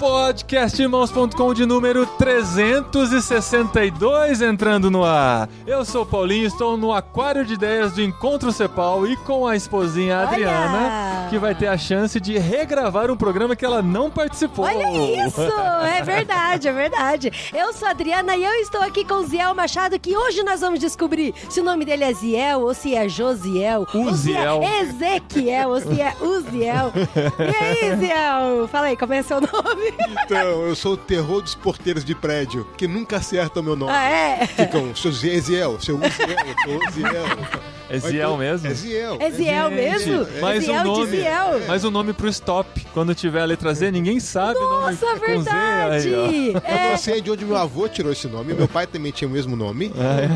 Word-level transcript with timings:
Podcastirmãos.com 0.00 1.52
de 1.52 1.66
número 1.66 2.06
362 2.06 4.40
entrando 4.40 4.90
no 4.90 5.04
ar. 5.04 5.46
Eu 5.66 5.84
sou 5.84 6.04
o 6.04 6.06
Paulinho, 6.06 6.46
estou 6.46 6.78
no 6.78 6.90
Aquário 6.90 7.44
de 7.44 7.52
Ideias 7.52 7.92
do 7.92 8.00
Encontro 8.00 8.50
Cepal 8.50 9.06
e 9.06 9.14
com 9.18 9.46
a 9.46 9.54
esposinha 9.54 10.20
Adriana, 10.20 10.78
Olha! 10.78 11.28
que 11.28 11.38
vai 11.38 11.54
ter 11.54 11.66
a 11.66 11.76
chance 11.76 12.18
de 12.18 12.38
regravar 12.38 13.10
um 13.10 13.16
programa 13.16 13.54
que 13.54 13.62
ela 13.62 13.82
não 13.82 14.10
participou. 14.10 14.64
Olha 14.64 15.26
isso! 15.26 15.42
É 15.94 16.02
verdade, 16.02 16.66
é 16.66 16.72
verdade. 16.72 17.30
Eu 17.52 17.74
sou 17.74 17.86
a 17.86 17.90
Adriana 17.90 18.34
e 18.36 18.42
eu 18.42 18.54
estou 18.54 18.80
aqui 18.80 19.04
com 19.04 19.16
o 19.16 19.26
Ziel 19.26 19.54
Machado, 19.54 20.00
que 20.00 20.16
hoje 20.16 20.42
nós 20.42 20.62
vamos 20.62 20.80
descobrir 20.80 21.34
se 21.50 21.60
o 21.60 21.64
nome 21.64 21.84
dele 21.84 22.04
é 22.04 22.12
Ziel, 22.14 22.62
ou 22.62 22.72
se 22.72 22.94
é 22.94 23.06
Josiel, 23.06 23.86
Uziel. 23.94 24.62
é 24.62 24.80
Ezequiel, 24.80 25.68
ou 25.68 25.78
se 25.78 26.00
é 26.00 26.14
Uziel. 26.22 26.90
E 27.38 27.54
aí, 27.62 27.96
Ziel? 27.98 28.66
Fala 28.68 28.86
aí, 28.86 28.96
como 28.96 29.12
é 29.12 29.22
seu 29.22 29.42
nome? 29.42 29.89
Então, 30.24 30.66
eu 30.66 30.74
sou 30.74 30.94
o 30.94 30.96
terror 30.96 31.42
dos 31.42 31.54
porteiros 31.54 32.04
de 32.04 32.14
prédio, 32.14 32.66
que 32.76 32.86
nunca 32.86 33.16
acertam 33.16 33.62
o 33.62 33.66
meu 33.66 33.76
nome. 33.76 33.92
Ah, 33.92 34.08
é? 34.08 34.46
Ficam, 34.46 34.94
seu 34.94 35.12
Ziel, 35.12 35.80
seu 35.80 35.96
Uziel, 35.96 36.10
seu 36.64 36.88
Uziel. 36.88 37.79
É 37.90 37.98
Ziel 37.98 38.36
mesmo? 38.36 38.66
É 38.68 38.74
Ziel. 38.74 39.16
É 39.20 39.30
Ziel 39.30 39.70
mesmo? 39.70 40.26
Mas 40.40 40.64
Ziel 40.64 40.80
o 40.80 40.84
nome, 40.84 41.04
de 41.06 41.10
Ziel. 41.16 41.60
mas 41.66 41.84
o 41.84 41.90
nome 41.90 42.12
pro 42.12 42.28
stop. 42.28 42.86
Quando 42.94 43.14
tiver 43.14 43.42
a 43.42 43.44
letra 43.44 43.74
Z, 43.74 43.90
ninguém 43.90 44.20
sabe 44.20 44.58
o 44.58 44.62
nome 44.70 44.92
Nossa, 44.92 45.06
com 45.06 45.18
Z. 45.18 45.26
verdade! 45.26 46.08
Aí, 46.14 46.52
ó. 46.54 46.58
Eu 46.58 46.62
É, 46.64 46.90
não 46.92 46.98
sei 46.98 47.20
de 47.20 47.30
onde 47.30 47.44
meu 47.44 47.56
avô 47.56 47.88
tirou 47.88 48.12
esse 48.12 48.26
nome. 48.28 48.54
Meu 48.54 48.68
pai 48.68 48.86
também 48.86 49.10
tinha 49.12 49.26
o 49.28 49.30
mesmo 49.30 49.56
nome. 49.56 49.92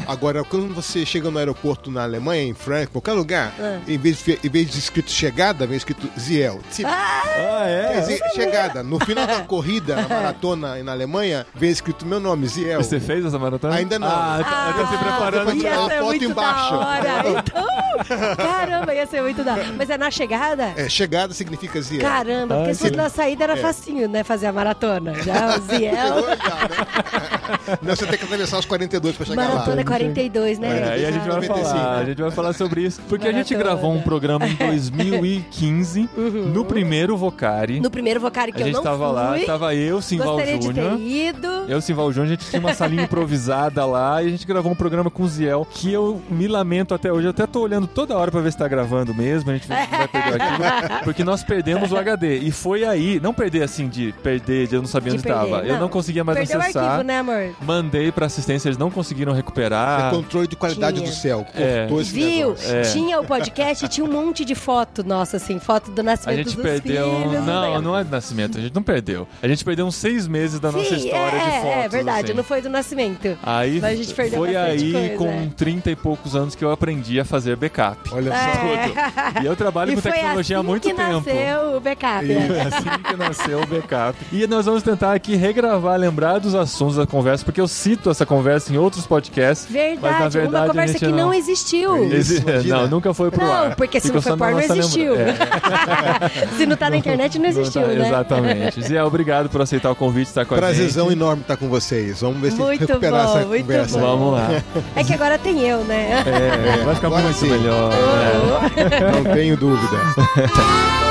Agora, 0.09 0.43
quando 0.45 0.74
você 0.74 1.05
chega 1.07 1.30
no 1.30 1.38
aeroporto 1.38 1.91
na 1.91 2.02
Alemanha, 2.02 2.43
em 2.43 2.55
Frankfurt, 2.55 2.93
qualquer 2.93 3.13
lugar, 3.13 3.52
Ah. 3.61 3.79
em, 3.87 3.99
vez 3.99 4.18
de, 4.24 4.39
em 4.43 4.49
vez 4.51 4.71
de 4.71 4.79
escrito 4.79 5.11
chegada, 5.11 5.66
vem 5.66 5.77
escrito 5.77 6.09
Ziel. 6.18 6.61
Ah, 6.85 7.23
quer 7.24 7.96
é? 7.96 8.01
dizer, 8.01 8.21
chegada. 8.35 8.83
No 8.83 8.99
final 9.05 9.27
da 9.27 9.41
corrida, 9.46 9.96
na 9.96 10.09
maratona 10.09 10.83
na 10.83 10.93
Alemanha, 10.93 11.46
vem 11.55 11.71
escrito 11.71 12.05
meu 12.07 12.18
nome, 12.21 12.46
Ziel. 12.49 12.83
Você 12.83 12.99
fez 13.01 13.24
essa 13.24 13.39
maratona? 13.39 13.74
Ainda 13.77 13.99
não. 13.99 14.09
Ah, 14.09 14.41
tá, 14.43 14.73
tá 14.73 14.87
se 14.91 14.99
preparando. 14.99 15.55
Ia 15.55 15.61
tirar 15.61 15.79
uma 15.80 15.89
ser 15.89 15.95
foto 15.99 16.07
muito 16.07 16.24
embaixo. 16.24 16.74
Então, 17.46 18.37
caramba, 18.37 18.95
ia 18.95 19.06
ser 19.06 19.23
muito 19.23 19.45
da. 19.45 19.56
Mas 19.76 19.88
é 19.90 19.96
na 19.98 20.10
chegada? 20.10 20.73
É, 20.76 20.88
chegada 20.88 21.32
significa 21.32 21.80
Ziel. 21.80 22.00
Caramba, 22.02 22.56
porque 22.56 22.70
Ah, 22.70 22.74
se 22.74 22.90
na 22.90 23.09
saída 23.09 23.45
era 23.45 23.56
facinho, 23.56 24.09
né? 24.09 24.24
Fazer 24.24 24.46
a 24.46 24.52
maratona. 24.52 25.14
Já 25.23 25.56
o 25.56 25.60
Ziel. 25.60 26.24
Não, 27.82 27.95
você 27.96 28.06
tem 28.06 28.18
que 28.18 28.24
atravessar 28.24 28.59
os 28.59 28.64
42 28.66 29.16
pra 29.16 29.26
chegar 29.26 29.42
Maratona 29.48 29.74
lá. 29.76 29.80
é 29.80 29.84
42, 29.84 30.59
né? 30.59 30.95
É, 30.96 31.00
e 31.00 31.06
a 31.06 31.10
gente 31.10 31.23
vai 31.26 31.34
95. 31.37 31.64
falar, 31.68 31.98
a 31.98 32.04
gente 32.04 32.23
vai 32.23 32.30
falar 32.30 32.52
sobre 32.52 32.82
isso, 32.82 33.00
porque 33.09 33.28
a 33.28 33.32
gente 33.32 33.52
Maratona. 33.54 33.74
gravou 33.80 33.95
um 33.96 34.02
programa 34.02 34.46
em 34.46 34.54
2015, 34.56 36.09
no 36.52 36.65
primeiro 36.65 37.16
Vocari. 37.16 37.80
No 37.80 37.90
primeiro 37.90 38.20
vocário 38.20 38.52
que 38.52 38.59
a 38.62 38.62
eu 38.62 38.66
gente 38.66 38.76
não 38.76 38.82
tava 38.82 39.10
lá, 39.10 39.34
fui. 39.34 39.45
tava 39.45 39.74
eu, 39.74 40.00
Simval 40.00 40.28
Gostaria 40.37 40.59
de 40.59 40.66
ter 40.68 40.74
Júnior. 40.74 41.00
ido. 41.00 41.48
Eu, 41.68 41.80
Simval 41.80 42.12
Júnior, 42.12 42.32
a 42.32 42.34
gente 42.37 42.48
tinha 42.50 42.60
uma 42.60 42.74
salinha 42.74 43.02
improvisada 43.04 43.84
lá 43.84 44.22
e 44.22 44.26
a 44.26 44.30
gente 44.30 44.46
gravou 44.46 44.72
um 44.72 44.74
programa 44.74 45.10
com 45.10 45.22
o 45.22 45.28
Ziel, 45.28 45.66
que 45.70 45.92
eu 45.92 46.20
me 46.30 46.46
lamento 46.48 46.95
até 46.95 47.12
hoje. 47.12 47.26
Eu 47.26 47.30
até 47.30 47.46
tô 47.46 47.60
olhando 47.60 47.87
toda 47.87 48.16
hora 48.16 48.30
pra 48.30 48.40
ver 48.40 48.52
se 48.52 48.59
tá 48.59 48.68
gravando 48.68 49.15
mesmo, 49.15 49.50
a 49.50 49.54
gente 49.54 49.68
não 49.68 49.76
vai 49.76 50.09
perder 50.09 50.42
aquilo, 50.42 50.98
porque 51.04 51.24
nós 51.24 51.42
perdemos 51.42 51.92
o 51.92 51.96
HD. 51.96 52.38
E 52.38 52.50
foi 52.50 52.84
aí, 52.84 53.20
não 53.20 53.32
perder 53.34 53.62
assim 53.62 53.88
de 53.88 54.12
perder, 54.22 54.66
de 54.68 54.74
eu 54.76 54.80
não 54.80 54.88
sabia 54.88 55.10
De 55.12 55.16
onde 55.18 55.22
perder, 55.26 55.38
tava. 55.50 55.62
Eu 55.66 55.74
não. 55.74 55.80
não 55.82 55.88
conseguia 55.88 56.24
mais 56.24 56.38
Perdeu 56.38 56.59
o 56.59 56.62
acessar. 56.62 56.84
arquivo, 56.84 57.02
né, 57.04 57.18
amor? 57.18 57.34
Mandei 57.63 58.10
pra 58.13 58.27
assistência, 58.27 58.68
eles 58.68 58.79
não 58.79 58.90
conseguiram 58.90 59.32
recuperar. 59.32 60.09
É 60.09 60.10
controle 60.16 60.46
de 60.46 60.57
qualidade 60.57 60.99
Tinha. 60.99 61.09
do 61.10 61.15
céu. 61.15 61.46
É. 61.54 61.87
Viu? 62.02 62.54
É. 62.63 62.82
Tinha 62.82 63.21
o 63.21 63.24
podcast 63.27 63.85
e 63.85 63.88
tinha 63.88 64.04
um 64.06 64.10
monte 64.10 64.45
de 64.45 64.55
foto, 64.55 65.03
nossa, 65.05 65.37
assim, 65.37 65.59
foto 65.59 65.91
do 65.91 66.00
A 66.00 66.05
nascimento 66.05 66.37
gente 66.49 66.56
dos 66.56 66.62
perdeu. 66.65 67.11
filhos. 67.22 67.45
não, 67.45 67.81
não 67.81 67.97
é 67.99 68.05
do 68.05 68.11
nascimento, 68.11 68.59
a 68.59 68.61
gente 68.61 68.75
não 68.75 68.83
perdeu. 68.83 69.27
A 69.43 69.49
gente 69.49 69.65
perdeu 69.65 69.87
uns 69.87 69.95
seis 69.97 70.27
meses 70.27 70.61
da 70.61 70.71
nossa 70.71 70.84
Sim, 70.91 70.97
história 70.97 71.37
é, 71.37 71.45
de 71.45 71.50
fotos. 71.62 71.84
É 71.84 71.89
verdade, 71.89 72.25
assim. 72.28 72.37
não 72.37 72.45
foi 72.45 72.61
do 72.62 72.69
nascimento. 72.69 73.37
Aí 73.43 73.81
Mas 73.81 73.93
a 73.93 73.97
gente 73.97 74.15
perdeu 74.15 74.39
foi 74.39 74.56
aí 74.56 74.93
coisa, 74.93 75.16
com 75.16 75.28
é. 75.28 75.49
30 75.56 75.91
e 75.91 75.97
poucos 75.97 76.37
anos 76.37 76.55
que 76.55 76.65
eu 76.65 76.71
aprendi 76.71 77.19
a 77.21 77.25
fazer 77.25 77.56
backup. 77.56 77.99
Olha 78.12 78.31
só. 78.31 78.37
É. 78.39 79.43
E 79.43 79.47
eu 79.47 79.56
trabalho 79.56 79.93
E 79.93 79.95
com 79.97 80.01
tecnologia 80.03 80.56
há 80.56 80.61
assim 80.61 80.69
muito 80.69 80.89
que 80.89 80.95
tempo. 80.95 81.12
nasceu 81.12 81.77
o 81.77 81.81
backup. 81.81 82.25
E 82.25 82.33
é 82.33 82.61
assim 82.62 83.03
que 83.09 83.16
nasceu 83.16 83.61
o 83.62 83.66
backup. 83.66 84.19
E 84.33 84.47
nós 84.47 84.66
vamos 84.66 84.83
tentar 84.83 85.12
aqui 85.15 85.34
regravar, 85.37 85.99
lembrar 85.99 86.39
dos 86.39 86.55
assuntos 86.55 86.97
da 86.97 87.06
conversa, 87.06 87.24
porque 87.45 87.61
eu 87.61 87.67
cito 87.69 88.11
essa 88.11 88.25
conversa 88.27 88.73
em 88.73 88.77
outros 88.77 89.07
podcasts. 89.07 89.67
Verdade, 89.71 89.99
mas 90.01 90.19
na 90.21 90.29
verdade 90.29 90.55
uma 90.57 90.65
a 90.65 90.69
conversa 90.69 90.99
que 90.99 91.07
não, 91.09 91.33
existiu. 91.35 92.05
Isso, 92.07 92.15
Exi- 92.35 92.43
imagina. 92.43 92.77
Não, 92.83 92.89
nunca 92.89 93.12
foi 93.15 93.31
pro 93.31 93.45
Não, 93.45 93.53
ar. 93.53 93.77
porque 93.77 94.01
se 94.01 94.07
Ficou 94.09 94.17
não 94.17 94.23
foi 94.23 94.31
na 94.33 94.37
porno, 94.39 94.69
não 94.69 94.77
existiu. 94.77 95.15
lembra- 95.15 95.34
É. 95.34 96.47
Se 96.57 96.67
não 96.67 96.77
tá 96.77 96.91
na 96.91 96.97
internet, 96.97 97.39
não 97.39 97.47
existiu, 97.49 97.83
Não 97.83 97.89
tá- 97.89 97.95
né? 97.95 98.07
Exatamente. 98.09 98.83
Zé, 98.83 99.03
obrigado 99.03 99.49
por 99.49 99.61
aceitar 99.63 99.91
o 99.91 99.95
convite, 99.95 100.29
estar 100.29 100.45
com 100.45 100.55
a 100.55 100.59
Prazerzão 100.59 101.07
gente. 101.09 101.17
enorme 101.19 101.43
estar 101.43 101.57
com 101.57 101.69
vocês. 101.69 102.21
Vamos 102.21 102.39
ver 102.41 102.51
se 102.53 102.55
a 102.55 102.59
gente 102.59 102.67
Muito 102.67 102.87
recuperar 102.87 103.27
bom, 103.27 103.37
essa 103.39 103.47
muito 103.47 103.63
conversa. 103.63 103.99
bom. 103.99 104.07
Vamos 104.07 104.33
lá. 104.34 104.49
É 104.97 105.05
que 105.05 105.13
agora 105.13 105.39
tem 105.39 105.61
eu, 105.61 105.79
né? 105.84 106.23
É, 106.27 106.84
vai 106.84 106.95
ficar 106.95 107.07
agora 107.09 107.23
muito 107.23 107.37
sim. 107.39 107.49
melhor. 107.51 107.91
né? 107.91 109.23
Não 109.25 109.33
tenho 109.34 109.57
dúvida. 109.57 109.97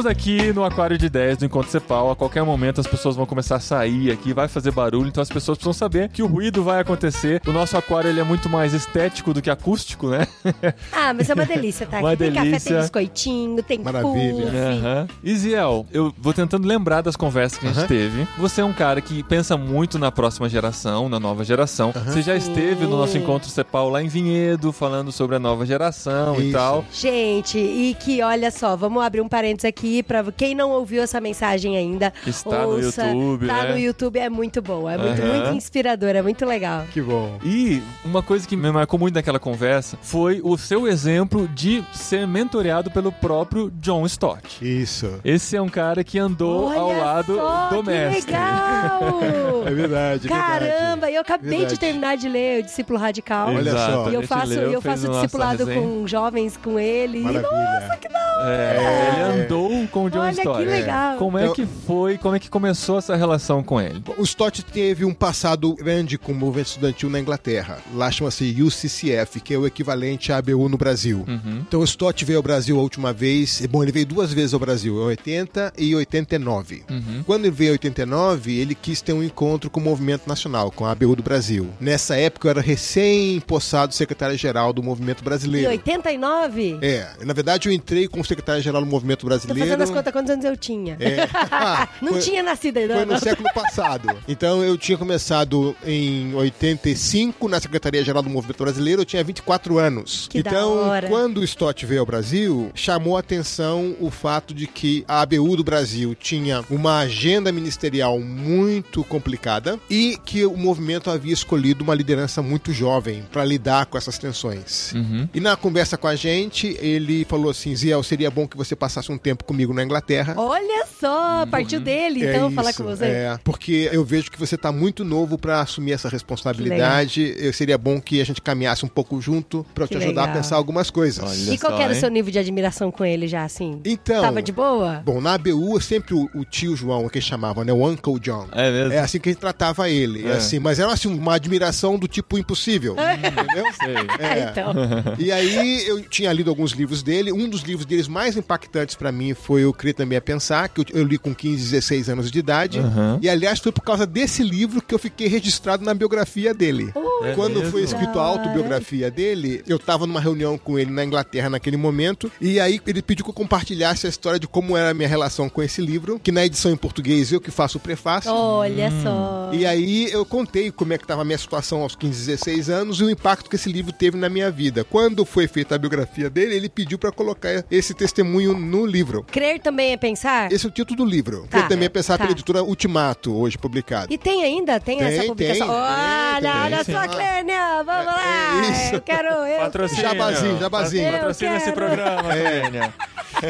Estamos 0.00 0.18
aqui 0.18 0.50
no 0.54 0.64
Aquário 0.64 0.96
de 0.96 1.04
Ideias 1.04 1.36
do 1.36 1.44
Encontro 1.44 1.70
Cepal. 1.70 2.10
A 2.10 2.16
qualquer 2.16 2.42
momento 2.42 2.80
as 2.80 2.86
pessoas 2.86 3.16
vão 3.16 3.26
começar 3.26 3.56
a 3.56 3.60
sair 3.60 4.10
aqui, 4.10 4.32
vai 4.32 4.48
fazer 4.48 4.70
barulho, 4.70 5.08
então 5.08 5.20
as 5.20 5.28
pessoas 5.28 5.58
precisam 5.58 5.74
saber 5.74 6.08
que 6.08 6.22
o 6.22 6.26
ruído 6.26 6.64
vai 6.64 6.80
acontecer. 6.80 7.42
O 7.46 7.52
nosso 7.52 7.76
aquário 7.76 8.08
ele 8.08 8.18
é 8.18 8.24
muito 8.24 8.48
mais 8.48 8.72
estético 8.72 9.34
do 9.34 9.42
que 9.42 9.50
acústico, 9.50 10.08
né? 10.08 10.26
Ah, 10.92 11.12
mas 11.14 11.28
é 11.28 11.34
uma 11.34 11.44
delícia, 11.44 11.86
tá? 11.86 11.98
Uma 11.98 12.10
Aqui 12.10 12.18
tem 12.18 12.32
café, 12.32 12.44
delícia. 12.46 12.70
tem 12.72 12.80
biscoitinho, 12.80 13.62
tem 13.62 13.78
Maravilha. 13.78 15.06
E 15.22 15.34
Ziel, 15.34 15.86
eu 15.92 16.12
vou 16.18 16.32
tentando 16.32 16.66
lembrar 16.66 17.00
das 17.02 17.16
conversas 17.16 17.58
que 17.58 17.66
a 17.66 17.72
gente 17.72 17.86
teve. 17.86 18.26
Você 18.38 18.60
é 18.60 18.64
um 18.64 18.72
cara 18.72 19.00
que 19.00 19.22
pensa 19.22 19.56
muito 19.56 19.98
na 19.98 20.10
próxima 20.10 20.48
geração, 20.48 21.08
na 21.08 21.18
nova 21.18 21.44
geração. 21.44 21.92
Você 22.06 22.22
já 22.22 22.36
esteve 22.36 22.84
no 22.86 22.96
nosso 22.96 23.16
Encontro 23.18 23.48
Cepal 23.50 23.88
lá 23.88 24.02
em 24.02 24.08
Vinhedo, 24.08 24.72
falando 24.72 25.12
sobre 25.12 25.36
a 25.36 25.38
nova 25.38 25.66
geração 25.66 26.40
e 26.40 26.44
Isso. 26.44 26.52
tal. 26.52 26.84
Gente, 26.92 27.58
e 27.58 27.94
que 27.94 28.22
olha 28.22 28.50
só, 28.50 28.76
vamos 28.76 29.02
abrir 29.02 29.20
um 29.20 29.28
parênteses 29.28 29.66
aqui 29.66 29.89
pra 30.02 30.24
quem 30.36 30.54
não 30.54 30.70
ouviu 30.70 31.02
essa 31.02 31.20
mensagem 31.20 31.76
ainda. 31.76 32.12
Está 32.26 32.62
no 32.62 32.68
ouça, 32.76 33.06
YouTube, 33.06 33.46
Tá 33.46 33.62
né? 33.64 33.72
no 33.72 33.78
YouTube, 33.78 34.18
é 34.18 34.28
muito 34.30 34.62
bom, 34.62 34.88
é 34.88 34.96
muito, 34.96 35.20
Aham. 35.22 35.32
muito 35.42 35.56
inspirador, 35.56 36.10
é 36.10 36.22
muito 36.22 36.44
legal. 36.46 36.84
Que 36.92 37.00
bom. 37.00 37.38
E 37.44 37.82
uma 38.04 38.22
coisa 38.22 38.46
que 38.46 38.56
me 38.56 38.70
marcou 38.70 38.98
muito 38.98 39.14
naquela 39.14 39.38
conversa 39.38 39.98
foi 40.02 40.40
o 40.42 40.56
seu 40.56 40.86
exemplo 40.88 41.46
de 41.48 41.84
ser 41.92 42.26
mentoreado 42.26 42.90
pelo 42.90 43.10
próprio 43.12 43.70
John 43.80 44.04
Stott. 44.06 44.58
Isso. 44.64 45.20
Esse 45.24 45.56
é 45.56 45.62
um 45.62 45.68
cara 45.68 46.02
que 46.04 46.18
andou 46.18 46.66
Olha 46.68 46.78
ao 46.80 46.92
lado 46.96 47.34
só, 47.36 47.68
do 47.70 47.82
que 47.82 47.90
mestre. 47.90 48.32
legal! 48.32 49.20
É 49.60 49.72
verdade, 49.74 50.26
é 50.26 50.28
verdade. 50.28 50.28
Caramba, 50.28 51.10
eu 51.10 51.20
acabei 51.20 51.50
Verdade. 51.50 51.74
de 51.74 51.80
terminar 51.80 52.16
de 52.16 52.28
ler 52.28 52.60
o 52.60 52.62
Discípulo 52.64 52.98
Radical. 52.98 53.48
Olha 53.48 53.68
Exato, 53.70 53.92
só. 53.92 54.06
a 54.06 54.10
E 54.10 54.14
eu 54.14 54.22
faço, 54.26 54.46
leu, 54.48 54.72
eu 54.72 54.80
faço 54.80 55.08
discipulado 55.08 55.66
com 55.66 56.06
jovens 56.06 56.56
com 56.56 56.78
ele. 56.80 57.18
E, 57.18 57.22
Maravilha. 57.22 57.50
nossa, 57.82 57.96
que 57.98 58.08
da 58.08 58.18
hora! 58.18 58.50
É, 58.50 59.12
ele 59.12 59.42
andou 59.44 59.79
com 59.86 60.04
o 60.04 60.10
John 60.10 60.20
Olha 60.20 60.30
Stott. 60.32 60.58
que 60.58 60.64
legal. 60.64 61.16
Como 61.16 61.38
é 61.38 61.48
que 61.52 61.66
foi, 61.86 62.18
como 62.18 62.34
é 62.34 62.38
que 62.38 62.48
começou 62.48 62.98
essa 62.98 63.16
relação 63.16 63.62
com 63.62 63.80
ele? 63.80 64.02
O 64.16 64.22
Stott 64.22 64.62
teve 64.64 65.04
um 65.04 65.14
passado 65.14 65.74
grande 65.74 66.18
com 66.18 66.32
o 66.32 66.34
movimento 66.34 66.68
estudantil 66.68 67.10
na 67.10 67.20
Inglaterra. 67.20 67.78
Lá 67.94 68.10
chama-se 68.10 68.44
UCCF, 68.62 69.40
que 69.40 69.54
é 69.54 69.58
o 69.58 69.66
equivalente 69.66 70.32
à 70.32 70.38
ABU 70.38 70.68
no 70.68 70.76
Brasil. 70.76 71.24
Uhum. 71.26 71.62
Então 71.66 71.80
o 71.80 71.84
Stott 71.84 72.24
veio 72.24 72.38
ao 72.38 72.42
Brasil 72.42 72.78
a 72.78 72.82
última 72.82 73.12
vez. 73.12 73.64
Bom, 73.66 73.82
ele 73.82 73.92
veio 73.92 74.06
duas 74.06 74.32
vezes 74.32 74.54
ao 74.54 74.60
Brasil, 74.60 74.94
em 74.96 75.04
80 75.04 75.72
e 75.78 75.94
89. 75.94 76.82
Uhum. 76.90 77.22
Quando 77.26 77.44
ele 77.44 77.54
veio 77.54 77.68
em 77.68 77.72
89, 77.72 78.58
ele 78.58 78.74
quis 78.74 79.00
ter 79.00 79.12
um 79.12 79.22
encontro 79.22 79.70
com 79.70 79.80
o 79.80 79.82
movimento 79.82 80.26
nacional, 80.26 80.70
com 80.70 80.84
a 80.84 80.92
ABU 80.92 81.16
do 81.16 81.22
Brasil. 81.22 81.68
Nessa 81.80 82.16
época 82.16 82.48
eu 82.48 82.50
era 82.50 82.60
recém-possado 82.60 83.94
secretário-geral 83.94 84.72
do 84.72 84.82
movimento 84.82 85.20
Em 85.20 85.24
brasileiro. 85.24 85.68
89? 85.70 86.78
É, 86.82 87.08
na 87.24 87.32
verdade 87.32 87.68
eu 87.68 87.72
entrei 87.72 88.08
como 88.08 88.24
secretário-geral 88.24 88.80
do 88.82 88.86
Movimento 88.86 89.26
Brasileiro. 89.26 89.69
Fazendo 89.70 89.82
as 89.82 89.90
contas 89.90 90.12
quantos 90.12 90.30
anos 90.30 90.44
eu 90.44 90.56
tinha. 90.56 90.96
É. 91.00 91.28
Ah, 91.50 91.88
Não 92.00 92.12
foi- 92.12 92.20
tinha 92.20 92.42
nascido 92.42 92.78
ainda. 92.78 92.94
Foi 92.94 93.04
não. 93.04 93.14
no 93.14 93.20
século 93.20 93.48
passado. 93.54 94.08
Então 94.28 94.62
eu 94.62 94.76
tinha 94.78 94.96
começado 94.98 95.76
em 95.86 96.34
85 96.34 97.48
na 97.48 97.60
Secretaria-Geral 97.60 98.22
do 98.22 98.30
Movimento 98.30 98.62
Brasileiro, 98.62 99.02
eu 99.02 99.06
tinha 99.06 99.22
24 99.22 99.78
anos. 99.78 100.28
Que 100.28 100.42
da 100.42 100.50
então, 100.50 100.70
hora. 100.88 101.08
quando 101.08 101.38
o 101.38 101.44
Stott 101.44 101.84
veio 101.86 102.00
ao 102.00 102.06
Brasil, 102.06 102.70
chamou 102.74 103.16
a 103.16 103.20
atenção 103.20 103.94
o 104.00 104.10
fato 104.10 104.54
de 104.54 104.66
que 104.66 105.04
a 105.06 105.20
ABU 105.22 105.56
do 105.56 105.64
Brasil 105.64 106.14
tinha 106.14 106.64
uma 106.70 107.00
agenda 107.00 107.52
ministerial 107.52 108.18
muito 108.20 109.04
complicada 109.04 109.78
e 109.88 110.18
que 110.24 110.44
o 110.44 110.56
movimento 110.56 111.10
havia 111.10 111.32
escolhido 111.32 111.84
uma 111.84 111.94
liderança 111.94 112.42
muito 112.42 112.72
jovem 112.72 113.22
para 113.30 113.44
lidar 113.44 113.86
com 113.86 113.96
essas 113.98 114.18
tensões. 114.18 114.92
Uhum. 114.94 115.28
E 115.34 115.40
na 115.40 115.56
conversa 115.56 115.96
com 115.96 116.06
a 116.06 116.16
gente, 116.16 116.76
ele 116.80 117.24
falou 117.24 117.50
assim: 117.50 117.74
Ziel, 117.74 118.02
seria 118.02 118.30
bom 118.30 118.46
que 118.46 118.56
você 118.56 118.74
passasse 118.76 119.10
um 119.12 119.18
tempo 119.18 119.44
comigo 119.50 119.74
na 119.74 119.82
Inglaterra. 119.82 120.34
Olha 120.36 120.86
só, 121.00 121.44
partiu 121.46 121.80
dele, 121.80 122.24
então, 122.24 122.48
É 122.48 122.50
falar 122.52 122.70
isso, 122.70 122.84
com 122.84 122.88
você. 122.88 123.04
É, 123.04 123.38
porque 123.42 123.88
eu 123.92 124.04
vejo 124.04 124.30
que 124.30 124.38
você 124.38 124.54
está 124.54 124.70
muito 124.70 125.04
novo 125.04 125.36
para 125.36 125.60
assumir 125.60 125.90
essa 125.92 126.08
responsabilidade. 126.08 127.34
Eu, 127.36 127.52
seria 127.52 127.76
bom 127.76 128.00
que 128.00 128.20
a 128.20 128.24
gente 128.24 128.40
caminhasse 128.40 128.84
um 128.84 128.88
pouco 128.88 129.20
junto 129.20 129.66
para 129.74 129.88
te 129.88 129.96
ajudar 129.96 130.22
legal. 130.22 130.24
a 130.36 130.38
pensar 130.38 130.54
algumas 130.56 130.88
coisas. 130.88 131.24
Olha 131.24 131.54
E 131.54 131.58
qual 131.58 131.72
só, 131.72 131.80
era 131.82 131.92
o 131.92 131.96
seu 131.96 132.08
nível 132.08 132.30
de 132.30 132.38
admiração 132.38 132.92
com 132.92 133.04
ele 133.04 133.26
já, 133.26 133.42
assim? 133.44 133.80
Então, 133.84 134.22
Tava 134.22 134.40
de 134.40 134.52
boa? 134.52 135.02
bom, 135.04 135.20
na 135.20 135.34
ABU 135.34 135.80
sempre 135.80 136.14
o, 136.14 136.28
o 136.34 136.44
tio 136.44 136.76
João, 136.76 137.08
que 137.08 137.18
eles 137.18 137.26
chamavam, 137.26 137.64
né, 137.64 137.72
o 137.72 137.84
Uncle 137.88 138.20
John. 138.20 138.46
É 138.52 138.70
mesmo? 138.70 138.92
É 138.92 138.98
assim 139.00 139.18
que 139.18 139.28
a 139.28 139.32
gente 139.32 139.40
tratava 139.40 139.88
ele, 139.90 140.26
É. 140.28 140.32
assim, 140.32 140.58
mas 140.60 140.78
era 140.78 140.92
assim 140.92 141.08
uma 141.12 141.34
admiração 141.34 141.98
do 141.98 142.06
tipo 142.06 142.38
impossível, 142.38 142.94
entendeu? 142.94 143.64
Sei. 143.82 144.26
É. 144.26 144.50
então. 144.50 144.74
E 145.18 145.32
aí 145.32 145.86
eu 145.86 146.02
tinha 146.02 146.32
lido 146.32 146.50
alguns 146.50 146.72
livros 146.72 147.02
dele. 147.02 147.32
Um 147.32 147.48
dos 147.48 147.62
livros 147.62 147.86
deles 147.86 148.06
mais 148.08 148.36
impactantes 148.36 148.94
pra 148.94 149.10
mim 149.10 149.34
foi 149.40 149.64
o 149.64 149.72
Crer 149.72 149.94
Também 149.94 150.18
a 150.18 150.20
Pensar, 150.20 150.68
que 150.68 150.80
eu, 150.80 150.84
eu 150.92 151.04
li 151.04 151.18
com 151.18 151.34
15, 151.34 151.70
16 151.70 152.08
anos 152.08 152.30
de 152.30 152.38
idade. 152.38 152.78
Aham. 152.78 153.18
E 153.22 153.28
aliás, 153.28 153.58
foi 153.58 153.72
por 153.72 153.82
causa 153.82 154.06
desse 154.06 154.42
livro 154.42 154.80
que 154.82 154.94
eu 154.94 154.98
fiquei 154.98 155.26
registrado 155.26 155.84
na 155.84 155.94
biografia 155.94 156.54
dele. 156.54 156.92
É 157.22 157.34
Quando 157.34 157.56
mesmo? 157.56 157.70
foi 157.72 157.82
escrito 157.82 158.18
a 158.18 158.22
autobiografia 158.22 159.10
dele, 159.10 159.62
eu 159.66 159.78
tava 159.78 160.06
numa 160.06 160.20
reunião 160.20 160.56
com 160.58 160.78
ele 160.78 160.90
na 160.90 161.04
Inglaterra 161.04 161.50
naquele 161.50 161.76
momento, 161.76 162.30
e 162.40 162.58
aí 162.60 162.80
ele 162.86 163.02
pediu 163.02 163.24
que 163.24 163.30
eu 163.30 163.34
compartilhasse 163.34 164.06
a 164.06 164.08
história 164.10 164.38
de 164.38 164.46
como 164.46 164.76
era 164.76 164.90
a 164.90 164.94
minha 164.94 165.08
relação 165.08 165.48
com 165.48 165.62
esse 165.62 165.80
livro, 165.80 166.18
que 166.18 166.32
na 166.32 166.44
edição 166.44 166.70
em 166.70 166.76
português 166.76 167.32
eu 167.32 167.40
que 167.40 167.50
faço 167.50 167.78
o 167.78 167.80
prefácio. 167.80 168.32
Olha 168.32 168.88
Hum. 168.88 169.02
só. 169.02 169.50
E 169.52 169.66
aí 169.66 170.10
eu 170.10 170.24
contei 170.24 170.70
como 170.70 170.92
é 170.92 170.98
que 170.98 171.04
estava 171.04 171.22
a 171.22 171.24
minha 171.24 171.38
situação 171.38 171.82
aos 171.82 171.94
15, 171.94 172.26
16 172.26 172.70
anos 172.70 173.00
e 173.00 173.04
o 173.04 173.10
impacto 173.10 173.48
que 173.50 173.56
esse 173.56 173.70
livro 173.70 173.92
teve 173.92 174.16
na 174.16 174.28
minha 174.28 174.50
vida. 174.50 174.84
Quando 174.84 175.24
foi 175.24 175.46
feita 175.46 175.74
a 175.74 175.78
biografia 175.78 176.30
dele, 176.30 176.54
ele 176.54 176.68
pediu 176.68 176.98
para 176.98 177.12
colocar 177.12 177.64
esse 177.70 177.92
testemunho 177.94 178.56
no 178.58 178.86
livro. 178.86 179.24
Crer 179.30 179.60
também 179.60 179.92
é 179.92 179.96
pensar? 179.96 180.50
Esse 180.52 180.66
é 180.66 180.68
o 180.68 180.72
título 180.72 180.98
do 180.98 181.04
livro. 181.04 181.46
Tá. 181.50 181.62
que 181.62 181.68
também 181.68 181.86
é 181.86 181.88
pensar 181.88 182.16
Tá. 182.16 182.24
pela 182.24 182.32
editora 182.32 182.62
Ultimato, 182.62 183.34
hoje 183.34 183.56
publicado. 183.58 184.12
E 184.12 184.18
tem 184.18 184.42
ainda? 184.44 184.78
Tem, 184.80 184.98
Tem, 184.98 185.06
essa 185.06 185.24
publicação? 185.26 185.66
tem, 185.66 185.76
Olha, 185.76 186.40
tem, 186.40 186.60
olha 186.62 186.84
tem. 186.84 186.94
só, 186.94 187.08
Clênia, 187.12 187.82
vamos 187.84 188.02
É, 188.02 188.06
lá. 188.06 188.66
é 188.66 188.70
isso. 188.70 188.94
Eu 188.96 189.00
quero... 189.02 189.28
Eu 189.28 189.60
Patrocínio. 189.70 190.02
Jabazinho, 190.02 190.58
jabazinho. 190.58 191.12
Patrocina 191.12 191.56
esse 191.56 191.72
programa, 191.72 192.32
É. 192.34 192.60
Tênia. 192.62 192.94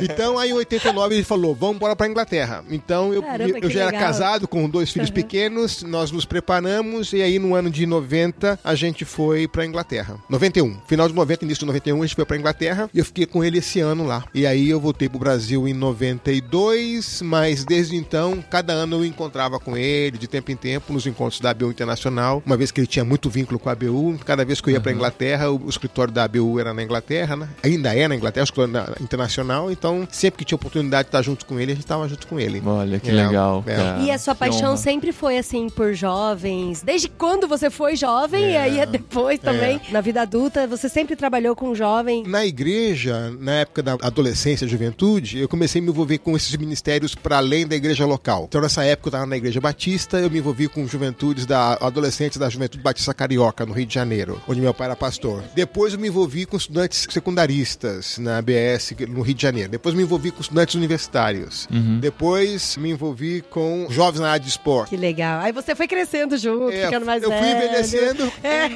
Então, 0.02 0.38
aí 0.38 0.50
em 0.50 0.52
89 0.52 1.14
ele 1.16 1.24
falou: 1.24 1.54
vamos 1.54 1.76
embora 1.76 1.96
pra 1.96 2.06
Inglaterra. 2.06 2.62
Então 2.70 3.12
eu, 3.12 3.22
Caramba, 3.22 3.58
eu 3.60 3.70
já 3.70 3.80
era 3.82 3.90
legal. 3.90 4.06
casado 4.06 4.46
com 4.46 4.68
dois 4.68 4.90
filhos 4.92 5.10
pequenos, 5.10 5.82
nós 5.82 6.12
nos 6.12 6.24
preparamos 6.24 7.12
e 7.12 7.22
aí 7.22 7.38
no 7.40 7.54
ano 7.54 7.70
de 7.70 7.86
90 7.86 8.60
a 8.62 8.74
gente 8.74 9.04
foi 9.04 9.48
pra 9.48 9.64
Inglaterra. 9.66 10.16
91. 10.28 10.78
Final 10.86 11.08
de 11.08 11.14
90, 11.14 11.44
início 11.44 11.60
de 11.60 11.66
91, 11.66 12.02
a 12.02 12.06
gente 12.06 12.14
foi 12.14 12.24
pra 12.24 12.36
Inglaterra 12.36 12.88
e 12.94 12.98
eu 12.98 13.04
fiquei 13.04 13.26
com 13.26 13.42
ele 13.42 13.58
esse 13.58 13.80
ano 13.80 14.06
lá. 14.06 14.24
E 14.34 14.46
aí 14.46 14.68
eu 14.70 14.78
voltei 14.78 15.08
pro 15.08 15.18
Brasil 15.18 15.66
em 15.66 15.72
92, 15.72 17.22
mas 17.22 17.64
desde 17.64 17.96
então, 17.96 18.44
cada 18.50 18.72
ano 18.72 18.96
eu 18.98 19.04
encontrava 19.04 19.58
com 19.58 19.76
ele, 19.76 20.18
de 20.18 20.28
tempo 20.28 20.50
em 20.52 20.56
tempo, 20.56 20.92
nos 20.92 21.06
encontros 21.06 21.40
da 21.40 21.50
ABU 21.50 21.70
Internacional, 21.70 22.42
uma 22.46 22.56
vez 22.56 22.70
que 22.70 22.80
ele 22.80 22.86
tinha 22.86 23.04
muito 23.04 23.28
vínculo 23.30 23.50
com 23.58 23.69
a 23.69 23.73
ABU. 23.73 24.19
Cada 24.25 24.44
vez 24.44 24.61
que 24.61 24.69
eu 24.70 24.75
ia 24.75 24.81
pra 24.81 24.93
Inglaterra, 24.93 25.50
o, 25.50 25.56
o 25.64 25.69
escritório 25.69 26.12
da 26.12 26.25
ABU 26.25 26.58
era 26.61 26.73
na 26.75 26.82
Inglaterra, 26.82 27.37
né? 27.37 27.49
Ainda 27.62 27.94
é 27.94 28.06
na 28.08 28.14
Inglaterra, 28.14 28.43
o 28.43 28.44
escritório 28.44 28.73
na- 28.73 28.94
internacional. 29.00 29.70
Então, 29.70 30.06
sempre 30.11 30.38
que 30.38 30.44
tinha 30.44 30.56
oportunidade 30.56 31.05
de 31.05 31.08
estar 31.08 31.23
junto 31.23 31.44
com 31.47 31.58
ele, 31.58 31.73
a 31.73 31.75
gente 31.75 31.85
estava 31.85 32.08
junto 32.08 32.26
com 32.26 32.38
ele. 32.38 32.62
Olha 32.64 32.99
que 33.00 33.11
É, 33.11 33.12
legal. 33.12 33.62
é. 33.67 33.75
cara. 33.76 33.99
E 34.00 34.11
a 34.11 34.19
sua 34.19 34.35
paixão 34.35 34.76
sempre 34.76 35.12
foi 35.12 35.38
assim 35.38 35.69
por 35.69 35.94
jovens? 35.94 36.82
Desde 36.82 37.08
quando 37.08 37.49
você 37.49 37.70
foi 37.70 37.97
jovem 37.97 38.43
e 38.50 38.52
É. 38.52 38.61
aí 38.62 38.87
depois 38.87 39.38
também, 39.38 39.81
na 39.91 40.00
vida 40.00 40.23
adulta, 40.23 40.67
você 40.67 40.88
sempre 40.88 41.17
trabalhou 41.17 41.56
com 41.56 41.75
jovem? 41.75 42.25
Na 42.26 42.44
igreja, 42.44 43.32
na 43.38 43.52
época 43.52 43.82
da 43.82 43.93
adolescência 44.02 44.64
e 44.64 44.69
juventude, 44.69 45.38
eu 45.38 45.49
comecei 45.49 45.81
a 45.81 45.85
me 45.85 45.91
envolver 45.91 46.19
com 46.19 46.37
esses 46.37 46.55
ministérios 46.56 47.14
para 47.14 47.38
além 47.38 47.67
da 47.67 47.75
igreja 47.76 48.05
local. 48.06 48.44
Então, 48.49 48.61
nessa 48.61 48.85
época, 48.85 49.08
eu 49.08 49.11
estava 49.11 49.26
na 49.26 49.37
igreja 49.37 49.61
batista, 49.61 50.19
eu 50.19 50.31
me 50.31 50.38
envolvi 50.38 50.69
com 50.69 50.87
juventudes 50.87 51.47
da 51.47 51.75
adolescentes 51.81 52.38
da 52.38 52.49
Juventude 52.49 52.82
Batista 52.82 53.12
Carioca, 53.14 53.39
no 53.66 53.72
Rio 53.72 53.87
de 53.87 53.94
Janeiro, 53.94 54.40
onde 54.46 54.60
meu 54.60 54.75
pai 54.75 54.87
era 54.88 54.96
pastor. 54.96 55.42
Depois, 55.54 55.92
eu 55.94 55.98
me 55.98 56.08
envolvi 56.08 56.44
com 56.46 56.56
estudantes 56.56 57.06
secundaristas 57.10 58.19
na 58.19 58.38
ABS, 58.38 58.92
no 59.08 59.22
Rio 59.22 59.34
de 59.34 59.42
Janeiro. 59.42 59.70
Depois, 59.70 59.94
me 59.94 60.02
envolvi 60.02 60.31
com 60.31 60.40
estudantes 60.40 60.75
universitários. 60.75 61.66
Depois, 62.00 62.76
me 62.76 62.90
envolvi 62.90 63.40
com 63.42 63.87
jovens 63.90 64.20
na 64.20 64.28
área 64.31 64.40
de 64.40 64.48
esporte. 64.48 64.90
Que 64.90 64.96
legal. 64.96 65.40
Aí 65.40 65.52
você 65.52 65.75
foi 65.75 65.87
crescendo 65.88 66.37
junto, 66.37 66.70
É, 66.70 66.84
ficando 66.87 67.06
mais 67.06 67.22
eu 67.22 67.31
fui 67.31 67.40
velho. 67.40 67.56
envelhecendo 67.64 68.32
É. 68.44 68.70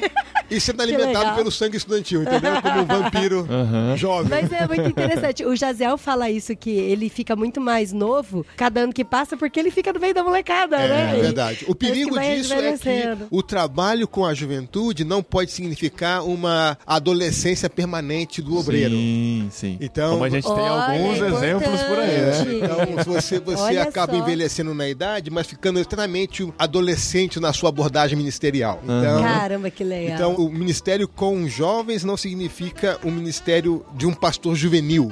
e 0.49 0.59
sendo 0.59 0.81
alimentado 0.81 1.35
pelo 1.35 1.51
sangue 1.51 1.77
estudantil, 1.77 2.23
entendeu? 2.23 2.61
Como 2.61 2.81
um 2.81 2.85
vampiro 2.85 3.47
jovem. 3.97 4.29
Mas 4.29 4.51
é 4.51 4.67
muito 4.67 4.89
interessante. 4.89 5.45
O 5.45 5.55
Jaziel 5.55 5.97
fala 5.97 6.29
isso, 6.29 6.55
que 6.55 6.71
ele 6.71 7.09
fica 7.09 7.35
muito 7.35 7.61
mais 7.61 7.93
novo 7.93 8.45
cada 8.57 8.81
ano 8.81 8.93
que 8.93 9.05
passa, 9.05 9.37
porque 9.37 9.59
ele 9.59 9.69
fica 9.71 9.93
no 9.93 9.99
meio 9.99 10.13
da 10.13 10.23
molecada, 10.23 10.77
né? 10.77 11.17
É 11.17 11.21
verdade. 11.21 11.65
O 11.67 11.75
perigo 11.75 12.19
disso 12.19 12.53
é 12.53 12.77
que 12.77 13.25
o 13.29 13.43
trabalho 13.43 14.07
com 14.07 14.25
a 14.25 14.33
juventude 14.33 14.54
não 15.03 15.21
pode 15.23 15.51
significar 15.51 16.23
uma 16.25 16.77
adolescência 16.85 17.69
permanente 17.69 18.41
do 18.41 18.57
obreiro. 18.57 18.95
Sim, 18.95 19.47
sim. 19.51 19.77
Então- 19.81 20.11
Como 20.13 20.23
a 20.23 20.29
gente 20.29 20.43
tem 20.43 20.53
Olha, 20.53 20.71
alguns 20.93 21.21
é 21.21 21.27
exemplos 21.27 21.81
por 21.83 21.99
aí, 21.99 22.17
né? 22.21 22.43
Então, 22.55 23.03
se 23.03 23.09
você, 23.09 23.39
você 23.39 23.77
acaba 23.77 24.13
só. 24.13 24.19
envelhecendo 24.19 24.73
na 24.73 24.87
idade, 24.89 25.29
mas 25.29 25.47
ficando 25.47 25.79
extremamente 25.79 26.43
um 26.43 26.51
adolescente 26.57 27.39
na 27.39 27.51
sua 27.53 27.69
abordagem 27.69 28.17
ministerial. 28.17 28.79
Então, 28.83 29.21
Caramba, 29.21 29.69
que 29.69 29.83
legal. 29.83 30.15
Então, 30.15 30.35
o 30.35 30.49
ministério 30.51 31.07
com 31.07 31.47
jovens 31.47 32.03
não 32.03 32.17
significa 32.17 32.99
um 33.03 33.11
ministério 33.11 33.85
de 33.95 34.05
um 34.05 34.13
pastor 34.13 34.55
juvenil. 34.55 35.11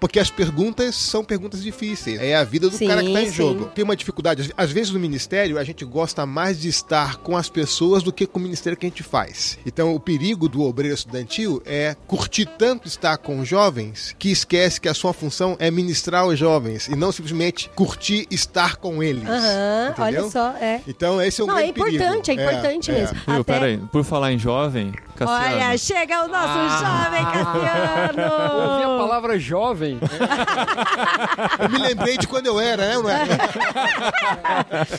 Porque 0.00 0.18
as 0.18 0.30
perguntas 0.30 0.94
são 0.94 1.24
perguntas 1.24 1.62
difíceis. 1.62 2.20
É 2.20 2.34
a 2.36 2.44
vida 2.44 2.68
do 2.68 2.72
Uhum. 2.74 2.78
Sim, 2.78 2.86
cara 2.88 3.02
que 3.02 3.08
está 3.08 3.22
em 3.22 3.26
sim. 3.26 3.32
jogo. 3.32 3.66
Tem 3.66 3.84
uma 3.84 3.96
dificuldade. 3.96 4.52
Às 4.56 4.70
vezes 4.72 4.92
no 4.92 4.98
ministério 4.98 5.58
a 5.58 5.64
gente 5.64 5.84
gosta 5.84 6.24
mais 6.26 6.60
de 6.60 6.68
estar 6.68 7.16
com 7.18 7.36
as 7.36 7.48
pessoas 7.48 8.02
do 8.02 8.12
que 8.12 8.26
com 8.26 8.38
o 8.38 8.42
ministério 8.42 8.73
que 8.76 8.86
a 8.86 8.88
gente 8.88 9.02
faz. 9.02 9.58
Então, 9.66 9.94
o 9.94 10.00
perigo 10.00 10.48
do 10.48 10.62
obreiro 10.62 10.94
estudantil 10.94 11.62
é 11.64 11.96
curtir 12.06 12.46
tanto 12.46 12.88
estar 12.88 13.16
com 13.18 13.44
jovens 13.44 14.14
que 14.18 14.30
esquece 14.30 14.80
que 14.80 14.88
a 14.88 14.94
sua 14.94 15.12
função 15.12 15.56
é 15.58 15.70
ministrar 15.70 16.26
os 16.26 16.38
jovens 16.38 16.88
e 16.88 16.96
não 16.96 17.10
simplesmente 17.12 17.68
curtir 17.74 18.26
estar 18.30 18.76
com 18.76 19.02
eles. 19.02 19.28
Aham, 19.28 19.90
Entendeu? 19.90 20.22
olha 20.22 20.30
só, 20.30 20.50
é. 20.60 20.80
Então, 20.86 21.20
esse 21.22 21.40
é 21.40 21.44
um 21.44 21.46
Não, 21.46 21.58
é 21.58 21.72
perigo. 21.72 21.88
importante, 21.88 22.30
é 22.30 22.34
importante 22.34 22.92
mesmo. 22.92 23.18
Viu, 23.26 23.40
Até- 23.40 23.52
peraí, 23.54 23.76
por 23.92 24.04
falar 24.04 24.32
em 24.32 24.38
jovem, 24.38 24.92
Cassiano. 25.16 25.54
Olha, 25.56 25.78
chega 25.78 26.24
o 26.24 26.28
nosso 26.28 26.84
jovem 26.84 27.24
Cassiano! 27.24 28.72
Ouvi 28.72 28.82
a 28.82 28.98
palavra 28.98 29.38
jovem. 29.38 29.98
Eu 31.58 31.68
me 31.70 31.78
lembrei 31.78 32.18
de 32.18 32.26
quando 32.26 32.46
eu 32.46 32.58
era, 32.60 33.00
né? 33.02 33.28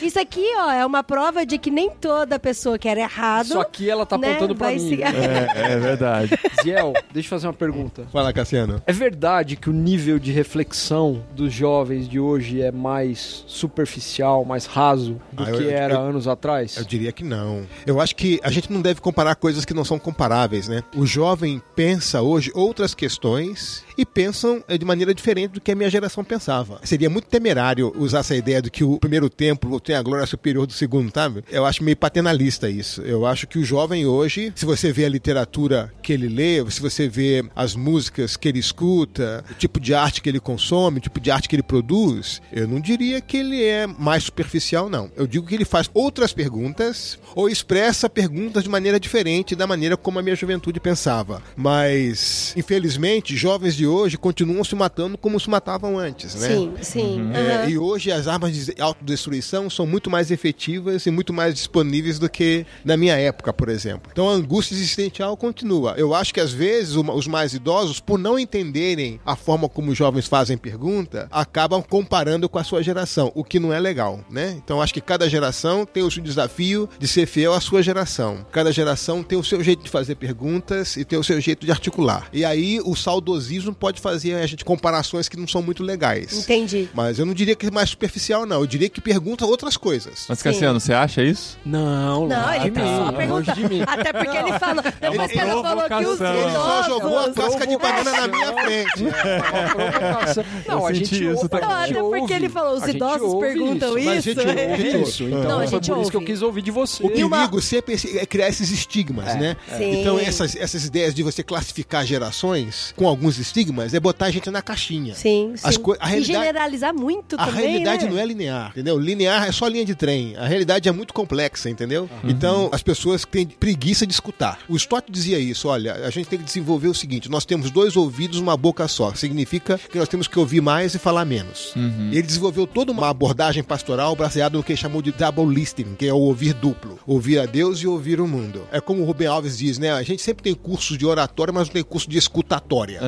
Isso 0.04 0.18
aqui, 0.18 0.46
ó, 0.56 0.70
é 0.70 0.84
uma 0.86 1.02
prova 1.02 1.44
de 1.44 1.58
que 1.58 1.70
nem 1.70 1.90
toda 1.90 2.38
pessoa 2.38 2.78
quer 2.78 2.96
errado. 2.96 3.52
Só 3.58 3.64
que 3.64 3.88
ela 3.90 4.04
tá 4.06 4.16
né, 4.18 4.30
apontando 4.30 4.54
pra 4.54 4.66
vai 4.68 4.76
mim. 4.76 4.88
se- 4.88 4.96
né? 4.96 5.48
É, 5.54 5.72
é 5.72 5.78
verdade. 5.78 6.38
Ziel, 6.62 6.92
deixa 7.12 7.26
eu 7.26 7.30
fazer 7.30 7.46
uma 7.46 7.52
pergunta. 7.52 8.06
Fala, 8.12 8.32
Cassiano. 8.32 8.82
É 8.86 8.92
verdade 8.92 9.56
que 9.56 9.70
o 9.70 9.72
nível 9.72 10.18
de 10.18 10.30
reflexão 10.32 11.22
dos 11.34 11.52
jovens 11.52 12.08
de 12.08 12.18
hoje 12.20 12.60
é 12.62 12.70
mais 12.70 13.44
superficial, 13.46 14.44
mais 14.44 14.66
raso 14.66 15.20
do 15.32 15.42
Ah, 15.44 15.50
eu- 15.50 15.56
que 15.58 15.64
eu- 15.64 15.70
era 15.70 15.94
eu- 15.94 16.00
anos 16.00 16.26
atrás? 16.28 16.76
Eu 16.76 16.84
diria 16.84 17.12
que 17.12 17.24
não. 17.24 17.66
Eu 17.86 18.00
acho 18.00 18.14
que 18.16 18.40
a 18.42 18.50
gente 18.50 18.72
não 18.72 18.80
deve 18.80 19.00
comparar 19.00 19.34
coisas 19.36 19.64
que 19.64 19.74
não 19.74 19.84
são 19.84 19.98
comparáveis, 19.98 20.68
né? 20.68 20.82
O 20.94 21.04
jovem 21.06 21.60
pensa 21.74 22.22
hoje 22.22 22.50
outras 22.54 22.94
questões 22.94 23.84
e 23.96 24.04
pensam 24.04 24.62
eh, 24.68 24.78
de 24.78 24.84
maneira 24.84 25.14
diferente 25.14 25.52
do 25.52 25.60
que 25.60 25.72
a 25.72 25.74
minha 25.74 25.90
geração 25.90 26.24
pensava. 26.24 26.80
Seria 26.84 27.10
muito 27.10 27.28
temerário 27.28 27.92
usar 27.96 28.20
essa 28.20 28.36
ideia 28.36 28.60
de 28.60 28.70
que 28.70 28.84
o 28.84 28.98
primeiro 28.98 29.28
templo 29.28 29.78
tem 29.80 29.96
a 29.96 30.02
glória 30.02 30.26
superior 30.26 30.66
do 30.66 30.72
segundo, 30.72 31.10
sabe? 31.14 31.44
Eu 31.50 31.64
acho 31.64 31.82
meio 31.82 31.96
paternalista 31.96 32.68
isso. 32.68 33.02
Eu 33.02 33.26
acho 33.26 33.46
que 33.46 33.58
o 33.58 33.64
jovem 33.64 34.06
hoje, 34.06 34.52
se 34.54 34.64
você 34.64 34.92
vê 34.92 35.04
a 35.04 35.08
literatura 35.08 35.92
que 36.02 36.12
ele 36.12 36.28
lê, 36.28 36.68
se 36.70 36.80
você 36.80 37.08
vê 37.08 37.44
as 37.54 37.74
músicas 37.74 38.36
que 38.36 38.48
ele 38.48 38.58
escuta, 38.58 39.44
o 39.50 39.54
tipo 39.54 39.80
de 39.80 39.94
arte 39.94 40.20
que 40.20 40.28
ele 40.28 40.40
consome, 40.40 40.98
o 40.98 41.00
tipo 41.00 41.20
de 41.20 41.30
arte 41.30 41.48
que 41.48 41.56
ele 41.56 41.62
produz, 41.62 42.40
eu 42.52 42.66
não 42.66 42.80
diria 42.80 43.20
que 43.20 43.36
ele 43.36 43.62
é 43.64 43.86
mais 43.86 44.24
superficial, 44.24 44.88
não. 44.88 45.10
Eu 45.16 45.26
digo 45.26 45.46
que 45.46 45.54
ele 45.54 45.64
faz 45.64 45.90
outras 45.94 46.32
perguntas 46.32 47.18
ou 47.34 47.48
expressa 47.48 48.08
perguntas 48.08 48.62
de 48.62 48.68
maneira 48.68 48.98
diferente 48.98 49.54
da 49.54 49.66
maneira 49.66 49.96
como 49.96 50.18
a 50.18 50.22
minha 50.22 50.36
juventude 50.36 50.80
pensava. 50.80 51.42
Mas, 51.56 52.52
infelizmente, 52.56 53.36
jovens 53.36 53.74
de 53.74 53.85
de 53.86 53.88
hoje 53.88 54.18
continuam 54.18 54.64
se 54.64 54.74
matando 54.74 55.16
como 55.16 55.38
se 55.38 55.48
matavam 55.48 55.96
antes, 55.96 56.34
né? 56.34 56.48
Sim, 56.48 56.74
sim. 56.82 57.30
É, 57.32 57.62
aham. 57.62 57.70
e 57.70 57.78
hoje 57.78 58.10
as 58.10 58.26
armas 58.26 58.52
de 58.52 58.74
autodestruição 58.80 59.70
são 59.70 59.86
muito 59.86 60.10
mais 60.10 60.32
efetivas 60.32 61.06
e 61.06 61.10
muito 61.10 61.32
mais 61.32 61.54
disponíveis 61.54 62.18
do 62.18 62.28
que 62.28 62.66
na 62.84 62.96
minha 62.96 63.14
época, 63.14 63.52
por 63.52 63.68
exemplo. 63.68 64.10
Então 64.12 64.28
a 64.28 64.32
angústia 64.32 64.74
existencial 64.74 65.36
continua. 65.36 65.94
Eu 65.96 66.14
acho 66.14 66.34
que 66.34 66.40
às 66.40 66.52
vezes 66.52 66.96
os 66.96 67.28
mais 67.28 67.54
idosos, 67.54 68.00
por 68.00 68.18
não 68.18 68.36
entenderem 68.36 69.20
a 69.24 69.36
forma 69.36 69.68
como 69.68 69.92
os 69.92 69.96
jovens 69.98 70.26
fazem 70.26 70.58
pergunta, 70.58 71.28
acabam 71.30 71.80
comparando 71.80 72.48
com 72.48 72.58
a 72.58 72.64
sua 72.64 72.82
geração, 72.82 73.30
o 73.36 73.44
que 73.44 73.60
não 73.60 73.72
é 73.72 73.78
legal, 73.78 74.20
né? 74.28 74.56
Então 74.64 74.82
acho 74.82 74.92
que 74.92 75.00
cada 75.00 75.28
geração 75.28 75.86
tem 75.86 76.02
o 76.02 76.10
seu 76.10 76.22
desafio 76.22 76.88
de 76.98 77.06
ser 77.06 77.26
fiel 77.26 77.52
à 77.52 77.60
sua 77.60 77.82
geração. 77.82 78.44
Cada 78.50 78.72
geração 78.72 79.22
tem 79.22 79.38
o 79.38 79.44
seu 79.44 79.62
jeito 79.62 79.84
de 79.84 79.90
fazer 79.90 80.16
perguntas 80.16 80.96
e 80.96 81.04
tem 81.04 81.18
o 81.18 81.24
seu 81.24 81.40
jeito 81.40 81.64
de 81.64 81.70
articular. 81.70 82.28
E 82.32 82.44
aí 82.44 82.80
o 82.84 82.96
saudosismo 82.96 83.75
pode 83.76 84.00
fazer 84.00 84.34
a 84.34 84.46
gente 84.46 84.64
comparações 84.64 85.28
que 85.28 85.36
não 85.36 85.46
são 85.46 85.62
muito 85.62 85.82
legais. 85.82 86.32
Entendi. 86.32 86.88
Mas 86.94 87.18
eu 87.18 87.26
não 87.26 87.34
diria 87.34 87.54
que 87.54 87.66
é 87.66 87.70
mais 87.70 87.90
superficial, 87.90 88.44
não. 88.46 88.60
Eu 88.60 88.66
diria 88.66 88.88
que 88.88 89.00
pergunta 89.00 89.44
outras 89.46 89.76
coisas. 89.76 90.24
Mas, 90.28 90.38
Sim. 90.38 90.44
Cassiano, 90.44 90.80
você 90.80 90.92
acha 90.92 91.22
isso? 91.22 91.58
Não, 91.64 92.26
Não, 92.26 92.54
ele 92.54 92.70
tá 92.70 92.80
só 92.80 93.02
longe 93.04 93.16
perguntando. 93.16 93.54
de 93.54 93.68
mim. 93.68 93.82
Até 93.86 94.12
porque 94.12 94.36
ele 94.36 94.58
falou. 94.58 94.82
É 95.00 95.10
uma 95.10 95.26
Depois 95.26 95.32
que 95.32 95.38
ela 95.38 95.62
falou 95.62 95.84
que 95.84 96.06
os. 96.06 96.20
Ele 96.20 96.52
só 96.52 96.82
jogou 96.84 97.18
a 97.18 97.22
idosos. 97.28 97.34
casca 97.54 97.66
de 97.66 97.76
banana 97.78 98.12
na 98.20 98.28
minha 98.28 98.52
frente. 98.52 99.04
Provocação. 99.76 100.44
Não, 100.66 100.86
a 100.86 100.88
senti 100.94 101.04
gente 101.06 101.24
isso 101.24 101.36
ouve- 101.36 101.48
também. 101.48 101.64
a 101.64 101.68
Não, 101.68 101.80
gente 101.86 101.90
até 101.92 102.00
porque 102.02 102.20
ouve. 102.20 102.34
ele 102.34 102.48
falou, 102.48 102.74
os 102.76 102.82
A 102.82 102.86
gente 102.86 102.96
idosos 102.96 103.22
ouve 103.22 103.46
perguntam 103.46 103.98
isso. 103.98 104.06
Mas 104.08 104.18
a 104.18 104.20
gente 104.20 104.38
ouve 104.38 104.60
é. 104.60 105.02
isso. 105.02 105.22
Então, 105.24 105.42
Não, 105.42 105.50
a 105.50 105.56
foi 105.58 105.66
gente 105.66 105.90
por 105.90 106.00
isso 106.00 106.10
que 106.10 106.16
eu 106.16 106.20
ouve. 106.20 106.32
quis 106.32 106.42
ouvir 106.42 106.62
de 106.62 106.70
você. 106.70 107.02
O 107.02 107.06
uma- 107.26 107.36
perigo 107.38 107.60
sempre 107.62 107.94
é 108.18 108.26
criar 108.26 108.48
esses 108.48 108.70
estigmas, 108.70 109.34
né? 109.36 109.56
Sim. 109.76 110.00
Então, 110.00 110.18
essas, 110.18 110.56
essas 110.56 110.84
ideias 110.84 111.14
de 111.14 111.22
você 111.22 111.42
classificar 111.42 112.04
gerações 112.06 112.92
com 112.96 113.06
alguns 113.06 113.38
estigmas 113.66 113.94
é 113.94 114.00
botar 114.00 114.26
a 114.26 114.30
gente 114.30 114.50
na 114.50 114.62
caixinha. 114.62 115.14
Sim, 115.14 115.52
sim. 115.56 115.66
As 115.68 115.76
co- 115.76 115.96
a 115.98 116.06
E 116.08 116.10
realidade- 116.10 116.24
generalizar 116.32 116.94
muito 116.94 117.36
A 117.38 117.46
também, 117.46 117.66
realidade 117.68 118.04
né? 118.04 118.10
não 118.10 118.18
é 118.18 118.24
linear, 118.26 118.70
entendeu? 118.70 118.98
Linear 118.98 119.46
é 119.48 119.52
só 119.52 119.66
linha 119.66 119.84
de 119.84 119.94
trem. 119.94 120.36
A 120.36 120.46
realidade 120.46 120.88
é 120.88 120.92
muito 120.92 121.12
complexa, 121.12 121.68
entendeu? 121.68 122.08
Então, 122.24 122.68
as 122.72 122.82
pessoas 122.82 123.24
têm 123.24 123.46
preguiça 123.46 124.06
de 124.06 124.12
escutar. 124.12 124.58
O 124.68 124.76
Stott 124.76 125.10
dizia 125.10 125.38
isso, 125.38 125.68
olha, 125.68 125.94
a 126.06 126.10
gente 126.10 126.28
tem 126.28 126.38
que 126.38 126.44
desenvolver 126.44 126.88
o 126.88 126.94
seguinte, 126.94 127.28
nós 127.30 127.44
temos 127.44 127.70
dois 127.70 127.96
ouvidos, 127.96 128.38
uma 128.38 128.56
boca 128.56 128.86
só. 128.88 129.12
Significa 129.14 129.78
que 129.78 129.98
nós 129.98 130.08
temos 130.08 130.28
que 130.28 130.38
ouvir 130.38 130.60
mais 130.60 130.94
e 130.94 130.98
falar 130.98 131.24
menos. 131.24 131.72
Ele 131.76 132.22
desenvolveu 132.22 132.66
toda 132.66 132.92
uma 132.92 133.08
abordagem 133.08 133.62
pastoral 133.62 134.14
baseada 134.14 134.56
no 134.56 134.62
que 134.62 134.72
ele 134.72 134.76
chamou 134.80 135.02
de 135.02 135.12
double 135.12 135.46
listening, 135.46 135.94
que 135.96 136.06
é 136.06 136.12
o 136.12 136.18
ouvir 136.18 136.52
duplo. 136.54 136.98
Ouvir 137.06 137.38
a 137.38 137.46
Deus 137.46 137.78
e 137.80 137.86
ouvir 137.86 138.20
o 138.20 138.26
mundo. 138.28 138.62
É 138.72 138.80
como 138.80 139.02
o 139.02 139.04
Rubem 139.04 139.26
Alves 139.26 139.58
diz, 139.58 139.78
né? 139.78 139.92
A 139.92 140.02
gente 140.02 140.22
sempre 140.22 140.42
tem 140.44 140.54
cursos 140.54 140.96
de 140.98 141.06
oratória, 141.06 141.52
mas 141.52 141.68
não 141.68 141.72
tem 141.74 141.82
curso 141.82 142.08
de 142.08 142.18
escutatória. 142.18 143.00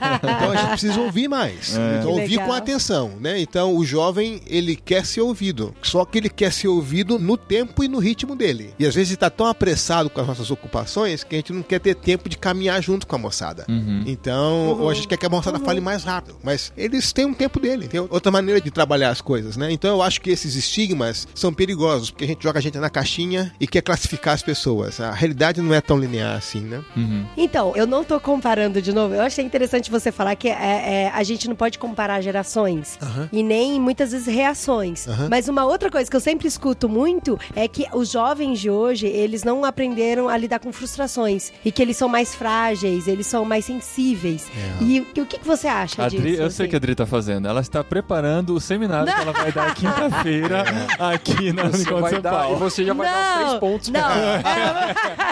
Então 0.00 0.50
a 0.52 0.56
gente 0.56 0.68
precisa 0.70 1.00
ouvir 1.00 1.28
mais. 1.28 1.70
Então 1.70 2.14
Que 2.14 2.20
ouvir 2.20 2.28
legal. 2.30 2.46
com 2.46 2.52
atenção, 2.52 3.12
né? 3.20 3.40
Então 3.40 3.74
o 3.76 3.84
jovem, 3.84 4.40
ele 4.46 4.76
quer 4.76 5.04
ser 5.04 5.20
ouvido. 5.20 5.74
Só 5.82 6.04
que 6.04 6.18
ele 6.18 6.28
quer 6.28 6.52
ser 6.52 6.68
ouvido 6.68 7.18
no 7.18 7.36
tempo 7.36 7.82
e 7.82 7.88
no 7.88 7.98
ritmo 7.98 8.34
dele. 8.36 8.74
E 8.78 8.86
às 8.86 8.94
vezes 8.94 9.10
ele 9.10 9.16
tá 9.16 9.30
tão 9.30 9.46
apressado 9.46 10.08
com 10.10 10.20
as 10.20 10.26
nossas 10.26 10.50
ocupações 10.50 11.24
que 11.24 11.34
a 11.34 11.38
gente 11.38 11.52
não 11.52 11.62
quer 11.62 11.80
ter 11.80 11.94
tempo 11.94 12.28
de 12.28 12.36
caminhar 12.38 12.82
junto 12.82 13.06
com 13.06 13.16
a 13.16 13.18
moçada. 13.18 13.66
Então, 14.06 14.78
ou 14.80 14.90
a 14.90 14.94
gente 14.94 15.08
quer 15.08 15.16
que 15.16 15.26
a 15.26 15.28
moçada 15.28 15.58
fale 15.58 15.80
mais 15.80 16.04
rápido. 16.04 16.36
Mas 16.42 16.72
eles 16.76 17.12
têm 17.12 17.24
um 17.26 17.34
tempo 17.34 17.58
dele, 17.58 17.88
tem 17.88 18.00
outra 18.00 18.30
maneira 18.30 18.60
de 18.60 18.70
trabalhar 18.70 19.10
as 19.10 19.20
coisas, 19.20 19.56
né? 19.56 19.70
Então 19.72 19.90
eu 19.90 20.02
acho 20.02 20.20
que 20.20 20.30
esses 20.30 20.54
estigmas 20.54 21.26
são 21.34 21.52
perigosos, 21.52 22.10
porque 22.10 22.24
a 22.24 22.28
gente 22.28 22.42
joga 22.42 22.58
a 22.58 22.62
gente 22.62 22.78
na 22.78 22.90
caixinha 22.90 23.52
e 23.60 23.66
quer 23.66 23.82
classificar 23.82 24.34
as 24.34 24.42
pessoas. 24.42 25.00
A 25.00 25.12
realidade 25.12 25.60
não 25.60 25.74
é 25.74 25.80
tão 25.80 25.98
linear 25.98 26.36
assim, 26.36 26.60
né? 26.60 26.82
Então, 27.36 27.74
eu 27.76 27.86
não 27.86 28.04
tô 28.04 28.18
comparando 28.20 28.80
de 28.80 28.92
novo. 28.92 29.14
Eu 29.14 29.22
achei 29.22 29.44
interessante 29.44 29.85
você 29.90 30.10
falar 30.12 30.34
que 30.36 30.48
é, 30.48 30.52
é, 30.52 31.10
a 31.14 31.22
gente 31.22 31.48
não 31.48 31.56
pode 31.56 31.78
comparar 31.78 32.20
gerações 32.20 32.98
e 33.32 33.42
nem 33.42 33.80
muitas 33.80 34.12
vezes 34.12 34.26
reações. 34.26 35.06
Aham. 35.08 35.28
Mas 35.30 35.48
uma 35.48 35.64
outra 35.64 35.90
coisa 35.90 36.10
que 36.10 36.16
eu 36.16 36.20
sempre 36.20 36.48
escuto 36.48 36.88
muito 36.88 37.38
é 37.54 37.66
que 37.68 37.86
os 37.92 38.10
jovens 38.10 38.58
de 38.60 38.70
hoje, 38.70 39.06
eles 39.06 39.42
não 39.44 39.64
aprenderam 39.64 40.28
a 40.28 40.36
lidar 40.36 40.58
com 40.60 40.72
frustrações 40.72 41.52
e 41.64 41.70
que 41.72 41.82
eles 41.82 41.96
são 41.96 42.08
mais 42.08 42.34
frágeis, 42.34 43.06
eles 43.08 43.26
são 43.26 43.44
mais 43.44 43.64
sensíveis. 43.64 44.46
É. 44.80 44.84
E, 44.84 45.06
e 45.14 45.20
o 45.20 45.26
que, 45.26 45.38
que 45.38 45.46
você 45.46 45.68
acha 45.68 46.04
A 46.04 46.08
disso? 46.08 46.22
Adri, 46.22 46.32
eu 46.36 46.50
sei 46.50 46.64
assim? 46.64 46.70
que 46.70 46.76
a 46.76 46.78
Adri 46.78 46.94
tá 46.94 47.06
fazendo. 47.06 47.46
Ela 47.48 47.60
está 47.60 47.82
preparando 47.84 48.54
o 48.54 48.60
seminário 48.60 49.12
que 49.12 49.20
ela 49.20 49.32
vai 49.32 49.52
dar 49.52 49.72
quinta-feira 49.76 50.64
aqui 50.98 51.52
na 51.52 51.64
vai 52.00 52.12
São 52.12 52.20
dar, 52.20 52.30
e 52.30 52.36
Paulo. 52.36 52.56
você 52.58 52.84
já 52.84 52.94
vai 52.94 53.06
dar 53.06 53.20
os 53.20 53.44
três 53.44 53.60
pontos. 53.60 53.88
Não, 53.90 54.00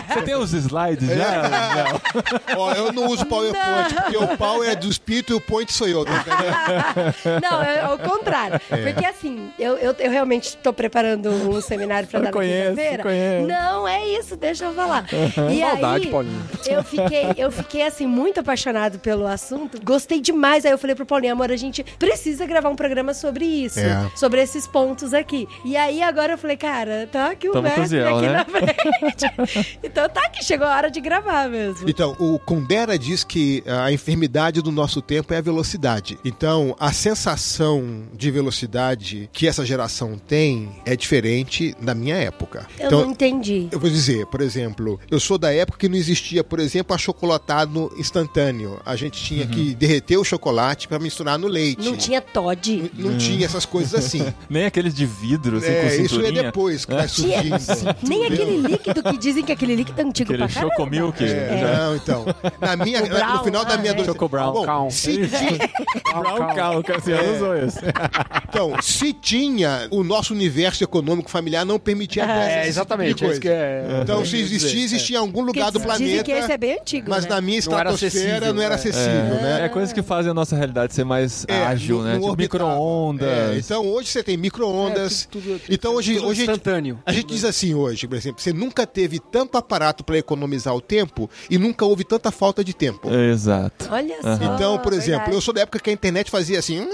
Você 0.09 0.23
tem 0.23 0.35
os 0.35 0.53
slides 0.53 1.09
já? 1.09 1.43
Não. 1.49 2.59
Ó, 2.59 2.73
eu 2.73 2.93
não 2.93 3.07
uso 3.07 3.25
PowerPoint, 3.27 3.95
porque 3.95 4.17
o 4.17 4.37
pau 4.45 4.65
é 4.65 4.75
do 4.75 4.89
espírito 4.89 5.33
e 5.33 5.37
o 5.37 5.41
point 5.41 5.73
sou 5.73 5.89
eu, 5.89 6.05
tá 6.05 6.13
entendendo? 6.13 7.41
Não, 7.43 7.63
é 7.63 7.81
ao 7.81 7.99
contrário. 7.99 8.61
É. 8.71 8.77
Porque 8.93 9.05
assim, 9.05 9.51
eu, 9.59 9.77
eu, 9.77 9.95
eu 9.99 10.11
realmente 10.11 10.49
estou 10.49 10.73
preparando 10.73 11.31
um 11.31 11.61
seminário 11.61 12.09
para 12.09 12.21
dar 12.21 12.27
na 12.27 12.33
conheço, 12.33 12.71
quinta-feira. 12.71 13.03
conheço. 13.03 13.47
Não, 13.47 13.89
é 13.89 14.07
isso, 14.07 14.37
deixa 14.37 14.67
eu 14.67 14.75
falar. 14.75 15.07
E 15.55 15.61
Maldade, 15.61 16.07
aí, 16.07 16.11
Paulinho. 16.11 16.49
eu 16.67 16.83
fiquei, 16.83 17.27
eu 17.37 17.51
fiquei 17.51 17.83
assim, 17.83 18.07
muito 18.07 18.41
apaixonado 18.41 18.99
pelo 18.99 19.27
assunto. 19.27 19.79
Gostei 19.85 20.21
demais. 20.21 20.65
Aí 20.65 20.73
eu 20.73 20.79
falei 20.79 20.95
pro 20.95 21.05
Paulinho, 21.05 21.33
amor, 21.33 21.51
a 21.51 21.57
gente 21.57 21.85
precisa 21.99 22.47
gravar 22.47 22.71
um 22.71 22.77
programa 22.77 23.13
sobre 23.15 23.45
isso. 23.45 23.81
É. 23.81 24.11
Sobre 24.17 24.43
esses 24.43 24.67
pontos 24.67 25.13
aqui. 25.13 25.47
E 25.65 25.77
aí 25.77 26.03
agora 26.03 26.35
eu 26.35 26.39
falei, 26.39 26.57
cara, 26.57 27.09
tá 27.11 27.31
aqui 27.31 27.49
o 27.49 27.53
Tamo 27.53 27.69
mestre 27.69 28.03
aqui 28.03 28.23
né? 28.23 28.33
na 28.33 28.45
frente. 28.45 29.79
então 29.83 30.09
tá 30.09 30.23
aqui, 30.23 30.45
chegou 30.45 30.67
a 30.67 30.77
hora 30.77 30.91
de 30.91 31.01
gravar 31.01 31.49
mesmo. 31.49 31.89
Então, 31.89 32.17
o 32.19 32.39
Kundera 32.39 32.99
diz 32.99 33.25
que 33.25 33.63
a 33.67 33.91
enfermidade 33.93 34.24
do 34.29 34.71
nosso 34.73 35.01
tempo 35.01 35.33
é 35.33 35.39
a 35.39 35.41
velocidade. 35.41 36.19
Então, 36.25 36.75
a 36.79 36.93
sensação 36.93 38.03
de 38.13 38.31
velocidade 38.31 39.29
que 39.33 39.47
essa 39.47 39.65
geração 39.65 40.19
tem 40.19 40.71
é 40.85 40.97
diferente 40.97 41.75
da 41.81 41.95
minha 41.95 42.17
época. 42.17 42.67
Eu 42.79 42.87
então, 42.87 43.01
não 43.03 43.11
entendi. 43.11 43.69
Eu 43.71 43.79
vou 43.79 43.91
dizer, 43.91 44.27
por 44.27 44.41
exemplo, 44.41 44.99
eu 45.11 45.19
sou 45.21 45.39
da 45.39 45.53
época 45.53 45.79
que 45.79 45.89
não 45.89 45.97
existia, 45.97 46.43
por 46.45 46.61
exemplo, 46.61 46.95
achocolatado 46.95 47.93
instantâneo. 47.97 48.81
A 48.85 48.97
gente 48.97 49.23
tinha 49.23 49.47
que 49.47 49.75
derreter 49.75 50.17
o 50.17 50.25
chocolate 50.25 50.89
para 50.89 50.99
misturar 50.99 51.39
no 51.39 51.47
leite. 51.47 51.85
Não 51.85 51.97
tinha 51.97 52.21
Todd. 52.21 52.71
N- 52.73 52.91
não 52.95 53.17
tinha 53.19 53.45
essas 53.45 53.65
coisas 53.65 53.95
assim. 53.95 54.25
Nem 54.49 54.65
aqueles 54.65 54.95
de 54.95 55.07
vidro, 55.07 55.59
assim, 55.59 55.67
é, 55.69 55.81
com 55.97 56.03
isso 56.05 56.21
é 56.21 56.33
depois 56.33 56.85
que 56.85 56.95
vai 56.95 57.07
Tinha- 57.09 57.59
surgindo. 57.59 57.97
Nem 58.07 58.27
aquele 58.27 58.57
líquido 58.59 59.03
que 59.03 59.19
dizem 59.19 59.45
que 59.45 59.53
aquele 59.53 59.75
líquido 59.77 60.01
é 60.01 60.05
antigo 60.05 60.33
Aquele 60.33 60.47
pra 60.47 60.55
caramba. 60.55 60.75
chocomilk. 60.75 61.25
É, 61.25 61.59
já. 61.61 61.79
Não, 61.79 61.97
então. 61.97 62.25
Na 62.61 62.77
minha, 62.77 63.03
Brown, 63.07 63.39
no 63.39 63.45
final 63.45 63.65
da 63.65 63.75
ah, 63.75 63.77
minha 63.79 63.91
é. 63.91 63.95
adolescência. 63.95 64.14
Choco 64.15 64.29
Brown. 64.29 64.53
Bom, 64.53 64.65
Calma. 64.65 64.91
se 64.91 65.19
Brown 66.15 66.55
Cow, 66.55 66.79
o 66.79 66.83
Cassiano 66.83 67.35
usou 67.35 67.57
esse. 67.57 67.79
Então, 68.55 68.81
se 68.81 69.13
tinha, 69.13 69.89
o 69.91 70.05
nosso 70.05 70.33
universo 70.33 70.85
econômico 70.85 71.29
familiar 71.29 71.67
não 71.67 71.77
permitia 71.77 72.25
acesso 72.25 72.39
a 72.39 72.45
esse 72.45 72.53
É, 72.53 72.57
tipo 72.61 72.69
exatamente. 72.69 73.25
É 73.25 73.29
isso 73.31 73.41
que 73.41 73.49
coisa. 73.49 73.63
é. 73.63 74.01
Então, 74.03 74.25
se 74.25 74.37
existia, 74.37 74.81
existia 74.81 75.17
em 75.17 75.21
algum 75.21 75.41
lugar 75.43 75.73
do 75.73 75.81
Porque 75.81 75.93
Dizem 75.95 76.07
planeta, 76.07 76.25
que 76.25 76.33
esse 76.33 76.53
é 76.53 76.57
bem 76.57 76.79
antigo, 76.79 77.11
mas 77.11 77.25
né? 77.25 77.31
na 77.31 77.41
minha 77.41 77.61
Não 77.67 77.79
era 77.79 77.91
estratosfera 77.91 78.29
acessível, 78.37 78.55
não 78.55 78.63
era 78.63 78.75
é. 78.75 78.77
acessível, 78.77 79.35
né? 79.43 79.65
É 79.65 79.69
coisas 79.69 79.93
que 79.93 80.03
fazem 80.03 80.31
a 80.31 80.35
nossa 80.35 80.55
realidade 80.55 80.95
ser 80.95 81.05
mais 81.05 81.45
É, 81.49 81.65
ágil, 81.65 81.99
no- 81.99 82.05
né? 82.05 82.13
no 82.13 82.19
Tipo 82.21 82.31
orbital. 82.31 82.69
micro-ondas. 82.69 83.29
É, 83.29 83.59
então 83.59 83.85
hoje 83.87 84.09
você 84.09 84.23
tem 84.23 84.37
micro-ondas. 84.37 85.29
É, 85.35 85.61
então 85.75 85.95
hoje, 85.95 86.15
tudo 86.15 86.29
hoje 86.29 86.43
a 86.43 86.45
gente- 86.47 86.51
instantâneo. 86.57 87.01
A 87.05 87.13
gente 87.13 87.27
diz 87.27 87.45
assim 87.45 87.75
hoje, 87.75 88.07
por 88.07 88.17
exemplo, 88.17 88.41
você 88.41 88.53
nunca 88.53 88.87
teve 88.87 89.19
tanto 89.19 89.59
aparato 89.59 90.05
para 90.05 90.17
economizar 90.17 90.75
o 90.77 90.81
tempo 90.81 91.29
e 91.51 91.59
nunca 91.59 91.85
houve 91.85 92.05
tanta 92.05 92.31
falta 92.31 92.63
de 92.63 92.73
tempo. 92.73 93.13
Exato. 93.13 93.89
Olha 93.91 94.04
só. 94.21 94.55
Então, 94.55 94.79
por 94.79 94.93
exemplo, 94.93 95.19
verdade. 95.19 95.37
eu 95.37 95.41
sou 95.41 95.55
da 95.55 95.63
época 95.63 95.79
que 95.79 95.91
a 95.91 95.93
internet 95.93 96.31
fazia 96.31 96.59
assim. 96.59 96.87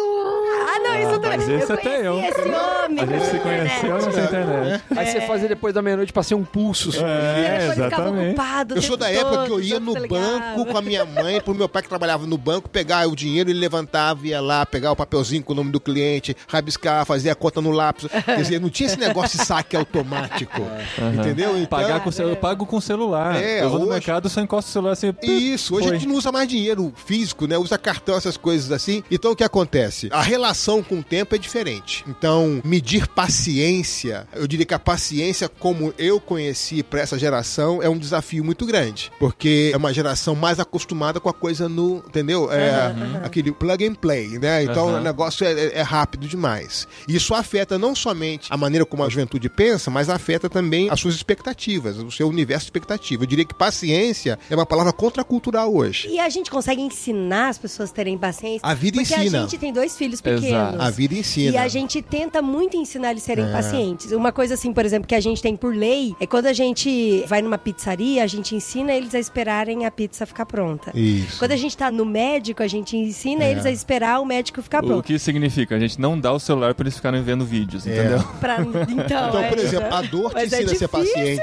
Ah, 1.00 1.10
isso 1.10 1.20
também. 1.20 1.38
mas 1.38 1.48
esse 1.48 1.70
eu 1.70 1.74
até 1.76 1.82
conheci 1.82 2.04
eu. 2.06 2.18
esse 2.20 2.40
homem. 2.40 3.00
A 3.02 3.06
gente 3.06 3.24
se 3.26 3.32
na 3.34 3.40
conheceu 3.40 3.76
internet. 3.76 4.06
nessa 4.06 4.20
internet. 4.22 4.82
Aí 4.96 5.06
você 5.06 5.20
fazia 5.22 5.48
depois 5.48 5.74
da 5.74 5.82
meia-noite 5.82 6.12
pra 6.12 6.22
ser 6.22 6.34
um 6.34 6.44
pulso. 6.44 6.90
O 6.90 7.06
É, 7.06 7.68
exatamente. 7.72 8.28
ocupado. 8.30 8.74
Eu 8.76 8.82
sou 8.82 8.96
da 8.96 9.10
época 9.10 9.30
todo, 9.36 9.46
que 9.46 9.52
eu 9.52 9.60
ia 9.60 9.80
no 9.80 9.94
banco 10.08 10.66
com 10.66 10.76
a 10.78 10.82
minha 10.82 11.04
mãe, 11.04 11.40
pro 11.40 11.54
meu 11.54 11.68
pai 11.68 11.82
que 11.82 11.88
trabalhava 11.88 12.26
no 12.26 12.36
banco, 12.38 12.68
pegar 12.68 13.08
o 13.08 13.14
dinheiro, 13.16 13.50
ele 13.50 13.58
levantava, 13.58 14.26
ia 14.26 14.40
lá, 14.40 14.64
pegar 14.66 14.92
o 14.92 14.96
papelzinho 14.96 15.42
com 15.42 15.52
o 15.52 15.56
nome 15.56 15.70
do 15.70 15.80
cliente, 15.80 16.36
rabiscar, 16.48 17.04
fazer 17.06 17.30
a 17.30 17.34
conta 17.34 17.60
no 17.60 17.70
lápis. 17.70 18.06
Quer 18.24 18.36
dizer, 18.36 18.60
não 18.60 18.70
tinha 18.70 18.86
esse 18.86 18.98
negócio 18.98 19.38
de 19.38 19.44
saque 19.44 19.76
automático. 19.76 20.60
Entendeu? 21.18 21.56
Então, 21.56 21.66
Pagar 21.80 22.00
com 22.00 22.10
celu- 22.10 22.30
eu 22.30 22.36
pago 22.36 22.66
com 22.66 22.80
celular. 22.80 23.36
É, 23.42 23.62
eu 23.62 23.70
vou 23.70 23.78
no 23.78 23.84
hoje- 23.86 23.94
mercado, 23.94 24.28
só 24.28 24.40
encosto 24.40 24.68
o 24.68 24.72
celular 24.72 24.92
assim. 24.92 25.14
Isso, 25.22 25.74
hoje 25.74 25.86
Foi. 25.88 25.96
a 25.96 25.98
gente 25.98 26.08
não 26.08 26.16
usa 26.16 26.30
mais 26.32 26.48
dinheiro 26.48 26.92
físico, 27.06 27.46
né? 27.46 27.56
Usa 27.58 27.78
cartão, 27.78 28.16
essas 28.16 28.36
coisas 28.36 28.70
assim. 28.72 29.02
Então 29.10 29.32
o 29.32 29.36
que 29.36 29.44
acontece? 29.44 30.08
A 30.12 30.22
relação 30.22 30.82
com 30.90 30.98
o 30.98 31.04
tempo 31.04 31.36
é 31.36 31.38
diferente. 31.38 32.04
Então, 32.08 32.60
medir 32.64 33.06
paciência, 33.06 34.26
eu 34.34 34.44
diria 34.44 34.66
que 34.66 34.74
a 34.74 34.78
paciência 34.78 35.48
como 35.48 35.94
eu 35.96 36.20
conheci 36.20 36.82
para 36.82 37.00
essa 37.00 37.16
geração 37.16 37.80
é 37.80 37.88
um 37.88 37.96
desafio 37.96 38.44
muito 38.44 38.66
grande, 38.66 39.12
porque 39.20 39.70
é 39.72 39.76
uma 39.76 39.94
geração 39.94 40.34
mais 40.34 40.58
acostumada 40.58 41.20
com 41.20 41.28
a 41.28 41.32
coisa 41.32 41.68
no, 41.68 41.98
entendeu? 41.98 42.50
É 42.52 42.92
aquele 43.22 43.52
plug 43.52 43.86
and 43.86 43.94
play, 43.94 44.36
né? 44.40 44.64
Então 44.64 44.88
Aham. 44.88 44.98
o 44.98 45.00
negócio 45.00 45.46
é, 45.46 45.78
é- 45.78 45.82
rápido 45.82 46.26
demais. 46.26 46.88
E 47.06 47.14
isso 47.14 47.34
afeta 47.34 47.78
não 47.78 47.94
somente 47.94 48.48
a 48.52 48.56
maneira 48.56 48.84
como 48.84 49.04
a 49.04 49.08
juventude 49.08 49.48
pensa, 49.48 49.92
mas 49.92 50.08
afeta 50.08 50.50
também 50.50 50.90
as 50.90 50.98
suas 50.98 51.14
expectativas, 51.14 51.98
o 51.98 52.10
seu 52.10 52.28
universo 52.28 52.64
de 52.64 52.70
expectativa. 52.70 53.22
Eu 53.22 53.26
diria 53.28 53.44
que 53.44 53.54
paciência 53.54 54.38
é 54.50 54.56
uma 54.56 54.66
palavra 54.66 54.92
contracultural 54.92 55.72
hoje. 55.72 56.08
E 56.08 56.18
a 56.18 56.28
gente 56.28 56.50
consegue 56.50 56.80
ensinar 56.82 57.50
as 57.50 57.58
pessoas 57.58 57.90
a 57.90 57.94
terem 57.94 58.18
paciência. 58.18 58.60
A 58.62 58.74
vida 58.74 59.00
porque 59.00 59.14
ensina. 59.14 59.38
a 59.38 59.42
gente 59.42 59.56
tem 59.56 59.72
dois 59.72 59.96
filhos 59.96 60.20
Exato. 60.24 60.79
A 60.86 60.90
vida 60.90 61.14
ensina. 61.14 61.54
E 61.54 61.58
a 61.58 61.68
gente 61.68 62.00
tenta 62.02 62.40
muito 62.42 62.76
ensinar 62.76 63.10
eles 63.12 63.22
a 63.22 63.26
serem 63.26 63.44
É. 63.48 63.52
pacientes. 63.52 64.12
Uma 64.12 64.32
coisa 64.32 64.54
assim, 64.54 64.72
por 64.72 64.84
exemplo, 64.84 65.06
que 65.06 65.14
a 65.14 65.20
gente 65.20 65.40
tem 65.42 65.54
por 65.56 65.74
lei, 65.74 66.14
é 66.20 66.26
quando 66.26 66.46
a 66.46 66.52
gente 66.52 67.24
vai 67.26 67.42
numa 67.42 67.58
pizzaria, 67.58 68.22
a 68.22 68.26
gente 68.26 68.54
ensina 68.54 68.92
eles 68.92 69.14
a 69.14 69.18
esperarem 69.18 69.84
a 69.86 69.90
pizza 69.90 70.24
ficar 70.26 70.46
pronta. 70.46 70.90
Isso. 70.94 71.38
Quando 71.38 71.52
a 71.52 71.56
gente 71.56 71.76
tá 71.76 71.90
no 71.90 72.04
médico, 72.04 72.62
a 72.62 72.68
gente 72.68 72.96
ensina 72.96 73.44
É. 73.44 73.50
eles 73.50 73.66
a 73.66 73.70
esperar 73.70 74.20
o 74.20 74.24
médico 74.24 74.60
ficar 74.62 74.82
O 74.82 74.86
pronto. 74.86 75.04
que 75.04 75.18
significa? 75.18 75.74
A 75.76 75.78
gente 75.78 76.00
não 76.00 76.18
dá 76.18 76.32
o 76.32 76.38
celular 76.40 76.74
pra 76.74 76.84
eles 76.84 76.96
ficarem 76.96 77.22
vendo 77.22 77.44
vídeos, 77.44 77.86
É. 77.86 77.90
entendeu? 77.98 78.18
Pra- 78.40 78.58
então, 78.60 79.04
Então, 79.30 79.30
por 79.48 79.58
é, 79.58 79.62
exemplo, 79.62 79.94
a 79.94 80.02
dor 80.02 80.30
te 80.34 80.38
é 80.40 80.46
ensina 80.46 80.72
a 80.72 80.74
ser 80.74 80.88
paciente. 80.88 81.42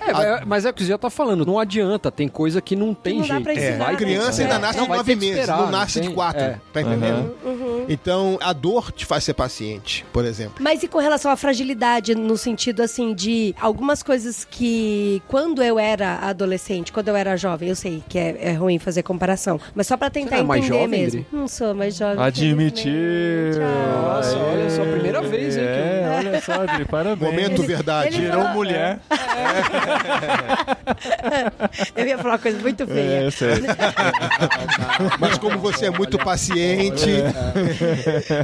É, 0.00 0.44
mas- 0.46 0.64
é 0.64 0.70
o 0.70 0.72
que 0.74 0.82
você 0.82 0.88
já 0.88 0.98
tá 0.98 1.10
falando, 1.10 1.44
não 1.46 1.58
adianta, 1.58 2.10
tem 2.10 2.28
coisa 2.28 2.60
que 2.60 2.74
não 2.76 2.94
tem 2.94 3.18
não 3.18 3.26
dá 3.26 3.34
jeito. 3.34 3.50
ensinar, 3.50 3.90
né? 3.92 3.96
Criança 3.96 4.42
É. 4.42 4.44
ainda 4.44 4.58
nasce 4.58 4.78
Não, 4.78 4.86
de 4.86 4.90
nove 4.92 5.14
que 5.14 5.20
meses, 5.20 5.38
esperar, 5.40 5.58
não 5.58 5.70
nasce 5.70 6.00
tem- 6.00 6.08
de 6.08 6.14
quatro. 6.14 6.40
é. 6.42 6.60
Tá 6.72 6.80
entendendo? 6.82 7.34
Uhum. 7.44 7.84
Então, 7.88 8.38
a 8.44 8.52
dor 8.52 8.92
te 8.92 9.06
faz 9.06 9.24
ser 9.24 9.34
paciente, 9.34 10.04
por 10.12 10.24
exemplo. 10.24 10.56
Mas 10.60 10.82
e 10.82 10.88
com 10.88 10.98
relação 10.98 11.30
à 11.30 11.36
fragilidade, 11.36 12.14
no 12.14 12.36
sentido 12.36 12.82
assim 12.82 13.14
de 13.14 13.54
algumas 13.60 14.02
coisas 14.02 14.46
que 14.48 15.22
quando 15.28 15.62
eu 15.62 15.78
era 15.78 16.18
adolescente, 16.18 16.92
quando 16.92 17.08
eu 17.08 17.16
era 17.16 17.36
jovem, 17.36 17.68
eu 17.70 17.76
sei 17.76 18.02
que 18.08 18.18
é, 18.18 18.36
é 18.40 18.52
ruim 18.52 18.78
fazer 18.78 19.02
comparação, 19.02 19.58
mas 19.74 19.86
só 19.86 19.96
pra 19.96 20.10
tentar 20.10 20.36
Você 20.36 20.42
é 20.42 20.44
mais 20.44 20.64
entender 20.64 20.80
jovem, 20.82 21.00
mesmo. 21.02 21.20
Dri? 21.22 21.26
Não 21.32 21.48
sou 21.48 21.74
mais 21.74 21.96
jovem. 21.96 22.22
Ah. 22.22 22.30
Nossa, 24.16 24.36
olha 24.38 24.70
só, 24.70 24.82
primeira 24.82 25.22
vez, 25.22 25.56
hein, 25.56 25.64
É, 25.64 26.14
olha 26.18 26.40
só, 26.40 26.52
Adri, 26.62 26.84
parabéns. 26.84 27.30
Momento 27.30 27.60
Ele- 27.62 27.66
verdade. 27.66 28.08
ele 28.08 28.18
Virou 28.26 28.42
falou- 28.42 28.54
mulher. 28.54 28.98
Eu 31.96 32.06
ia 32.06 32.18
falar 32.18 32.34
uma 32.34 32.38
coisa 32.38 32.58
muito 32.58 32.86
feia. 32.86 33.26
É, 33.26 33.30
sei. 33.30 33.54
Mas 35.18 35.38
como 35.38 35.58
você 35.58 35.86
é 35.86 35.90
muito 35.90 36.18
paciente, 36.18 37.10